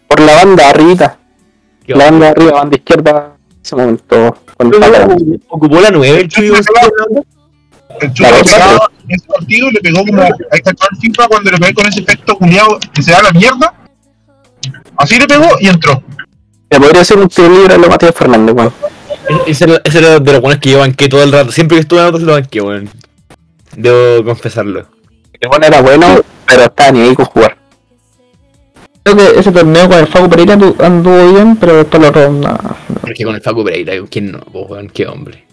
Por 0.09 0.21
la 0.21 0.35
banda 0.45 0.71
arriba. 0.71 1.19
La 1.87 2.11
banda 2.11 2.29
arriba, 2.31 2.53
banda 2.53 2.77
izquierda. 2.77 3.40
En 3.61 3.67
ese 3.67 3.77
momento. 3.77 4.37
Cuando 4.57 4.79
Creo 4.79 4.91
que 4.91 4.97
estaba- 4.99 5.17
Ocupó 5.49 5.81
la 5.81 5.91
9 5.91 6.21
el 6.21 6.29
Chuy 6.29 6.49
González. 6.49 6.91
El 8.01 8.13
pegaba 8.13 8.91
en 9.05 9.15
ese 9.15 9.27
partido, 9.27 9.71
le 9.71 9.81
pegó 9.81 10.05
como, 10.07 10.23
ahí 10.23 10.31
está 10.53 10.71
el 10.71 10.97
FIFA 11.01 11.29
cuando 11.29 11.51
le 11.51 11.59
pegó 11.59 11.75
con 11.75 11.87
ese 11.87 12.01
efecto 12.01 12.37
culiado 12.37 12.79
que 12.95 13.03
se 13.03 13.11
da 13.11 13.23
la 13.23 13.33
mierda, 13.33 13.75
así 14.97 15.19
le 15.19 15.27
pegó 15.27 15.49
y 15.61 15.69
entró. 15.69 16.03
Le 16.71 16.81
podría 16.81 17.05
ser 17.05 17.19
un 17.19 17.29
tiro 17.29 17.49
libre 17.51 17.75
a 17.75 17.79
lo 17.79 17.89
Matías 17.89 18.15
Fernández, 18.15 18.55
weón. 18.55 18.73
Ese 19.47 19.65
era, 19.65 19.81
ese 19.85 19.99
era 19.99 20.19
de 20.21 20.33
los 20.33 20.41
buenos 20.41 20.61
que 20.61 20.71
yo 20.71 20.79
banqué 20.79 21.09
todo 21.09 21.23
el 21.23 21.33
rato. 21.33 21.53
Siempre 21.53 21.77
que 21.77 21.81
estuve 21.83 21.99
en 22.01 22.07
auto 22.07 22.19
se 22.19 22.25
lo 22.25 22.33
banqué, 22.33 22.61
weón. 22.61 22.89
Debo 23.77 24.25
confesarlo. 24.25 24.87
El 25.41 25.49
bueno 25.49 25.67
era 25.67 25.83
bueno, 25.83 26.21
pero 26.47 26.63
estaba 26.63 26.93
ni 26.93 27.01
ahí 27.01 27.15
con 27.15 27.27
jugar. 27.27 27.59
Creo 29.03 29.17
que 29.17 29.41
ese 29.41 29.51
torneo 29.51 29.89
con 29.89 29.99
el 29.99 30.07
Facu 30.07 30.29
Pereira 30.29 30.57
andu- 30.57 30.79
anduvo 30.85 31.33
bien, 31.33 31.57
pero 31.57 31.77
después 31.77 32.03
lo 32.03 32.09
otro, 32.11 32.31
nada. 32.33 32.77
Porque 33.01 33.25
con 33.25 33.35
el 33.35 33.41
Facu 33.41 33.65
Pereira, 33.65 33.97
¿con 33.99 34.07
quién 34.09 34.33
no? 34.33 34.41
Pues, 34.41 34.93
qué 34.93 35.07
hombre. 35.07 35.45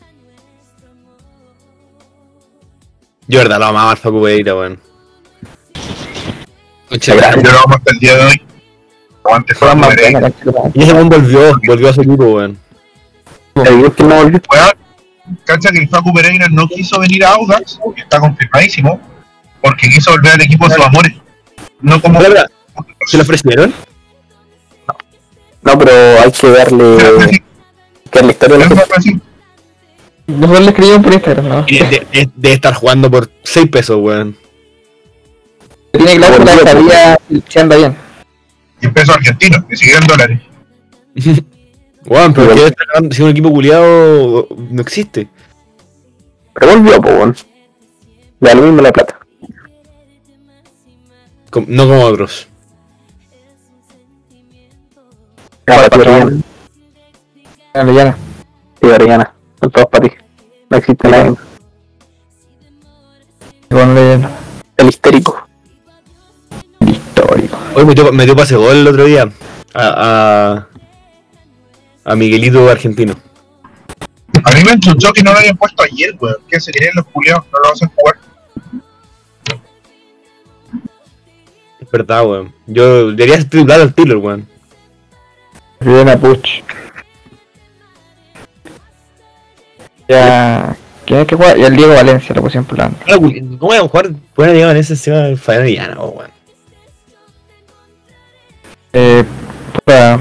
Yo, 3.27 3.39
verdad, 3.39 3.59
lo 3.59 3.65
amaba 3.67 3.91
al 3.91 3.97
Facu 3.97 4.21
Pereira, 4.21 4.55
weón. 4.55 4.79
Yo 7.01 7.15
lo 7.15 7.21
vamos 7.21 7.77
hasta 7.77 7.91
el 7.91 7.99
día 7.99 8.15
de 8.15 8.25
hoy. 8.25 8.41
Aguante 9.23 9.55
Pereira. 9.55 10.31
Y 10.73 10.83
ese 10.83 10.93
weón 10.93 11.09
volvió, 11.09 11.59
volvió 11.67 11.89
a 11.89 11.93
su 11.93 12.01
equipo, 12.01 12.25
weón. 12.25 12.57
El 13.55 13.81
no 13.81 14.15
volvió. 14.15 14.41
Cacha 15.43 15.71
que 15.71 15.79
el 15.79 15.89
Facu 15.89 16.13
Pereira 16.13 16.47
no 16.49 16.67
quiso 16.67 16.99
venir 16.99 17.25
a 17.25 17.33
Audax, 17.33 17.79
que 17.95 18.01
está 18.01 18.19
confirmadísimo, 18.19 18.99
porque 19.61 19.89
quiso 19.89 20.11
volver 20.11 20.33
al 20.33 20.41
equipo 20.41 20.67
de 20.67 20.75
sus 20.75 20.85
amores. 20.85 21.13
No 21.81 22.01
como 22.01 22.19
Ahora, 22.19 22.45
¿Se 23.05 23.17
lo 23.17 23.23
ofrecieron? 23.23 23.73
No, 25.61 25.77
pero 25.77 25.91
hay 26.23 26.31
que 26.31 26.49
darle. 26.49 27.41
Que 28.11 28.25
historia 28.25 28.57
la 28.57 28.65
era 28.67 28.75
fácil. 28.85 29.21
Nosotros 30.27 30.61
le 30.61 30.67
escribimos 30.69 31.03
por 31.03 31.13
Instagram, 31.13 31.47
¿no? 31.49 31.61
De, 31.63 32.07
de- 32.11 32.29
de 32.33 32.53
estar 32.53 32.73
jugando 32.73 33.11
por 33.11 33.29
6 33.43 33.67
pesos, 33.69 33.97
weón. 33.99 34.37
Tiene 35.91 36.15
cláusula 36.15 36.51
de 36.55 36.57
estadía 36.57 37.19
si 37.49 37.59
anda 37.59 37.75
bien. 37.75 37.97
Y 38.81 38.87
pesos 38.87 39.15
argentinos, 39.15 39.63
ni 39.67 39.75
siquiera 39.75 39.99
en 39.99 40.07
dólares. 40.07 40.41
Weón, 42.05 42.33
pero 42.33 42.55
que 42.55 43.13
si 43.15 43.21
un 43.21 43.29
equipo 43.31 43.51
culiado 43.51 44.47
no 44.69 44.81
existe. 44.81 45.27
Pero 46.53 46.77
volvió, 46.77 47.01
pues, 47.01 47.13
weón. 47.15 47.35
Da 48.39 48.53
lo 48.55 48.61
mismo 48.61 48.81
la 48.81 48.93
plata. 48.93 49.19
Com- 51.49 51.65
no 51.67 51.83
como 51.87 52.01
otros. 52.05 52.47
Para 55.67 55.89
ti, 55.89 55.99
la 57.73 57.83
llana. 57.83 58.17
Sí, 58.81 58.87
Orellana. 58.87 59.33
Son 59.59 59.69
todos 59.71 59.87
para 59.87 60.07
ti. 60.07 60.15
No 60.69 60.77
existe 60.77 61.07
nadie. 61.09 61.33
Con 63.69 63.97
El 64.77 64.87
histérico. 64.87 65.45
histórico. 66.79 67.57
Hoy 67.75 67.85
metió, 67.85 68.11
metió 68.13 68.35
pase 68.35 68.55
gol 68.55 68.77
el 68.77 68.87
otro 68.87 69.03
día. 69.05 69.29
A, 69.73 70.65
a, 72.05 72.11
a 72.11 72.15
Miguelito 72.15 72.69
argentino. 72.69 73.13
A 74.45 74.51
mí 74.51 74.63
me 74.63 74.71
enchuchó 74.71 75.11
que 75.11 75.21
no 75.21 75.33
lo 75.33 75.39
hayan 75.39 75.57
puesto 75.57 75.83
ayer, 75.83 76.15
weón. 76.19 76.37
¿Qué 76.47 76.59
se 76.61 76.71
creen 76.71 76.93
los 76.95 77.05
culiados? 77.07 77.43
No 77.51 77.59
lo 77.59 77.73
hacen 77.73 77.89
jugar. 77.93 78.15
Es 81.79 81.91
verdad, 81.91 82.25
weón. 82.25 82.53
Yo 82.65 83.11
debería 83.11 83.47
triplar 83.47 83.81
al 83.81 83.93
Tiller, 83.93 84.17
weón. 84.17 84.47
Bien 85.87 86.09
a 86.09 86.17
Puch. 86.17 86.61
Ya. 90.09 90.75
¿Quién 91.05 91.21
es 91.21 91.27
que 91.27 91.35
juega? 91.37 91.57
Y 91.57 91.63
el 91.63 91.75
Diego 91.77 91.93
Valencia 91.93 92.35
lo 92.35 92.41
pusieron 92.41 92.65
por 92.65 92.77
la 92.77 92.89
banda. 92.89 92.99
¿Cómo 93.57 93.69
van 93.71 93.79
a 93.79 93.87
jugar? 93.87 94.09
Llegar 94.53 94.71
en 94.71 94.77
ese 94.77 94.93
encima 94.93 95.17
del 95.19 95.37
Fabián 95.37 95.63
Villana, 95.65 96.01
weón. 96.01 96.29
Eh. 98.91 99.23
Puta. 99.73 100.19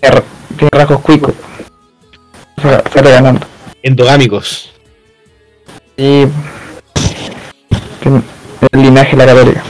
Tiene 0.00 0.14
ra- 0.16 0.24
Tiene 0.58 0.70
rasgos 0.72 1.00
cuicos. 1.00 1.34
Sa- 2.60 2.82
Sale 2.92 3.10
ganando. 3.10 3.46
Endogámicos. 3.82 4.72
Y. 5.96 6.24
El 8.72 8.82
linaje 8.82 9.16
de 9.16 9.26
la 9.26 9.32
católica. 9.32 9.62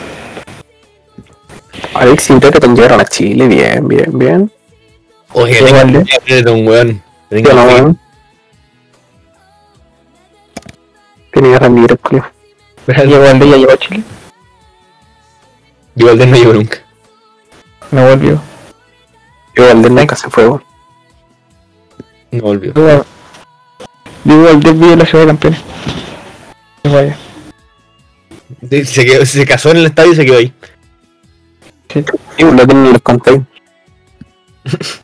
Alex 1.95 2.30
y 2.30 2.33
Brereton 2.35 2.74
llegaron 2.74 3.01
a 3.01 3.05
Chile. 3.05 3.49
Bien, 3.49 3.87
bien, 3.87 4.18
bien. 4.18 4.51
Oye, 5.33 5.55
tengo 5.55 5.68
grande. 5.72 6.05
que 6.24 6.35
un 6.51 6.66
weón. 6.66 7.03
Tengo 7.28 7.51
que- 7.51 7.57
weón. 7.57 7.99
Tenía 11.33 11.59
Ramírez, 11.59 11.99
creo. 12.03 12.24
Llegó 12.87 13.24
día, 13.41 13.57
llegó 13.57 13.72
a 13.72 13.76
Chile. 13.78 14.03
Igual 15.97 16.18
de 16.18 16.26
no 16.26 16.37
llevo 16.37 16.53
nunca. 16.55 16.78
No 17.91 18.07
volvió. 18.09 18.43
Yo 19.57 19.66
Valdés 19.66 19.91
nunca 19.91 20.16
se 20.16 20.30
fue, 20.30 20.47
weón. 20.49 20.64
No 22.30 22.43
volvió. 22.43 22.72
Llegó 24.24 24.49
llegó 24.51 24.87
de 24.91 24.97
la 24.97 25.07
ciudad 25.07 25.24
de 25.24 25.26
campeones. 25.28 25.61
Llegó. 26.83 27.14
Se, 28.70 28.85
se 28.85 29.05
quedó- 29.05 29.26
se 29.26 29.45
casó 29.47 29.70
en 29.70 29.78
el 29.78 29.87
estadio 29.87 30.12
y 30.12 30.16
se 30.16 30.24
quedó 30.24 30.39
ahí. 30.39 30.53
Sí, 31.93 32.05
lo 32.38 32.66
tienen 32.66 32.86
en 32.86 32.93
los 32.93 33.03
containers. 33.03 33.47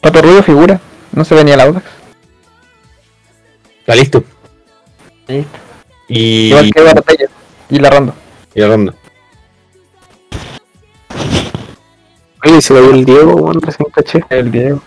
Pato 0.00 0.22
Rubio 0.22 0.42
figura. 0.42 0.80
No 1.12 1.24
se 1.24 1.34
venía 1.34 1.56
la 1.56 1.64
Audax. 1.64 1.86
Está 3.80 3.94
listo. 3.94 4.24
Listo. 5.26 5.58
Y. 6.08 6.48
Igual 6.48 6.70
que 6.72 6.82
Bartella. 6.82 7.26
Y 7.70 7.78
la 7.78 7.90
ronda. 7.90 8.14
y 8.54 8.62
Arrondo. 8.62 8.94
Oye, 12.44 12.60
se 12.60 12.74
cayó 12.74 12.90
el 12.90 13.04
Diego, 13.04 13.34
weón, 13.36 13.62
recién 13.62 13.88
caché. 13.94 14.24
El 14.28 14.50
Diego. 14.50 14.82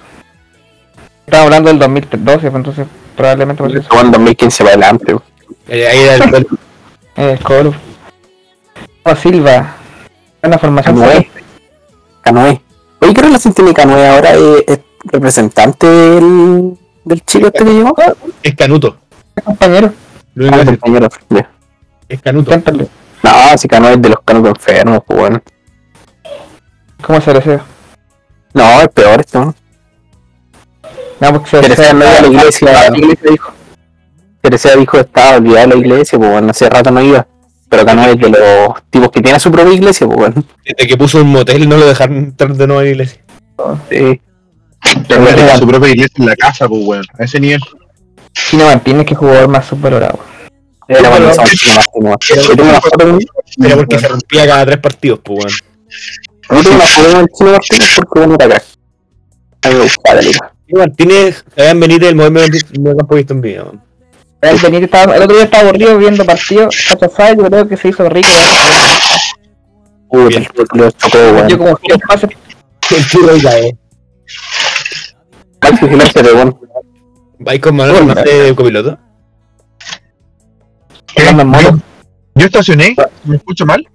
Estaba 1.26 1.46
hablando 1.46 1.70
del 1.70 1.80
2012, 1.80 2.40
pues 2.40 2.54
entonces 2.56 2.88
probablemente 3.16 3.64
por 3.64 3.76
eso. 3.76 4.00
En 4.00 4.12
2015 4.12 4.64
para 4.64 4.76
adelante, 4.76 5.14
weón. 5.14 5.24
Eh, 5.68 5.88
Ahí 5.88 6.00
era 6.00 6.16
el 6.16 6.32
gol. 6.32 6.48
Eh, 7.18 7.40
Colo. 7.42 7.74
Oh, 9.04 9.16
Silva. 9.16 9.78
Buena 10.46 10.60
formación. 10.60 10.96
Canoé. 11.00 11.30
Canoé. 12.22 12.62
Oye, 13.02 13.14
¿qué 13.16 13.22
relación 13.24 13.54
tiene 13.56 13.74
Canoé 13.74 14.08
ahora? 14.08 14.34
¿Es, 14.36 14.64
es 14.68 14.80
representante 15.06 15.88
del, 15.88 16.78
del 17.04 17.26
Chile 17.26 17.48
este 17.48 17.66
que 17.66 17.74
llegó? 17.74 17.96
Es 18.44 18.56
Canuto. 18.56 18.96
compañero. 19.44 19.92
Lo 20.36 20.54
Ah, 20.54 20.64
compañero. 20.64 21.10
Es 22.08 22.22
Canuto. 22.22 22.52
Cántale. 22.52 22.88
No, 23.24 23.58
si 23.58 23.68
Canoé 23.68 23.94
es 23.94 24.02
de 24.04 24.10
los 24.10 24.20
canutos 24.24 24.54
enfermos, 24.60 25.00
pues 25.08 25.20
bueno. 25.20 25.42
¿Cómo 27.02 27.20
se 27.22 27.34
desea? 27.34 27.66
No, 28.54 28.82
es 28.82 28.88
peor 28.90 29.22
esto, 29.22 29.40
¿no? 29.46 29.56
No, 31.22 31.32
porque 31.34 31.50
se 31.50 31.62
Teresa 31.62 31.92
no 31.94 32.06
iba 32.06 32.18
a 32.18 32.22
la 32.22 32.28
iglesia. 32.28 32.90
La 32.92 32.98
iglesia 32.98 33.32
dijo. 33.32 33.52
Teresa 34.42 34.76
dijo 34.76 34.92
que 34.92 35.00
estaba 35.00 35.38
olvidada 35.38 35.62
de 35.62 35.68
la 35.70 35.76
iglesia, 35.78 36.20
pues 36.20 36.30
bueno, 36.30 36.52
hace 36.52 36.70
rato 36.70 36.92
no 36.92 37.02
iba. 37.02 37.26
Pero 37.76 37.86
Canoé 37.88 38.12
es 38.14 38.20
de 38.20 38.30
los 38.30 38.84
tipos 38.90 39.12
que 39.12 39.22
tiene 39.22 39.38
su 39.38 39.52
propia 39.52 39.74
iglesia, 39.74 40.08
pues 40.08 40.18
bueno. 40.18 40.44
Desde 40.64 40.88
que 40.88 40.96
puso 40.96 41.20
un 41.22 41.28
motel 41.28 41.68
no 41.68 41.76
lo 41.76 41.86
dejaron 41.86 42.16
entrar 42.18 42.56
de 42.56 42.68
nuevo 42.68 42.80
a 42.80 42.84
la 42.84 42.90
iglesia. 42.90 43.20
Sí. 43.90 44.22
Pero 45.10 45.26
tiene 45.26 45.58
su 45.58 45.68
propia 45.68 45.90
iglesia 45.90 46.16
en 46.20 46.26
la 46.26 46.36
casa, 46.38 46.70
pues, 46.70 46.82
weón. 46.86 47.06
A 47.20 47.26
ese 47.26 47.38
nivel. 47.38 47.60
Chino 48.32 48.64
Martínez, 48.64 49.06
que 49.06 49.14
jugador 49.14 49.50
más 49.50 49.66
superorado. 49.66 50.20
Era 50.88 51.02
pero- 51.12 51.30
estaba 51.30 51.50
más 51.76 52.18
Yo 52.30 52.56
tengo 52.56 52.70
una 52.70 52.80
foto 52.80 52.98
con 53.06 53.20
Pero 53.60 53.76
porque 53.76 54.00
se 54.00 54.08
rompía 54.08 54.48
cada 54.48 54.66
tres 54.66 54.78
partidos, 54.78 55.20
pues 55.22 55.40
weón. 56.50 56.64
yo 56.64 56.64
tengo 56.64 56.76
una 56.78 56.86
foto 56.86 57.12
con 57.12 57.20
el 57.20 57.28
chino 57.28 57.52
Martínez 57.52 57.96
porque 57.98 58.20
bueno 58.20 58.36
era 58.40 58.46
acá. 58.56 58.66
A 59.64 59.68
mí 59.70 59.76
me 59.76 59.82
gustaba 59.82 60.16
la 60.16 60.22
liga. 60.22 60.54
Y 60.68 60.74
Martínez, 60.76 61.44
Fabián 61.54 61.80
Benítez, 61.82 62.10
el 62.10 62.16
modelo 62.16 62.40
de 62.40 62.96
campo 62.96 63.16
visto 63.16 63.34
en 63.34 63.42
video. 63.42 63.86
Weón. 64.42 64.56
El, 64.56 64.62
Benítez 64.62 64.86
estaba, 64.86 65.16
el 65.16 65.24
otro 65.24 65.36
día 65.36 65.46
estaba 65.46 65.70
aburrido 65.70 65.98
viendo 65.98 66.26
partidos. 66.26 66.76
Cachazá, 66.90 67.34
yo 67.34 67.44
creo 67.46 67.68
que 67.68 67.78
se 67.78 67.90
hizo 67.90 68.10
rico. 68.10 68.30
Uy, 70.10 70.28
Bien. 70.28 70.48
el 70.56 70.80
lo 70.80 70.92
chocó, 70.92 71.18
weón. 71.18 71.50
Yo 71.50 71.58
como 71.58 71.76
que 71.78 71.98
pases 72.08 72.30
El 72.96 73.08
churro 73.08 73.36
ya, 73.38 73.58
eh. 73.60 73.78
Max 75.62 75.82
Vigilancia 75.82 76.22
de 76.22 76.32
bueno. 76.34 76.60
¿Vais 77.40 77.60
con 77.60 77.76
Manuel 77.76 77.98
Fernández 77.98 78.44
de 78.44 78.56
copiloto? 78.56 79.00
jugando 81.16 81.42
en 81.42 81.48
moto. 81.48 81.80
Yo 82.36 82.46
estacioné, 82.46 82.96
¿me 83.24 83.38
escucho 83.38 83.66
mal? 83.66 83.88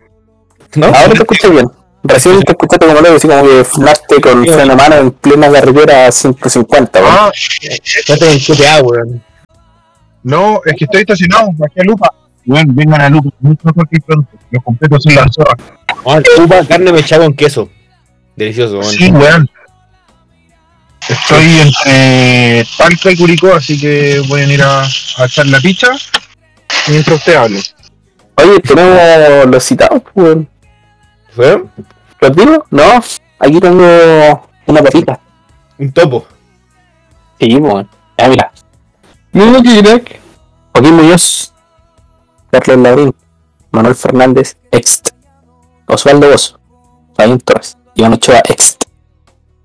¿No? 0.74 0.86
Ahora 0.86 1.08
te 1.08 1.14
escucho 1.14 1.50
bien. 1.50 1.70
Recién 2.02 2.40
te 2.42 2.52
escuchaste 2.52 2.86
como 2.86 3.00
lo 3.00 3.14
así 3.14 3.28
como 3.28 3.42
que 3.42 3.64
frenaste 3.64 4.20
con 4.22 4.46
freno 4.46 4.74
mano 4.74 4.96
en 4.96 5.10
plena 5.10 5.52
carretera 5.52 6.06
a 6.06 6.12
150, 6.12 7.00
weón. 7.00 7.12
Ah, 7.12 7.30
Fíjate 7.34 8.32
en 8.32 8.38
GTA, 8.38 8.82
weón. 8.82 9.22
No, 10.22 10.60
es 10.64 10.74
que 10.76 10.84
estoy 10.84 11.00
estacionado, 11.00 11.48
bajé 11.54 11.80
a 11.80 11.84
Lupa. 11.84 12.14
Weón, 12.46 12.74
vengan 12.74 13.00
a 13.00 13.08
Lupa, 13.10 13.30
mucho 13.40 13.60
mejor 13.64 13.88
que 13.88 14.00
pronto. 14.00 14.30
Los 14.50 14.64
completos 14.64 15.02
son 15.02 15.14
la 15.14 15.26
zorra. 15.30 15.54
Ah, 16.06 16.20
uva, 16.38 16.64
carne 16.66 16.92
mechada 16.92 17.24
con 17.24 17.34
queso. 17.34 17.68
Delicioso, 18.36 18.78
weón. 18.78 18.92
Sí, 18.92 19.10
weón. 19.10 19.50
Estoy 21.08 21.60
entre 21.60 22.64
Talca 22.76 23.10
y 23.10 23.16
Curicó, 23.16 23.54
así 23.54 23.80
que 23.80 24.22
voy 24.28 24.42
a 24.42 24.46
ir 24.46 24.62
a, 24.62 24.82
a 24.82 25.24
echar 25.26 25.46
la 25.46 25.60
picha 25.60 25.88
mientras 26.88 27.18
usted 27.18 27.34
hable. 27.34 27.60
Oye, 28.36 28.60
tenemos 28.60 29.46
los 29.46 29.64
citados, 29.64 30.02
pues, 30.02 30.26
weón. 30.26 30.48
¿Fueron? 31.30 31.70
¿Los 32.20 32.36
digo? 32.36 32.66
No. 32.70 33.02
Aquí 33.38 33.60
tengo 33.60 34.48
una 34.66 34.82
papita. 34.82 35.20
Un 35.78 35.92
topo. 35.92 36.26
Sí, 37.38 37.54
weón. 37.56 37.88
Ya, 38.18 38.28
mira. 38.28 38.52
No, 39.32 39.62
que 39.62 39.82
crack. 39.82 40.20
Joaquín 40.74 40.96
Muñoz, 40.96 41.52
Carlos 42.50 42.76
Labrín, 42.78 43.14
Manuel 43.70 43.94
Fernández, 43.94 44.56
ext. 44.70 45.10
Osvaldo 45.86 46.28
Bozo, 46.30 46.58
Fabián 47.16 47.38
Torres, 47.40 47.76
Iván 47.94 48.12
Ochoa, 48.14 48.40
ext. 48.48 48.84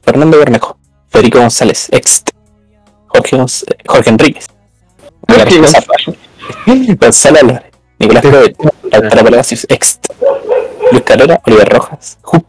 Fernando 0.02 0.38
Bermejo, 0.40 0.78
Federico 1.10 1.40
González, 1.40 1.88
ext. 1.92 2.30
Jorge, 3.08 3.38
Gonz- 3.38 3.66
Jorge 3.88 4.10
Enríquez, 4.10 4.48
Jorge 5.28 6.96
Gonzalo 7.00 7.40
Álvarez, 7.40 7.72
Nicolás 8.00 8.22
Provet, 8.24 8.58
Lautaro 8.92 9.24
Palacios, 9.24 9.66
ext. 9.70 10.06
Luis 10.92 11.04
Carrera, 11.04 11.40
Oliver 11.46 11.70
Rojas, 11.70 12.18
Jup, 12.22 12.46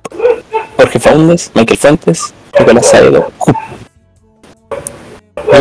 Jorge 0.77 0.99
Faúndez, 1.01 1.51
Michael 1.55 1.79
Fuentes, 1.79 2.35
Nicolás 2.59 2.87
Saedo, 2.87 3.31
Jup. 3.39 3.57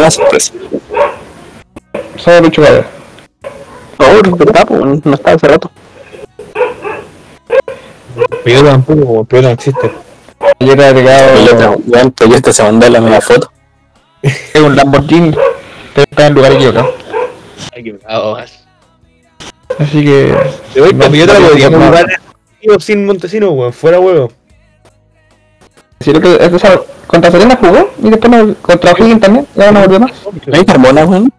Sorpresa. 0.09 0.53
Solo 2.17 2.41
Lucho 2.41 2.61
Gabriel. 2.61 2.85
Oh, 3.97 4.35
¿verdad? 4.37 4.67
No 5.03 5.13
estaba 5.13 5.35
hace 5.35 5.47
rato. 5.47 5.71
Toyota 8.43 8.71
tampoco. 8.71 9.25
Toyota 9.29 9.47
no 9.49 9.53
existe. 9.53 9.91
Yo 10.59 10.73
era 10.73 10.87
agregado 10.89 11.77
weón, 11.85 12.11
Toyota 12.11 12.53
se 12.53 12.63
mandó 12.63 12.89
la 12.89 13.01
media 13.01 13.21
foto. 13.21 13.51
es 14.21 14.55
un 14.55 14.75
Lamborghini, 14.75 15.31
pero 15.93 16.07
está 16.09 16.27
en 16.27 16.33
lugar 16.33 16.51
equivocado. 16.53 16.93
Bravo, 18.03 18.37
Así 19.79 20.03
que. 20.05 20.35
Te 20.73 20.81
voy 20.81 20.91
con 20.93 21.11
no. 21.79 21.87
jugar 21.87 22.05
en- 22.61 22.79
sin 22.79 23.05
Montesino, 23.05 23.51
weón. 23.51 23.73
Fuera 23.73 23.99
huevo. 23.99 24.31
Si 25.99 26.11
lo 26.13 26.21
que, 26.21 26.27
o 26.35 26.59
sea, 26.59 26.79
contra 27.07 27.31
Serena 27.31 27.57
jugó 27.59 27.89
y 28.01 28.09
después 28.09 28.55
contra 28.61 28.91
O'Higgins 28.91 29.21
también, 29.21 29.47
ya 29.55 29.71
no 29.71 29.81
volvió 29.81 29.99
más. 29.99 30.11
¿No 30.45 30.55
hay 30.57 30.65
Carmona, 30.65 31.05
weón? 31.05 31.33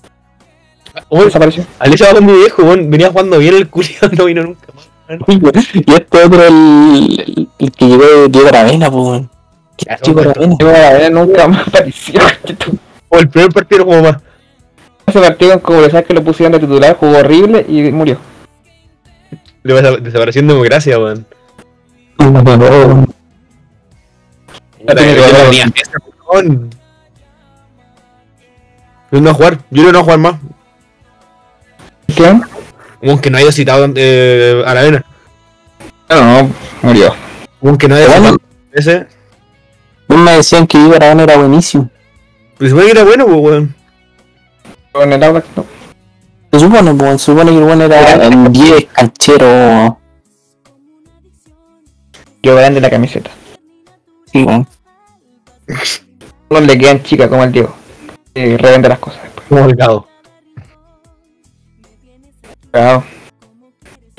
Oye, 1.09 1.27
Desapareció. 1.27 1.65
Alexa 1.79 2.09
va 2.09 2.15
con 2.15 2.27
mi 2.27 2.33
viejo, 2.33 2.63
weón. 2.63 2.91
Venía 2.91 3.11
jugando 3.11 3.39
bien 3.39 3.55
el 3.55 3.69
culiado, 3.69 4.11
no 4.17 4.25
vino 4.25 4.43
nunca 4.43 4.67
más. 4.75 4.89
Y 5.75 5.93
este 5.93 6.25
otro, 6.25 6.43
el, 6.45 7.21
el, 7.21 7.49
el 7.59 7.73
que 7.73 7.87
llegó 7.87 8.05
de 8.05 8.29
Diego 8.29 8.49
Aravena, 8.49 8.91
pues, 8.91 9.05
weón. 9.05 9.31
¿Qué 9.77 9.87
Ya, 9.89 9.99
Diego 10.03 10.21
Aravena? 10.21 10.57
La 10.59 10.93
verdad 10.93 11.11
nunca 11.11 11.49
más 11.49 11.69
apareció. 11.69 12.21
O 13.09 13.19
el 13.19 13.29
primer 13.29 13.51
partido 13.51 13.87
como 13.87 14.03
más. 14.03 14.17
Ese 15.07 15.21
partido 15.21 15.53
en 15.53 15.61
Cobresal 15.61 16.05
que 16.05 16.13
lo 16.13 16.25
pusieron 16.25 16.53
de 16.53 16.59
titular, 16.59 16.97
jugó 16.97 17.19
horrible 17.19 17.65
y 17.69 17.93
murió. 17.93 18.19
Desapareció 19.63 20.41
en 20.41 20.49
democracia, 20.49 20.99
weón. 20.99 21.25
No, 22.19 22.31
no, 22.31 22.57
no. 22.57 23.07
Yo 29.13 29.21
no 29.21 29.31
a 29.31 29.35
jugar, 29.35 29.59
yo 29.71 29.83
no 29.83 29.91
voy 29.91 29.99
a 29.99 30.03
jugar 30.03 30.19
más. 30.19 30.35
¿Qué? 32.17 32.41
Como 33.01 33.21
que 33.21 33.31
no 33.31 33.39
haya 33.39 33.53
citado 33.53 33.87
eh, 33.95 34.63
a 34.67 34.75
la 34.75 34.83
vena. 34.83 35.05
No, 36.09 36.43
no, 36.43 36.51
murió. 36.83 37.15
Como 37.61 37.77
que 37.77 37.89
no 37.89 37.95
haya 37.95 38.07
Bueno. 38.09 38.31
citado 38.33 38.39
ese. 38.73 39.07
Me 40.09 40.33
decían 40.33 40.67
que 40.67 40.79
Diego 40.79 40.95
Aravena 40.95 41.25
era 41.25 41.37
buenísimo. 41.37 41.91
Pues 42.57 42.71
se 42.71 42.77
supone 42.77 42.87
que 42.87 42.93
era 42.93 43.05
bueno, 43.05 43.27
pues, 43.27 43.39
weón. 43.39 43.75
Con 44.93 45.13
el 45.13 45.23
Audax 45.23 45.47
no. 45.57 45.67
Se 46.53 46.61
supone, 46.61 46.95
pues, 46.95 47.21
se 47.21 47.33
supone 47.33 47.51
que 47.51 47.59
el 47.59 47.65
bueno 47.65 47.85
era 47.85 48.13
el 48.27 48.53
10 48.53 48.85
canchero. 48.93 49.99
Yo 52.43 52.55
grande 52.57 52.81
la 52.81 52.89
camiseta. 52.91 53.31
Sí, 54.33 54.43
weón. 54.45 54.67
No 56.49 56.61
le 56.61 56.79
quedan 56.79 57.03
chicas 57.03 57.29
como 57.29 57.45
el 57.45 57.53
Diego. 57.53 57.75
Y 58.35 58.57
revende 58.57 58.89
las 58.89 59.01
cosas 59.01 59.23
después. 59.25 59.47
Como 59.49 59.67
delgado. 59.67 60.09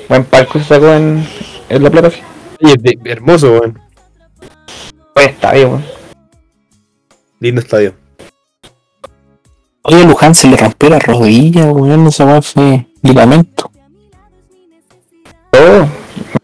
Buen 0.08 0.24
palco 0.24 0.58
se 0.58 0.64
sacó 0.64 0.92
en, 0.92 1.26
en 1.68 1.82
la 1.82 1.90
plata, 1.90 2.10
sí. 2.10 2.20
De- 2.60 2.98
hermoso, 3.04 3.52
weón. 3.52 3.78
Buen 5.14 5.28
estadio, 5.28 5.68
weón. 5.68 5.84
Lindo 7.40 7.60
estadio. 7.60 7.94
Oye, 9.82 10.04
Luján 10.04 10.34
se 10.34 10.48
le 10.48 10.56
rompió 10.56 10.90
la 10.90 10.98
rodilla, 10.98 11.66
weón. 11.66 12.06
Esa 12.06 12.24
weón 12.24 12.42
fue 12.42 12.86
ligamento. 13.02 13.70
Oh, 15.52 15.86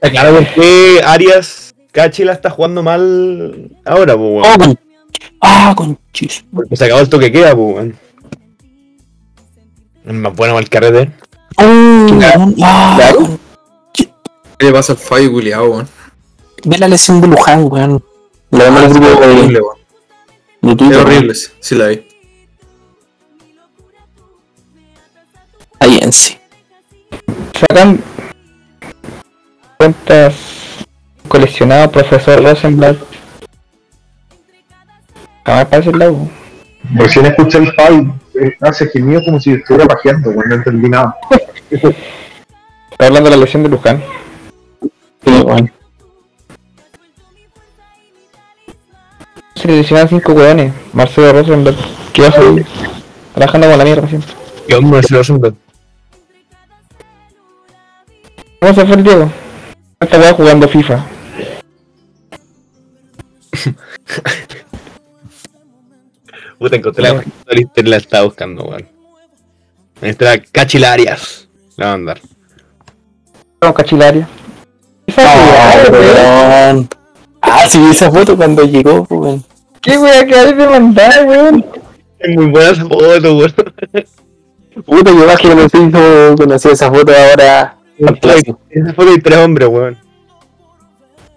claro 0.00 0.36
por 0.36 0.46
qué 0.54 1.00
Arias 1.04 1.74
Cachi 1.92 2.24
la 2.24 2.32
está 2.32 2.50
jugando 2.50 2.82
mal 2.82 3.70
ahora, 3.84 4.16
pues, 4.16 4.30
weón. 4.30 4.44
Oh, 4.44 4.58
con... 4.58 4.78
Ah, 5.40 5.74
con 5.76 5.98
chis. 6.12 6.44
Porque 6.52 6.76
se 6.76 6.84
acabó 6.84 7.00
el 7.00 7.08
toque 7.08 7.32
queda, 7.32 7.54
pues, 7.54 7.74
weón. 7.76 7.96
Es 10.04 10.12
más 10.12 10.34
bueno 10.36 10.58
el 10.58 10.68
carrete. 10.68 11.10
Oh, 11.58 11.62
weón. 11.62 12.52
Claro. 12.54 13.16
con- 13.18 13.40
¿Qué 14.58 14.66
le 14.66 14.72
pasa 14.72 14.92
al 14.92 14.98
fallo 14.98 15.32
culiado, 15.32 15.70
weón? 15.70 15.88
Ve 16.64 16.78
la 16.78 16.88
lesión 16.88 17.20
de 17.20 17.28
Luján, 17.28 17.64
weón. 17.70 18.02
La 18.50 18.66
el 18.68 18.88
grupo 18.88 19.06
Es 19.06 19.18
de, 19.20 19.26
horrible, 19.26 19.60
weón. 19.60 20.90
Es 20.92 20.96
horrible, 20.96 21.34
sí, 21.34 21.50
sí 21.60 21.74
la 21.74 21.88
vi. 21.88 22.06
Ahí 25.80 25.98
en 26.00 26.12
sí. 26.12 26.38
sacan 27.60 28.00
cuentas 29.76 30.34
coleccionado 31.28 31.90
profesor 31.90 32.42
Rosenblatt. 32.42 32.96
Jamás 35.44 35.66
parece 35.66 35.90
el 35.90 35.98
lago. 35.98 36.28
Recién 36.94 37.26
escuché 37.26 37.58
el 37.58 37.72
Javi, 37.72 38.12
eh, 38.40 38.56
hace 38.60 38.86
gemido 38.88 39.22
como 39.24 39.38
si 39.40 39.52
estuviera 39.52 39.86
pajeando, 39.86 40.32
güey, 40.32 40.48
no 40.48 40.54
entendí 40.54 40.88
nada. 40.88 41.14
Está 41.74 43.06
hablando 43.06 43.30
de 43.30 43.36
la 43.36 43.42
lesión 43.44 43.62
de 43.62 43.68
Luján. 43.68 44.02
Sí, 45.24 45.30
weón. 45.30 45.72
Se 49.56 49.68
le 49.68 49.76
lesionaron 49.78 50.08
cinco 50.08 50.32
hueones. 50.32 50.72
Marcelo 50.92 51.32
Rosenblatt, 51.32 51.76
que 52.12 52.22
va 52.22 52.28
a 52.28 52.32
salir 52.32 52.66
trabajando 53.34 53.68
con 53.68 53.78
la 53.78 53.84
mierda 53.84 54.08
siempre. 54.08 54.32
¿Qué 54.68 54.74
onda, 54.74 54.90
Marcelo 54.90 55.18
Rosenblatt? 55.18 55.54
¿Cómo 58.60 58.74
se 58.74 58.86
fue 58.86 58.96
el 58.96 59.02
Diego? 59.02 59.30
Esta 60.00 60.18
weá 60.18 60.34
jugando 60.34 60.68
FIFA. 60.68 61.06
Puta, 66.58 66.76
encontré 66.76 67.02
la 67.02 67.24
internet, 67.56 67.90
la 67.90 67.96
estaba 67.96 68.24
buscando, 68.24 68.64
weón. 68.64 68.88
Está 70.00 70.38
Cachilarias. 70.38 71.43
La 71.76 71.86
va 71.86 71.92
a 71.92 71.96
mandar. 71.96 72.20
Vamos 73.60 73.76
cachilaria. 73.76 74.28
Ah, 75.16 75.74
weón. 75.90 76.76
weón. 76.76 76.88
Ah, 77.40 77.68
sí, 77.68 77.78
vi 77.78 77.90
esa 77.90 78.10
foto 78.10 78.36
cuando 78.36 78.64
llegó, 78.64 79.04
pues, 79.04 79.20
weón. 79.20 79.44
¿Qué 79.80 79.98
weá 79.98 80.24
que 80.26 80.34
hay 80.34 80.52
de 80.54 80.66
mandar, 80.66 81.26
weón? 81.26 81.64
Es 82.18 82.36
muy 82.36 82.46
buena 82.46 82.70
esa 82.70 82.82
foto, 82.84 83.36
weón. 83.36 83.54
Puta, 84.86 85.10
yo 85.12 85.26
más 85.26 85.38
que 85.38 85.48
conocí, 85.48 85.78
no 85.78 86.34
conocí 86.36 86.68
esa 86.68 86.90
foto 86.90 87.12
ahora. 87.12 87.76
Esa 87.96 88.92
foto 88.94 89.10
de 89.12 89.18
tres 89.18 89.38
hombres, 89.38 89.68
weón. 89.68 89.98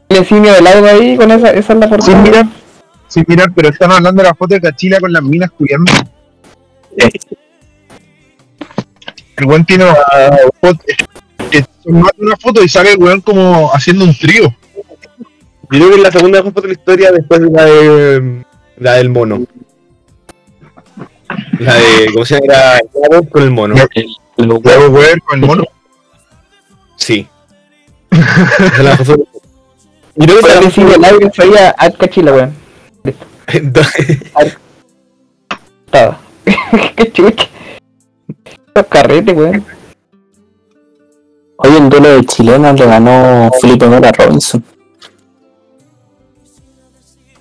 El 0.09 0.17
insignia 0.17 0.53
del 0.53 0.63
lago 0.63 0.85
ahí 0.87 1.17
con 1.17 1.29
esa, 1.31 1.51
esa 1.51 1.73
es 1.73 1.79
la 1.79 1.87
Sin 1.87 1.89
portada. 1.89 2.21
mirar, 2.21 2.45
sin 3.07 3.25
mirar, 3.27 3.51
pero 3.53 3.69
están 3.69 3.91
hablando 3.91 4.21
de 4.23 4.29
la 4.29 4.35
foto 4.35 4.55
de 4.55 4.61
Cachila 4.61 4.99
con 4.99 5.11
las 5.11 5.21
minas 5.21 5.51
culiando. 5.51 5.91
El 9.37 9.45
weón 9.45 9.65
tiene 9.65 9.85
una 11.85 12.09
una 12.17 12.35
foto 12.37 12.63
y 12.63 12.69
sale 12.69 12.91
el 12.93 12.97
weón 12.97 13.21
como 13.21 13.71
haciendo 13.73 14.03
un 14.03 14.17
trío. 14.17 14.53
Yo 15.69 15.79
creo 15.79 15.89
que 15.89 15.95
es 15.95 16.01
la 16.01 16.11
segunda 16.11 16.39
mejor 16.39 16.53
foto 16.53 16.67
de 16.67 16.73
la 16.73 16.79
historia 16.79 17.11
después 17.11 17.41
de 17.41 17.51
la 17.51 17.65
de. 17.65 18.45
La 18.77 18.93
del 18.93 19.09
mono. 19.09 19.45
La 21.59 21.75
de. 21.75 22.07
¿Cómo 22.13 22.25
se 22.25 22.35
llama? 22.35 22.45
Era 22.45 22.79
Gabo 23.09 23.29
con 23.29 23.43
el 23.43 23.51
mono. 23.51 23.75
Luego 24.37 24.87
weón 24.89 25.19
con 25.19 25.39
el 25.39 25.45
mono. 25.45 25.63
Sí. 26.95 27.27
Esa 28.11 28.65
es 28.65 28.79
la 28.79 28.91
mejor 28.91 29.05
foto. 29.05 29.27
Yo 30.15 30.25
creo 30.25 30.39
que 30.39 30.57
el 30.57 30.63
insignia 30.63 30.93
del 30.93 31.01
lago 31.01 31.19
que 31.19 31.29
traía 31.29 31.75
a 31.77 31.91
cachila, 31.91 32.33
weón. 32.33 32.53
Estaba. 35.85 36.19
Qué 36.95 37.11
chucha. 37.11 37.47
Los 38.77 38.85
carretes, 38.85 39.35
weón. 39.35 39.65
Hoy 41.57 41.77
en 41.77 41.89
duelo 41.89 42.09
de 42.09 42.25
chilenos 42.27 42.79
le 42.79 42.85
ganó 42.85 43.49
Felipe 43.59 43.87
Mora 43.87 44.11
Robinson. 44.11 44.63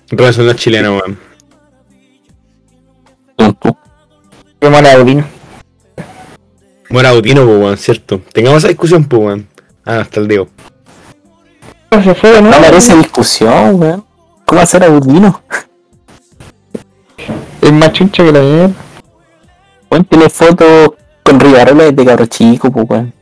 Robinson 0.09 0.45
no 0.45 0.51
es 0.51 0.57
chileno, 0.57 0.97
weón. 0.97 1.19
Qué 4.59 4.67
mala 4.67 4.93
Audino. 4.93 5.27
Mora 6.89 7.09
Autino, 7.09 7.45
pues, 7.45 7.59
weón, 7.59 7.77
cierto. 7.77 8.19
Tengamos 8.33 8.57
esa 8.57 8.69
discusión, 8.69 9.03
pues, 9.03 9.21
weón. 9.21 9.47
Ah, 9.85 9.99
hasta 9.99 10.19
el 10.19 10.27
Diego. 10.27 10.49
Se 12.03 12.15
fue 12.15 12.41
No 12.41 12.59
merece 12.59 12.97
discusión, 12.97 13.79
weón. 13.79 14.03
¿Cómo 14.43 14.59
hacer 14.59 14.83
a 14.83 14.89
Udino? 14.89 15.43
Es 17.61 17.71
más 17.71 17.93
chuncha 17.93 18.23
que 18.23 18.31
la 18.31 18.39
mierda. 18.39 18.73
Weón 19.91 20.03
tiene 20.05 20.31
fotos 20.31 20.93
con 21.27 21.39
Rivarola 21.41 21.83
desde 21.91 22.05
cabro 22.05 22.25
chico, 22.27 22.71
pues, 22.71 22.89
weón. 22.89 23.13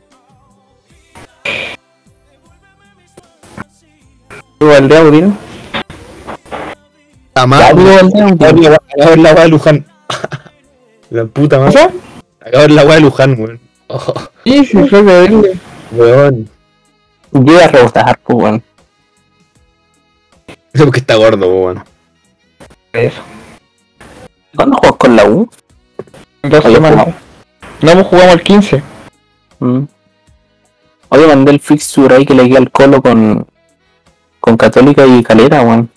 Ya, 7.58 7.72
digo, 7.74 7.98
el 7.98 8.08
Acabo 8.38 8.60
de 8.60 8.70
la- 8.70 8.78
de 8.96 9.06
ver 9.06 9.18
la 9.18 9.32
weá 9.34 9.42
de 9.42 9.48
Luján. 9.48 9.86
La 11.10 11.24
puta 11.24 11.56
¿O 11.58 11.60
madre. 11.64 11.80
Acabo 12.40 12.62
de 12.62 12.68
la 12.68 12.84
weá 12.84 12.94
de 12.94 13.00
Luján, 13.00 13.40
weón. 13.40 13.60
Sí, 14.44 14.64
sí, 14.64 14.76
weón. 15.92 16.48
A 17.60 17.68
rebotar, 17.68 18.18
pues, 18.20 18.38
weón. 18.38 18.62
Eso 20.72 20.84
porque 20.84 21.00
está 21.00 21.16
gordo, 21.16 21.48
weón. 21.48 21.84
Eso. 22.92 23.20
¿Cuándo 24.54 24.76
juegas 24.78 24.96
con 24.96 25.16
la 25.16 25.24
U? 25.24 25.50
Dos 26.42 26.62
semanas. 26.62 27.08
No, 27.82 27.92
pues 27.92 28.06
jugamos 28.06 28.34
el 28.34 28.42
15. 28.42 28.82
Mm. 29.60 29.82
Oye, 31.08 31.26
mandé 31.26 31.52
el 31.52 31.60
fixture 31.60 32.14
ahí 32.14 32.26
que 32.26 32.34
le 32.34 32.48
queda 32.48 32.58
al 32.58 32.70
colo 32.70 33.00
con 33.02 33.46
con 34.46 34.56
Católica 34.56 35.04
y 35.04 35.24
Calera, 35.24 35.62
weón. 35.62 35.90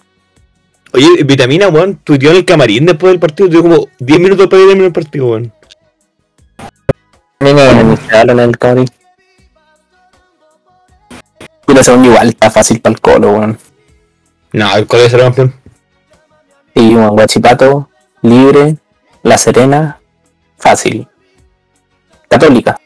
Oye, 0.91 1.23
Vitamina, 1.23 1.67
weón, 1.67 1.97
tuiteó 2.03 2.31
en 2.31 2.37
el 2.37 2.45
camarín 2.45 2.87
después 2.87 3.11
del 3.11 3.19
partido. 3.19 3.47
Tuvo 3.47 3.61
como 3.61 3.87
10 3.99 4.19
minutos 4.19 4.47
para 4.47 4.63
terminar 4.63 4.85
el 4.85 4.91
partido, 4.91 5.27
weón. 5.27 5.53
Me 7.39 7.51
iniciaron 7.51 8.39
en 8.39 8.49
el 8.49 8.57
camarín. 8.57 8.89
Puta, 11.63 11.83
según 11.83 12.05
igual 12.05 12.29
está 12.29 12.49
fácil 12.49 12.81
para 12.81 12.93
el 12.93 13.01
colo, 13.01 13.33
weón. 13.33 13.59
No, 14.51 14.75
el 14.75 14.87
colegio 14.87 15.11
será 15.11 15.23
campeón. 15.25 15.53
Y 16.73 16.95
weón, 16.95 17.09
Guachipato, 17.09 17.87
Libre, 18.23 18.77
La 19.21 19.37
Serena, 19.37 19.99
fácil. 20.57 21.07
Católica. 22.29 22.79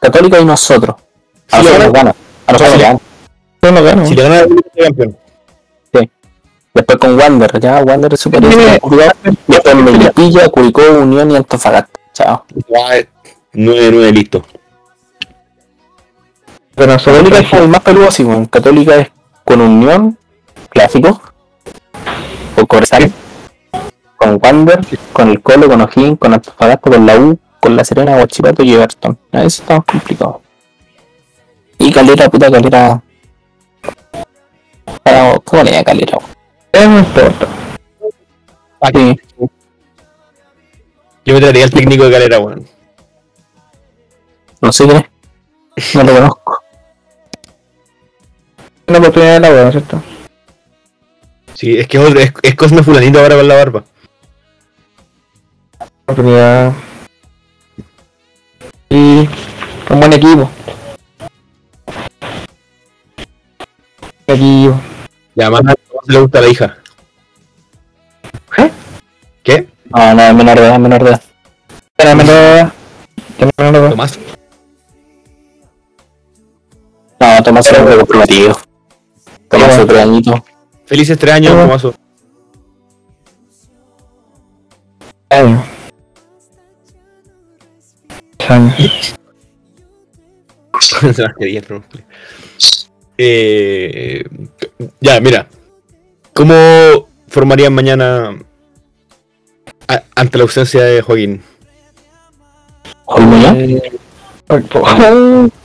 Católica 0.00 0.40
y 0.40 0.44
nosotros. 0.44 0.96
A 1.50 1.58
Sí, 1.58 1.64
nosotros 1.64 1.84
nos 1.84 1.92
gana. 1.92 2.14
A 2.46 2.52
nosotros 2.52 2.72
Sí. 2.72 2.78
nos 2.78 2.82
gana. 2.82 3.00
No 3.62 3.82
gano. 3.82 4.06
Si 4.06 4.14
le 4.14 4.22
gana 4.22 4.40
el 4.40 4.64
será 4.74 4.86
campeón. 4.86 5.18
Después 6.74 6.98
con 6.98 7.16
Wander, 7.16 7.60
ya 7.60 7.82
Wander 7.84 8.12
es 8.14 8.20
superior. 8.20 8.52
Después 9.46 9.74
Melipilla, 9.76 10.48
Curicó, 10.48 10.82
Unión 11.00 11.30
y 11.30 11.36
Antofagasta. 11.36 12.00
Chao. 12.12 12.44
Ya, 12.68 12.96
eh, 12.98 13.08
9-9, 13.52 14.12
listo. 14.12 14.44
Pero 16.74 16.92
nosotros 16.92 17.22
Católica 17.22 17.38
es 17.38 17.48
como 17.48 17.62
el 17.62 17.68
más 17.68 17.80
peludo 17.80 18.08
así, 18.08 18.24
weón. 18.24 18.46
Católica 18.46 18.96
es 18.96 19.12
con 19.44 19.60
Unión, 19.60 20.18
clásico. 20.68 21.20
Con 22.56 22.66
Corsal. 22.66 23.12
Con 24.16 24.40
Wander, 24.42 24.80
con 25.12 25.28
el 25.28 25.40
Colo, 25.42 25.68
con 25.68 25.80
O'Higgins, 25.80 26.18
con 26.18 26.34
Antofagasta, 26.34 26.90
con 26.90 27.06
la 27.06 27.16
U, 27.18 27.38
con 27.64 27.76
La 27.76 27.82
Serena, 27.82 28.16
Guachipato 28.16 28.62
y 28.62 28.74
Everton. 28.74 29.18
A 29.32 29.42
eso 29.42 29.62
está 29.62 29.80
complicado. 29.80 30.42
Y 31.78 31.90
Calera, 31.90 32.28
puta 32.28 32.50
Calera. 32.50 33.02
Pero, 35.02 35.40
¿Cómo 35.42 35.62
le 35.62 35.70
da 35.70 35.82
Calera? 35.82 36.18
weón? 36.18 36.92
No 36.92 36.98
importa. 36.98 37.46
Sí. 38.92 39.20
Yo 41.24 41.32
me 41.32 41.40
traería 41.40 41.64
al 41.64 41.70
técnico 41.70 42.04
de 42.04 42.10
calera, 42.10 42.38
weón. 42.38 42.68
No 44.60 44.70
sé 44.70 44.84
quién 44.84 45.08
es. 45.74 45.94
No 45.94 46.04
lo 46.04 46.12
conozco. 46.12 46.58
Una 48.88 48.98
oportunidad 48.98 49.32
de 49.32 49.40
la 49.40 49.48
wea, 49.48 49.62
¿no 49.62 49.68
es 49.68 49.72
cierto? 49.72 50.02
Sí, 51.54 51.78
es 51.78 51.88
que 51.88 51.96
es, 51.96 52.32
es 52.42 52.54
Cosme 52.56 52.82
Fulanito 52.82 53.20
ahora 53.20 53.36
con 53.36 53.48
la 53.48 53.54
barba. 53.54 53.84
Oportunidad. 56.02 56.74
Y 58.94 59.28
un 59.90 59.98
buen 59.98 60.12
equipo. 60.12 60.48
Equipo. 64.24 64.80
Y 65.34 65.42
además, 65.42 65.74
¿cómo 65.88 66.00
se 66.06 66.12
le 66.12 66.20
gusta 66.20 66.38
a 66.38 66.42
la 66.42 66.48
hija? 66.48 66.78
¿Qué? 68.54 68.70
¿Qué? 69.42 69.68
No, 69.86 70.14
no, 70.14 70.22
es 70.22 70.34
menor 70.34 70.60
de 70.60 70.66
edad, 70.66 70.74
es 70.74 70.80
menor 70.80 71.02
de 71.02 71.10
edad. 71.10 71.22
Ya 71.98 72.04
no 72.04 72.14
me 72.14 72.24
lo. 72.24 72.32
Ya 72.32 72.70
no 73.58 73.72
me 73.72 73.80
lo. 73.80 73.90
Tomás. 73.90 74.18
No, 77.18 77.42
Tomás 77.42 77.66
es 77.66 77.78
un 77.80 77.96
comprometido. 77.96 78.60
Tomás 79.50 79.76
otro 79.76 80.00
añito. 80.00 80.44
Felices 80.86 81.18
tres 81.18 81.34
años. 81.34 81.52
Tomaso. 81.52 81.94
Año. 85.30 85.73
Eh, 93.16 94.24
ya, 95.00 95.20
mira. 95.20 95.46
¿Cómo 96.32 96.54
formarían 97.28 97.72
mañana 97.72 98.36
a- 99.86 100.02
ante 100.16 100.38
la 100.38 100.42
ausencia 100.44 100.82
de 100.82 101.00
Joaquín? 101.00 101.42
Ya. 103.40 103.54
Eh, 103.56 103.92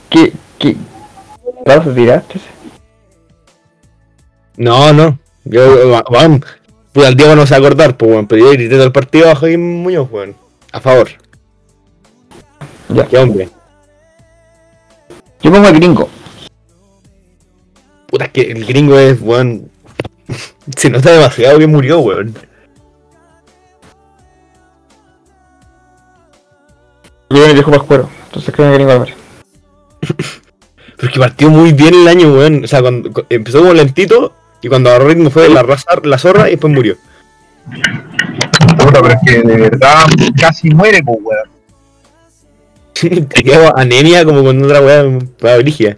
¿Qué? 0.08 0.32
¿Qué? 0.58 0.76
¿Vas 1.66 1.94
tiraste? 1.94 2.40
No, 4.56 4.92
no. 4.92 5.18
Yo, 5.44 5.88
va- 5.90 6.04
van. 6.10 6.44
Pues 6.92 7.06
al 7.06 7.16
Diego 7.16 7.34
no 7.34 7.46
se 7.46 7.54
va 7.54 7.56
a 7.56 7.60
acordar, 7.60 7.96
pues, 7.96 8.10
weón. 8.12 8.26
Pero 8.28 8.44
yo 8.44 8.50
grité 8.52 8.74
todo 8.76 8.84
el 8.84 8.92
partido 8.92 9.28
a 9.30 9.34
Joaquín 9.34 9.82
Muñoz, 9.82 10.08
weón. 10.10 10.36
A 10.72 10.80
favor. 10.80 11.08
Ya. 12.94 13.06
Qué 13.06 13.18
hombre. 13.18 13.48
Yo 15.42 15.50
pongo 15.52 15.66
al 15.66 15.74
gringo. 15.74 16.08
Puta, 18.08 18.24
es 18.26 18.30
que 18.32 18.40
el 18.42 18.64
gringo 18.66 18.98
es, 18.98 19.20
weón. 19.20 19.70
Se 20.76 20.90
nota 20.90 21.10
demasiado 21.12 21.58
que 21.58 21.66
murió, 21.66 22.00
weón. 22.00 22.34
Yo 27.30 27.46
me 27.46 27.54
dijo 27.54 27.70
Pascuero. 27.70 28.08
Entonces 28.26 28.54
creo 28.54 28.68
que 28.70 28.74
gringo 28.74 28.92
Álvarez. 28.92 29.14
Pero 30.96 31.08
es 31.08 31.14
que 31.14 31.20
partió 31.20 31.48
muy 31.50 31.72
bien 31.72 31.94
el 31.94 32.08
año, 32.08 32.34
weón. 32.34 32.64
O 32.64 32.66
sea, 32.66 32.82
cuando, 32.82 33.12
cu- 33.12 33.24
empezó 33.30 33.60
como 33.60 33.72
lentito 33.72 34.34
y 34.60 34.68
cuando 34.68 34.90
agarró 34.90 35.08
ritmo 35.08 35.30
fue 35.30 35.48
la, 35.48 35.62
raza, 35.62 35.86
la 36.02 36.18
zorra 36.18 36.48
y 36.48 36.52
después 36.52 36.72
murió. 36.74 36.96
Puta, 38.76 39.00
pero 39.00 39.08
es 39.08 39.18
que 39.24 39.40
de 39.42 39.56
verdad 39.56 40.04
casi 40.38 40.70
muere, 40.70 41.02
pues, 41.02 41.18
weón. 41.22 41.59
Te 43.28 43.42
quedó 43.42 43.76
anemia 43.76 44.24
como 44.24 44.42
con 44.44 44.62
otra 44.62 44.80
weá, 44.80 45.04
weá 45.40 45.56
brígida. 45.58 45.96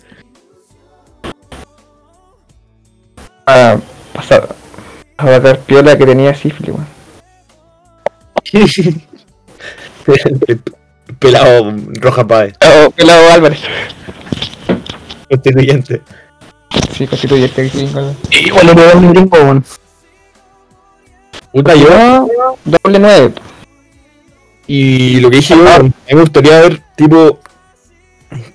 Ah, 3.47 3.77
pasar. 4.13 4.55
A 5.17 5.39
ver, 5.39 5.59
piola 5.61 5.97
que 5.97 6.07
tenía 6.07 6.35
sífilis, 6.35 6.75
weón. 6.75 6.87
El 10.07 10.61
Pelado 11.19 11.75
Roja 12.01 12.27
Páez, 12.27 12.55
Oh, 12.61 12.91
pelado 12.91 13.33
Álvarez. 13.33 13.61
constituyente. 15.29 16.01
Sí, 16.97 17.07
constituyente 17.07 17.69
gringo. 17.69 18.15
Igual 18.31 18.67
le 18.67 18.75
pegó 18.75 18.99
un 18.99 19.13
gringo, 19.13 19.37
weón. 19.39 19.65
Puta, 21.53 21.75
yo. 21.75 21.89
Yo, 21.89 22.57
doble 22.65 22.99
nueve. 22.99 23.33
Y 24.67 25.21
lo 25.21 25.31
que 25.31 25.37
dije 25.37 25.55
yo, 25.55 25.69
a 25.69 25.79
mí 25.81 25.93
me 26.13 26.21
gustaría 26.21 26.61
ver 26.61 26.82
tipo 26.97 27.39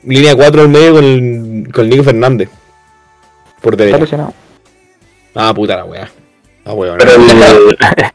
línea 0.04 0.36
4 0.36 0.62
al 0.62 0.70
medio 0.70 0.94
con 0.94 1.04
el, 1.04 1.72
con 1.74 1.84
el 1.86 1.90
Nico 1.90 2.04
Fernández. 2.04 2.50
Por 3.62 3.74
Está 3.74 3.84
derecha. 3.86 4.00
lesionado. 4.04 4.34
Ah, 5.36 5.54
puta 5.54 5.76
la 5.78 5.86
weá. 5.86 6.10
Ah, 6.66 6.74
weón. 6.74 6.98
Pero 6.98 7.12
el. 7.16 7.78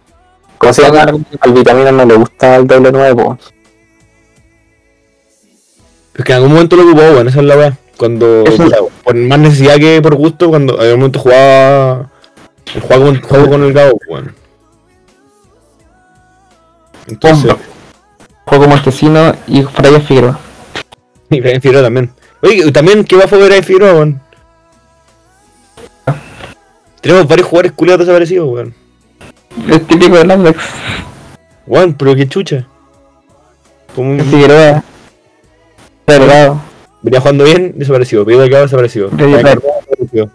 ¿Cómo 0.59 0.73
se 0.73 0.83
llama? 0.83 1.19
Al 1.41 1.53
vitamina 1.53 1.91
no 1.93 2.05
le 2.05 2.15
gusta 2.15 2.57
el 2.57 2.67
doble 2.67 2.93
nuevo. 2.93 3.39
Es 6.15 6.25
que 6.25 6.33
en 6.33 6.37
algún 6.37 6.53
momento 6.53 6.77
lo 6.77 6.83
ocupó, 6.85 7.01
weón, 7.01 7.29
esa 7.29 7.41
es 7.41 7.45
la 7.47 7.57
weá. 7.57 7.79
Cuando, 7.97 8.43
Eso- 8.47 8.63
puta, 8.65 8.77
por 9.05 9.15
más 9.17 9.39
necesidad 9.39 9.77
que 9.77 10.01
por 10.03 10.15
gusto, 10.17 10.49
cuando 10.51 10.75
en 10.77 10.81
algún 10.83 11.01
momento 11.01 11.19
jugaba. 11.21 12.11
Jugaba 12.81 13.05
con, 13.05 13.21
jugaba 13.21 13.49
con 13.49 13.63
el 13.65 13.73
Gabo, 13.73 13.99
weón. 14.09 14.35
Entonces, 17.09 17.55
Juego 18.53 18.69
Montesino 18.69 19.35
y 19.47 19.63
Brian 19.63 20.03
Figueroa. 20.03 20.39
y 21.31 21.41
Brian 21.41 21.63
Figueroa 21.63 21.85
también. 21.85 22.11
Oye, 22.43 22.71
también, 22.71 23.03
¿qué 23.03 23.17
va 23.17 23.25
a 23.25 23.27
fue 23.27 23.43
Brian 23.43 23.65
Figueroa, 23.65 23.95
weón? 23.95 24.21
Tenemos 27.01 27.27
varios 27.27 27.49
jugadores 27.49 27.73
culiados 27.73 28.01
desaparecidos, 28.01 28.47
weón. 28.51 28.75
Es 29.71 29.87
típico 29.87 30.19
del 30.19 30.31
Atlas. 30.31 30.57
Weón, 31.67 31.95
pero 31.95 32.15
qué 32.15 32.29
chucha. 32.29 32.67
Como 33.97 34.23
Figueroa. 34.23 34.85
Delgado. 36.07 36.61
venía 37.01 37.21
jugando 37.21 37.45
bien, 37.45 37.73
desaparecido. 37.79 38.27
Pedro 38.27 38.41
Delgado 38.43 38.65
desaparecido. 38.65 39.09
Desaparecido. 39.09 40.31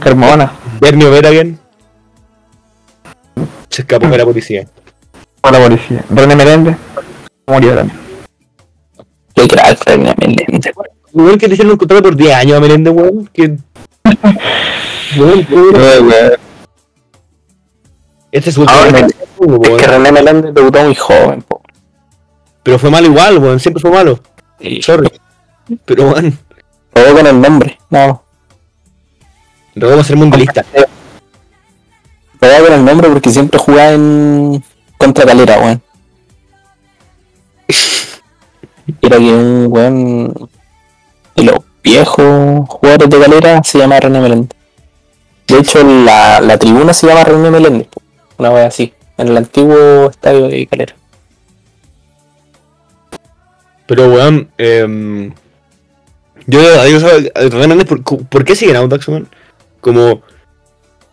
Carmona. 0.00 0.50
Bernie 0.80 1.10
Vera 1.10 1.28
bien. 1.28 1.58
Se 3.68 3.82
escapó 3.82 4.06
de 4.06 4.16
la 4.16 4.24
policía. 4.24 4.66
O 5.42 5.50
la 5.50 5.58
policía. 5.58 6.04
René 6.10 6.36
Meléndez. 6.36 6.76
Murió 7.46 7.74
también. 7.74 7.98
Qué 9.34 9.48
crack, 9.48 9.84
René 9.86 10.14
Meléndez. 10.18 10.72
Weón, 11.12 11.38
que 11.38 11.48
le 11.48 11.54
hicieron 11.54 11.72
un 11.72 11.78
contrato 11.78 12.02
por 12.02 12.16
10 12.16 12.34
años 12.34 12.56
a 12.56 12.60
Meléndez, 12.60 12.94
weón. 12.94 13.28
Que... 13.32 13.56
Este 18.30 18.48
es 18.48 18.54
su 18.54 18.62
último 18.62 18.78
Ahora, 18.78 18.98
Es 19.00 19.14
weón. 19.36 19.76
que 19.76 19.86
René 19.86 20.12
Meléndez 20.12 20.54
debutó 20.54 20.82
muy 20.84 20.94
joven, 20.94 21.42
po. 21.42 21.60
Pero 22.62 22.78
fue 22.78 22.90
malo 22.90 23.06
igual, 23.08 23.38
weón. 23.38 23.60
Siempre 23.60 23.80
fue 23.80 23.90
malo. 23.90 24.20
Y 24.60 24.80
Sorry. 24.80 25.10
Pero, 25.84 26.10
weón, 26.10 26.38
todo 26.92 27.14
con 27.14 27.26
el 27.26 27.40
nombre. 27.40 27.78
No. 27.90 28.22
a 29.74 30.04
ser 30.04 30.16
mundialista. 30.16 30.64
Todo 32.38 32.64
con 32.64 32.72
el 32.72 32.84
nombre 32.84 33.08
porque 33.08 33.30
siempre 33.30 33.58
jugaba 33.58 33.90
en. 33.92 34.62
Contra 35.02 35.26
Calera, 35.26 35.58
weón. 35.58 35.82
Era 39.02 39.18
que 39.18 39.32
un 39.32 39.66
weón. 39.68 40.48
Y 41.34 41.42
lo 41.42 41.64
viejos 41.82 42.68
jugadores 42.68 43.10
de 43.10 43.18
calera 43.18 43.62
se 43.64 43.78
llama 43.78 43.98
René 43.98 44.20
Meléndez. 44.20 44.56
De 45.48 45.58
hecho, 45.58 45.82
la, 45.82 46.40
la 46.40 46.56
tribuna 46.56 46.92
se 46.92 47.08
llama 47.08 47.24
René 47.24 47.50
Meléndez. 47.50 47.88
Una 48.38 48.50
vez 48.50 48.66
así, 48.66 48.94
en 49.18 49.28
el 49.28 49.36
antiguo 49.36 50.08
estadio 50.10 50.46
de 50.46 50.66
calera. 50.68 50.94
Pero, 53.86 54.08
weón, 54.08 54.50
eh, 54.58 55.32
yo 56.46 56.60
adiós 56.80 57.02
a 57.02 57.84
¿por, 57.84 58.02
¿por 58.02 58.44
qué 58.44 58.54
siguen 58.54 58.76
Audax, 58.76 59.08
weón? 59.08 59.28
Como, 59.80 60.22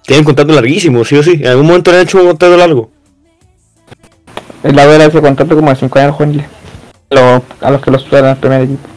tienen 0.05 0.25
contrato 0.25 0.53
larguísimo, 0.53 1.03
sí 1.05 1.15
o 1.17 1.23
sí. 1.23 1.39
En 1.41 1.47
algún 1.47 1.65
momento 1.65 1.91
le 1.91 1.97
han 1.97 2.03
hecho 2.03 2.19
un 2.19 2.27
contrato 2.27 2.55
largo. 2.55 2.91
El 4.63 4.75
lado 4.75 4.93
era 4.93 5.05
ese 5.05 5.21
contrato 5.21 5.55
como 5.55 5.69
de 5.69 5.75
5 5.75 5.99
años 5.99 6.15
juveniles. 6.15 6.45
Lo- 7.09 7.43
a 7.61 7.71
los 7.71 7.81
que 7.81 7.91
los 7.91 8.01
suenan 8.03 8.31
al 8.31 8.37
primer 8.37 8.61
equipo. 8.63 8.87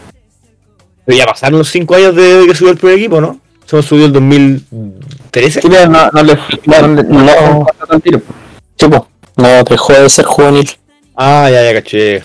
Pero 1.05 1.19
ya 1.19 1.25
pasaron 1.27 1.59
los 1.59 1.69
5 1.71 1.95
años 1.95 2.15
de 2.17 2.45
que 2.49 2.55
subió 2.55 2.73
el 2.73 2.79
primer 2.79 2.99
equipo, 2.99 3.21
¿no? 3.21 3.39
Se 3.67 3.77
nos 3.77 3.87
subió 3.87 4.07
el 4.07 4.13
2013. 4.13 5.63
Sí, 5.63 5.69
pero 5.71 5.89
no, 5.89 6.11
no 6.11 6.23
le 6.23 6.39
no, 6.67 6.89
no, 6.89 7.03
No. 7.03 7.67
al 7.89 8.03
tiro. 8.03 8.21
Sí, 8.77 8.89
po, 8.89 9.09
no 9.37 9.63
dejó 9.65 9.93
de 9.95 10.09
ser 10.09 10.25
juvenil. 10.25 10.71
Ah, 11.17 11.49
ya, 11.51 11.63
ya, 11.63 11.73
caché. 11.75 12.25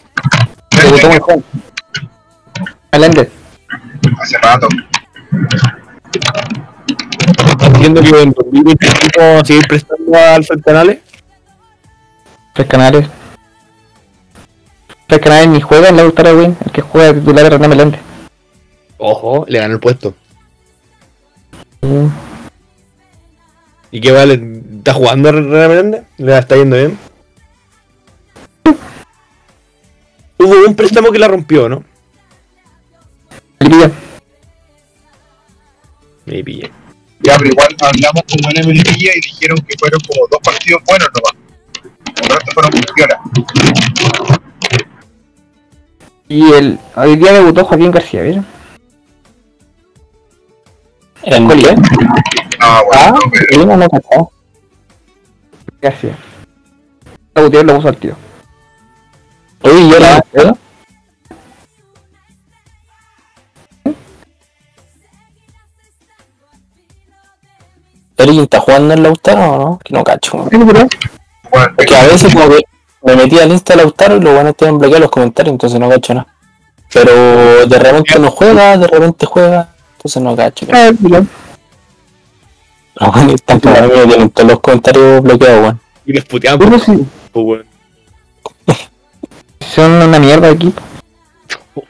Debutó 0.84 1.10
muy 1.10 1.20
joven. 1.20 1.44
Meléndez. 2.92 3.30
Hace 4.20 4.38
rato. 4.40 4.68
Entiendo 7.66 8.02
que 8.02 8.22
en 8.22 8.32
2025 8.32 9.10
vamos 9.18 9.42
a 9.42 9.46
seguir 9.46 9.68
prestando 9.68 10.12
al 10.18 10.46
Canales. 10.64 11.00
Tres 12.54 12.68
canales. 12.68 13.08
Tres 15.08 15.22
canales 15.22 15.47
ni 15.49 15.62
juega 15.62 15.89
en 15.89 15.97
la 15.97 16.05
Ultra 16.05 16.34
Win. 16.34 16.58
El 16.66 16.72
que 16.72 16.82
juega 16.82 17.14
de 17.14 17.20
titular 17.20 17.45
es 17.45 17.51
René 17.51 17.68
Meléndez. 17.68 18.01
Ojo, 18.97 19.45
le 19.47 19.60
ganó 19.60 19.74
el 19.74 19.80
puesto. 19.80 20.14
Mm. 21.82 22.08
¿Y 23.91 24.01
qué 24.01 24.12
vale? 24.12 24.41
¿Está 24.78 24.93
jugando 24.93 25.32
René 25.32 25.68
Meléndez? 25.68 26.03
¿Le 26.18 26.38
está 26.38 26.55
yendo 26.58 26.76
bien? 26.76 26.99
Hubo 30.39 30.68
un 30.68 30.76
préstamo 30.76 31.12
que 31.12 31.20
la 31.20 31.28
rompió, 31.28 31.68
¿no? 31.68 31.84
Alegría. 33.60 33.91
Me 36.26 36.43
pillé. 36.43 36.72
Ya, 37.22 37.38
pero 37.38 37.49
igual 37.49 37.76
hablamos 37.82 38.24
con 38.28 38.38
buena 38.43 38.68
Melipilla 38.68 39.12
y 39.16 39.22
dijeron 39.22 39.58
que 39.68 39.76
fueron 39.80 39.99
como 40.01 40.28
dos 40.30 40.39
partidos 40.43 40.82
buenos 40.86 41.10
nomás. 41.16 41.34
El 42.22 42.30
resto 42.30 42.51
fueron 42.53 42.72
piola. 42.93 44.47
Y 46.30 46.51
el, 46.53 46.80
hoy 46.95 47.15
día 47.15 47.32
debutó 47.34 47.63
Joaquín 47.63 47.91
García, 47.91 48.21
¿vieron? 48.21 48.45
¿En 51.23 51.47
Coli, 51.47 51.63
qué? 51.63 51.69
¿eh? 51.71 51.75
Ah, 52.59 52.82
bueno, 52.86 53.01
Ah, 53.01 53.11
no, 53.11 53.32
pero 53.32 53.78
no 53.78 53.88
cachaba. 53.89 54.28
García. 55.82 56.17
La 57.34 57.41
Gutiérrez 57.43 57.67
lo 57.67 57.75
puso 57.75 57.88
al 57.89 57.97
tiro. 57.97 58.15
Oye, 59.61 59.82
¿y 59.82 59.93
¿eh? 59.93 60.53
¿Eric 68.17 68.39
está 68.41 68.59
jugando 68.59 68.93
en 68.93 69.03
Lautaro 69.03 69.51
o 69.53 69.57
no? 69.57 69.80
Que 69.80 69.93
no 69.93 70.03
cacho. 70.03 70.38
weón. 70.38 70.65
bueno, 71.51 71.73
Es 71.78 71.86
que 71.86 71.95
a 71.95 72.07
veces 72.07 72.34
como 72.34 72.49
que 72.49 72.63
me 73.04 73.16
metí 73.16 73.38
al 73.39 73.52
Insta 73.52 73.74
de 73.74 73.82
Lautaro 73.84 74.18
y 74.18 74.22
los 74.22 74.34
buenos 74.34 74.56
tienen 74.56 74.78
bloqueados 74.78 75.02
los 75.02 75.12
comentarios, 75.12 75.52
entonces 75.54 75.80
no 75.80 75.89
cacho 75.89 76.14
nada. 76.14 76.28
Pero 76.93 77.66
de 77.68 77.80
repente 77.80 78.20
no 78.20 78.32
juega, 78.32 78.78
de 78.78 78.88
repente 78.88 79.26
juega, 79.26 79.70
entonces 79.98 80.22
no 80.22 80.36
cacho. 80.36 80.66
Ah, 80.74 80.91
Milán. 81.00 81.30
Los 82.95 83.12
buenos 83.14 83.34
están 83.36 83.60
como 83.60 83.76
tienen 83.76 84.30
todos 84.32 84.50
los 84.50 84.60
comentarios 84.60 85.22
bloqueados, 85.22 85.62
weón. 85.62 85.80
Y 86.06 86.14
les 86.14 86.26
puteaban 86.26 86.60
pues, 86.70 86.88
weón. 87.34 87.66
Son 89.60 89.91
una 89.91 90.20
mierda 90.20 90.50
equipo. 90.50 90.82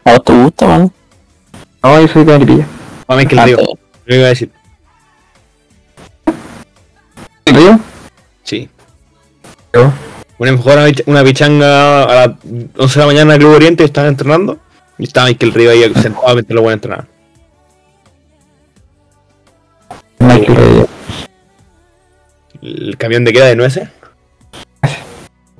¿A 0.03 0.12
vos 0.12 0.24
te 0.24 0.34
gusta, 0.34 0.68
man? 0.68 0.91
No, 1.84 2.01
yo 2.01 2.08
soy 2.10 2.26
de 2.26 2.34
Melipilla. 2.34 2.66
Mami, 3.08 3.26
que 3.26 3.39
Ah, 3.39 3.45
digo. 3.45 3.60
te- 3.60 3.80
Lo 4.05 4.16
iba 4.16 4.26
a 4.26 4.30
decir. 4.30 4.51
¿El 7.45 7.55
Río? 7.55 7.80
Sí. 8.43 8.70
Yo. 9.74 9.91
Una, 10.39 10.55
jugaron 10.55 10.83
una, 10.83 10.93
una 11.07 11.23
pichanga 11.23 12.03
a 12.03 12.27
las 12.27 12.38
11 12.77 12.99
de 12.99 12.99
la 12.99 13.05
mañana 13.07 13.21
en 13.23 13.31
el 13.31 13.39
Club 13.39 13.55
Oriente, 13.55 13.83
estaban 13.83 14.09
entrenando. 14.09 14.59
Y 14.97 15.03
estaba 15.03 15.27
Michael 15.27 15.53
Río 15.53 15.71
ahí 15.71 15.93
sentado 15.95 16.33
mientras 16.33 16.59
buenos 16.59 16.73
entrenaban. 16.73 17.07
Michael 20.19 20.55
Río. 20.55 20.88
El 22.61 22.97
camión 22.97 23.23
de 23.23 23.33
queda 23.33 23.45
de 23.45 23.55
nueces. 23.55 23.89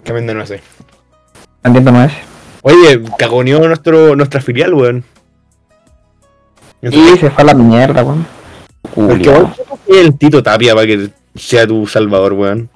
Camión 0.04 0.28
de 0.28 0.34
nueces. 0.34 0.62
Entiendo 1.64 1.92
no 1.92 2.04
es. 2.04 2.14
Oye, 2.62 3.02
cagoneó 3.18 3.60
nuestro, 3.68 4.16
nuestra 4.16 4.42
filial, 4.42 4.74
weón. 4.74 5.04
Y 6.82 6.92
se 6.92 7.30
fue 7.30 7.44
a 7.44 7.44
la 7.44 7.54
mierda, 7.54 8.04
weón. 8.04 8.26
Porque 8.96 9.32
el 9.88 10.18
Tito 10.18 10.42
Tapia 10.42 10.74
para 10.74 10.88
que 10.88 11.10
sea 11.36 11.68
tu 11.68 11.86
salvador, 11.88 12.34
weón. 12.34 12.70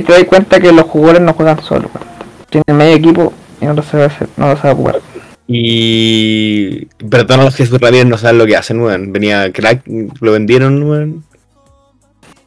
Y 0.00 0.04
te 0.04 0.12
das 0.12 0.24
cuenta 0.24 0.58
que 0.58 0.72
los 0.72 0.86
jugadores 0.86 1.20
no 1.20 1.34
juegan 1.34 1.62
solos, 1.62 1.90
weón. 1.94 2.08
Tienen 2.48 2.76
medio 2.76 2.96
equipo 2.96 3.32
y 3.60 3.66
no 3.66 3.74
lo 3.74 3.82
sabe 3.82 4.04
hacer, 4.04 4.28
no 4.38 4.48
lo 4.48 4.56
sabe 4.56 4.74
jugar. 4.74 5.00
Y. 5.46 6.86
Perdón 7.10 7.40
a 7.40 7.44
los 7.44 7.54
Jesús 7.54 7.78
Ramírez 7.80 8.06
no 8.06 8.16
saben 8.16 8.38
lo 8.38 8.46
que 8.46 8.56
hacen, 8.56 8.80
weón. 8.80 9.12
Venía 9.12 9.52
crack, 9.52 9.82
lo 10.20 10.32
vendieron, 10.32 10.82
weón. 10.82 11.24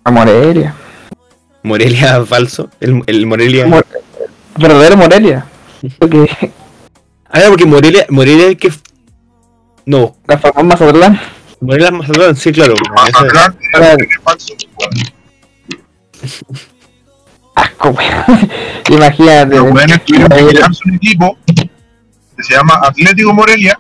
A 0.04 0.10
Morelia. 0.12 0.74
Morelia 1.62 2.26
falso. 2.26 2.70
El, 2.80 3.04
el 3.06 3.26
Morelia. 3.28 3.68
Mor- 3.68 3.86
verdadero 4.58 4.98
Morelia. 4.98 5.46
Porque 6.00 6.52
Ah, 7.36 7.40
no, 7.44 7.50
porque 7.50 7.66
Morelia, 7.66 8.06
Morelia 8.10 8.44
es 8.46 8.50
el 8.52 8.58
que. 8.58 8.72
No, 9.86 10.16
la 10.28 10.38
formó 10.38 10.64
Mazatlán. 10.64 11.20
Morelia 11.62 11.88
es 11.88 11.94
Mazatlán, 11.94 12.36
sí, 12.36 12.52
claro. 12.52 12.74
Es. 12.74 12.90
Mazatlán 13.14 13.58
falso. 14.24 14.54
Asco, 17.56 17.90
weón. 17.90 18.50
Imagínate. 18.90 19.56
Los 19.56 19.72
buenos 19.72 20.04
tuvieron 20.06 20.30
que 20.30 20.48
crearse 20.48 20.82
un 20.86 20.96
equipo 20.96 21.38
que 22.36 22.44
se 22.44 22.56
llama 22.56 22.80
Atlético 22.84 23.34
Morelia, 23.34 23.78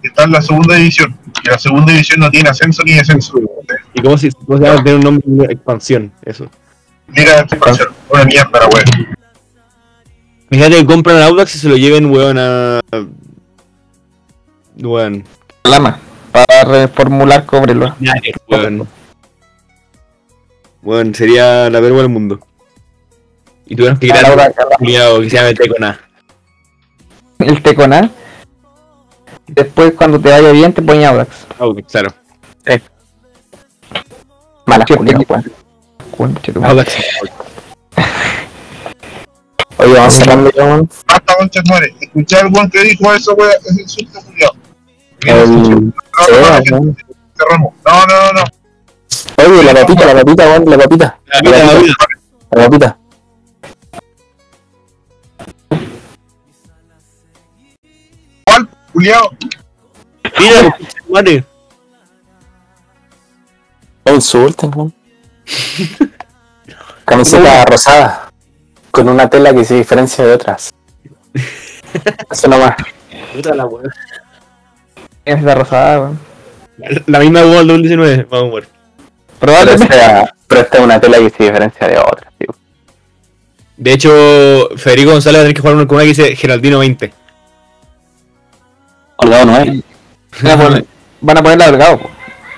que 0.00 0.08
está 0.08 0.24
en 0.24 0.32
la 0.32 0.42
segunda 0.42 0.76
división. 0.76 1.18
Y 1.44 1.48
la 1.48 1.58
segunda 1.58 1.92
división 1.92 2.20
no 2.20 2.30
tiene 2.30 2.50
ascenso 2.50 2.82
ni 2.84 2.94
descenso. 2.94 3.34
¿Y 3.94 4.02
cómo 4.02 4.16
se, 4.16 4.30
cómo 4.32 4.58
se 4.58 4.64
llama? 4.64 4.82
Tiene 4.82 4.98
un 4.98 5.04
nombre 5.04 5.46
de 5.46 5.52
expansión, 5.52 6.12
eso. 6.24 6.48
Mira 7.08 7.40
esta 7.40 7.56
expansión, 7.56 7.88
una 8.08 8.24
mierda 8.24 8.60
la 8.60 8.66
wea. 8.68 8.84
Fíjate 10.50 10.76
que 10.76 10.86
compran 10.86 11.16
el 11.16 11.22
Audax 11.24 11.54
y 11.54 11.58
se 11.58 11.68
lo 11.68 11.76
lleven, 11.76 12.06
weón, 12.06 12.36
a. 12.38 12.80
Weón. 14.76 15.24
Lama. 15.64 15.98
Para 16.32 16.64
reformular 16.64 17.44
Cobreloa. 17.46 17.96
Weón. 18.48 18.88
Weón, 20.82 21.14
sería 21.14 21.68
la 21.70 21.80
vergüenza 21.80 22.02
del 22.02 22.12
mundo. 22.12 22.40
Y 23.70 23.76
tuvieron 23.76 23.98
que 23.98 24.06
ir 24.06 24.12
A 24.12 24.20
la 24.22 24.28
a 24.28 24.32
hora- 24.32 24.52
un 24.56 24.76
culiao 24.78 25.20
que 25.20 25.30
se 25.30 25.36
llama 25.36 25.54
Tecona. 25.54 26.00
El 27.38 27.62
Teconá. 27.62 28.10
Después, 29.46 29.92
cuando 29.96 30.20
te 30.20 30.28
vaya 30.28 30.50
bien, 30.52 30.72
te 30.72 30.82
ponen 30.82 31.04
Audax. 31.06 31.46
Audax, 31.58 31.90
claro. 31.90 32.12
Malas 34.66 34.86
Sí, 34.88 34.94
culiadas, 34.94 35.22
sí. 35.22 35.26
weón. 35.32 35.52
Conche 36.16 36.52
tu 36.52 36.60
madre. 36.60 36.72
Audax. 36.72 36.94
Oye, 39.78 39.94
vamos 39.94 40.14
cerrando 40.14 40.50
ya, 40.50 40.64
weón. 40.64 40.90
Basta, 41.06 41.34
conchas 41.38 41.62
madre. 41.70 41.94
Escuché 42.00 42.36
al 42.36 42.52
weón 42.52 42.70
que 42.70 42.82
dijo 42.82 43.14
eso, 43.14 43.34
wea, 43.34 43.50
es 43.64 43.78
insulto 43.78 44.20
culiao. 44.20 44.52
El- 45.22 45.50
No, 45.52 45.66
no, 45.68 45.70
no, 45.70 46.64
Sí, 46.64 46.72
weón. 46.72 46.96
cerramos. 47.38 47.72
No, 47.86 48.06
no, 48.06 48.32
no, 48.32 48.32
no. 48.32 48.44
Oye, 49.54 49.62
la 49.64 49.74
papita, 49.74 50.06
la 50.06 50.14
papita, 50.22 50.44
weón, 50.48 50.64
la 50.70 50.78
papita. 50.78 51.18
La 51.26 51.40
vida. 51.40 51.94
La 52.50 52.64
papita. 52.64 52.98
Culiao? 59.00 59.30
Mira, 60.38 60.76
madre. 61.08 61.44
No 64.04 64.14
insulten, 64.14 64.70
weón. 64.74 64.94
Camiseta 67.04 67.64
rosada. 67.64 68.30
Con 68.90 69.08
una 69.08 69.28
tela 69.28 69.52
que 69.54 69.64
se 69.64 69.74
diferencia 69.76 70.24
de 70.24 70.32
otras. 70.34 70.70
Eso 72.30 72.48
nomás. 72.48 72.74
Puta 73.34 73.54
la 73.54 73.64
weón. 73.66 73.90
Es 75.24 75.42
la 75.42 75.54
rosada, 75.54 76.00
weón. 76.00 76.18
La- 76.78 77.02
La 77.06 77.18
misma 77.20 77.40
weón 77.40 77.56
del 77.58 77.68
2019, 77.68 78.26
vamos 78.30 78.50
a 78.52 78.54
ver. 78.56 78.68
Pero 79.38 79.52
Probablemente. 79.52 79.94
esta, 79.94 80.34
pero 80.46 80.60
esta 80.60 80.78
es 80.78 80.84
una 80.84 81.00
tela 81.00 81.18
que 81.18 81.30
se 81.30 81.44
diferencia 81.44 81.88
de 81.88 81.98
otras, 81.98 82.32
tío. 82.38 82.48
De 83.76 83.92
hecho, 83.92 84.68
Federico 84.76 85.12
González 85.12 85.38
va 85.38 85.40
a 85.40 85.44
tener 85.44 85.54
que 85.54 85.60
jugar 85.62 85.76
una 85.76 85.86
que 86.04 86.08
dice 86.08 86.36
Geraldino 86.36 86.78
20. 86.80 87.12
No 89.26 89.56
es. 89.58 89.82
Ya, 90.42 90.56
por- 90.58 90.84
van 91.20 91.38
a 91.38 91.42
ponerla 91.42 91.66
delgado. 91.70 92.00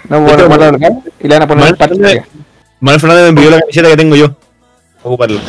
No 0.08 0.22
van 0.22 0.40
a 0.40 0.44
ponerla 0.44 0.70
delgado 0.72 1.02
y 1.20 1.28
le 1.28 1.34
van 1.34 1.42
a 1.42 1.46
poner 1.46 1.64
Mal- 1.64 1.70
el 1.70 1.76
parche. 1.76 2.04
arriba. 2.06 2.24
Manuel 2.80 3.00
Fernández 3.00 3.22
me 3.24 3.28
envió 3.28 3.50
la 3.50 3.60
camiseta 3.60 3.88
que 3.88 3.96
tengo 3.96 4.16
yo. 4.16 4.26
A 4.26 5.08
ocuparla. 5.08 5.40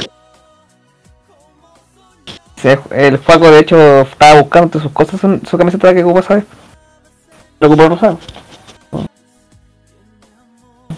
Sí, 2.61 2.69
el 2.91 3.17
Faco 3.19 3.51
de 3.51 3.59
hecho 3.59 4.01
estaba 4.01 4.39
buscando 4.41 4.65
entre 4.67 4.81
sus 4.81 4.91
cosas 4.91 5.19
su, 5.19 5.41
su 5.49 5.57
camiseta 5.57 5.93
que 5.93 6.03
ocupa, 6.03 6.21
¿sabes? 6.21 6.45
Lo 7.59 7.67
ocupó 7.67 7.89
rosado. 7.89 8.19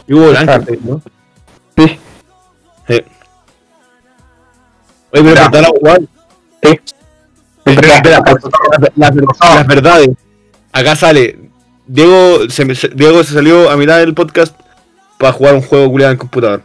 Y 0.07 0.13
hubo 0.13 0.29
blanca. 0.29 0.61
¿no? 0.83 1.01
Sí. 1.77 1.99
Sí. 2.87 2.93
Oye, 5.13 5.23
pero 5.23 5.23
verdad 5.23 5.61
la 5.61 5.69
igual. 5.75 6.09
Sí. 6.61 6.79
Espera, 7.65 7.95
espera, 7.95 8.19
la- 8.25 8.91
la- 8.95 9.11
la- 9.11 9.55
las 9.55 9.67
verdades. 9.67 10.09
Acá 10.71 10.95
sale. 10.95 11.39
Diego 11.87 12.49
se, 12.49 12.65
Diego 12.95 13.23
se 13.23 13.33
salió 13.33 13.69
a 13.69 13.77
mitad 13.77 13.97
del 13.99 14.13
podcast 14.13 14.55
para 15.17 15.31
jugar 15.33 15.55
un 15.55 15.61
juego 15.61 15.89
culiado 15.91 16.11
en 16.13 16.17
computador. 16.17 16.63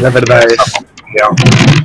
Las 0.00 0.12
verdades. 0.12 0.56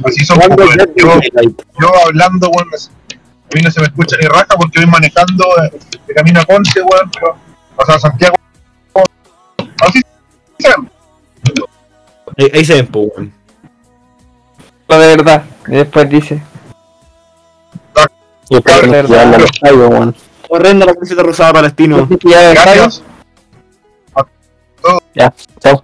Así 0.05 0.25
son 0.25 0.39
Dead 0.39 0.89
yo, 0.97 1.91
hablando, 2.07 2.49
weón, 2.49 2.67
a 2.73 3.55
mí 3.55 3.61
no 3.61 3.71
se 3.71 3.79
me 3.81 3.87
escucha 3.87 4.15
ni 4.19 4.27
raja 4.27 4.55
porque 4.57 4.79
voy 4.79 4.87
manejando 4.89 5.45
eh, 5.63 5.79
de 6.07 6.13
camino 6.13 6.41
a 6.41 6.45
Conce, 6.45 6.81
weón, 6.81 7.09
pero, 7.13 7.35
o 7.75 7.85
sea, 7.85 7.99
Santiago. 7.99 8.35
Así 9.81 10.01
se 10.59 10.69
ven. 10.69 10.91
Ahí, 12.37 12.51
ahí 12.53 12.65
se 12.65 12.75
ven, 12.75 12.89
weón. 12.93 13.33
Lo 14.87 14.99
de 14.99 15.07
verdad. 15.17 15.43
Y 15.67 15.71
después 15.71 16.09
dice. 16.09 16.41
Y. 18.51 18.61
Horrenda 20.49 20.85
la 20.85 20.93
camiseta 20.93 21.23
rosada 21.23 21.53
palestino. 21.53 22.07
Gracias. 22.21 23.01
Ya, 25.13 25.33
chao. 25.59 25.83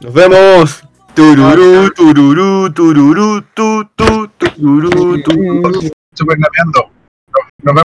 Nos 0.00 0.12
vemos. 0.14 0.84
Tururú, 1.12 1.90
tururú, 1.90 2.72
tururú, 2.72 3.42
tu, 3.52 3.84
tu, 3.96 4.28
tururú, 4.38 5.20
tururú. 5.22 5.90
Super 6.14 6.38
napeando. 6.38 6.88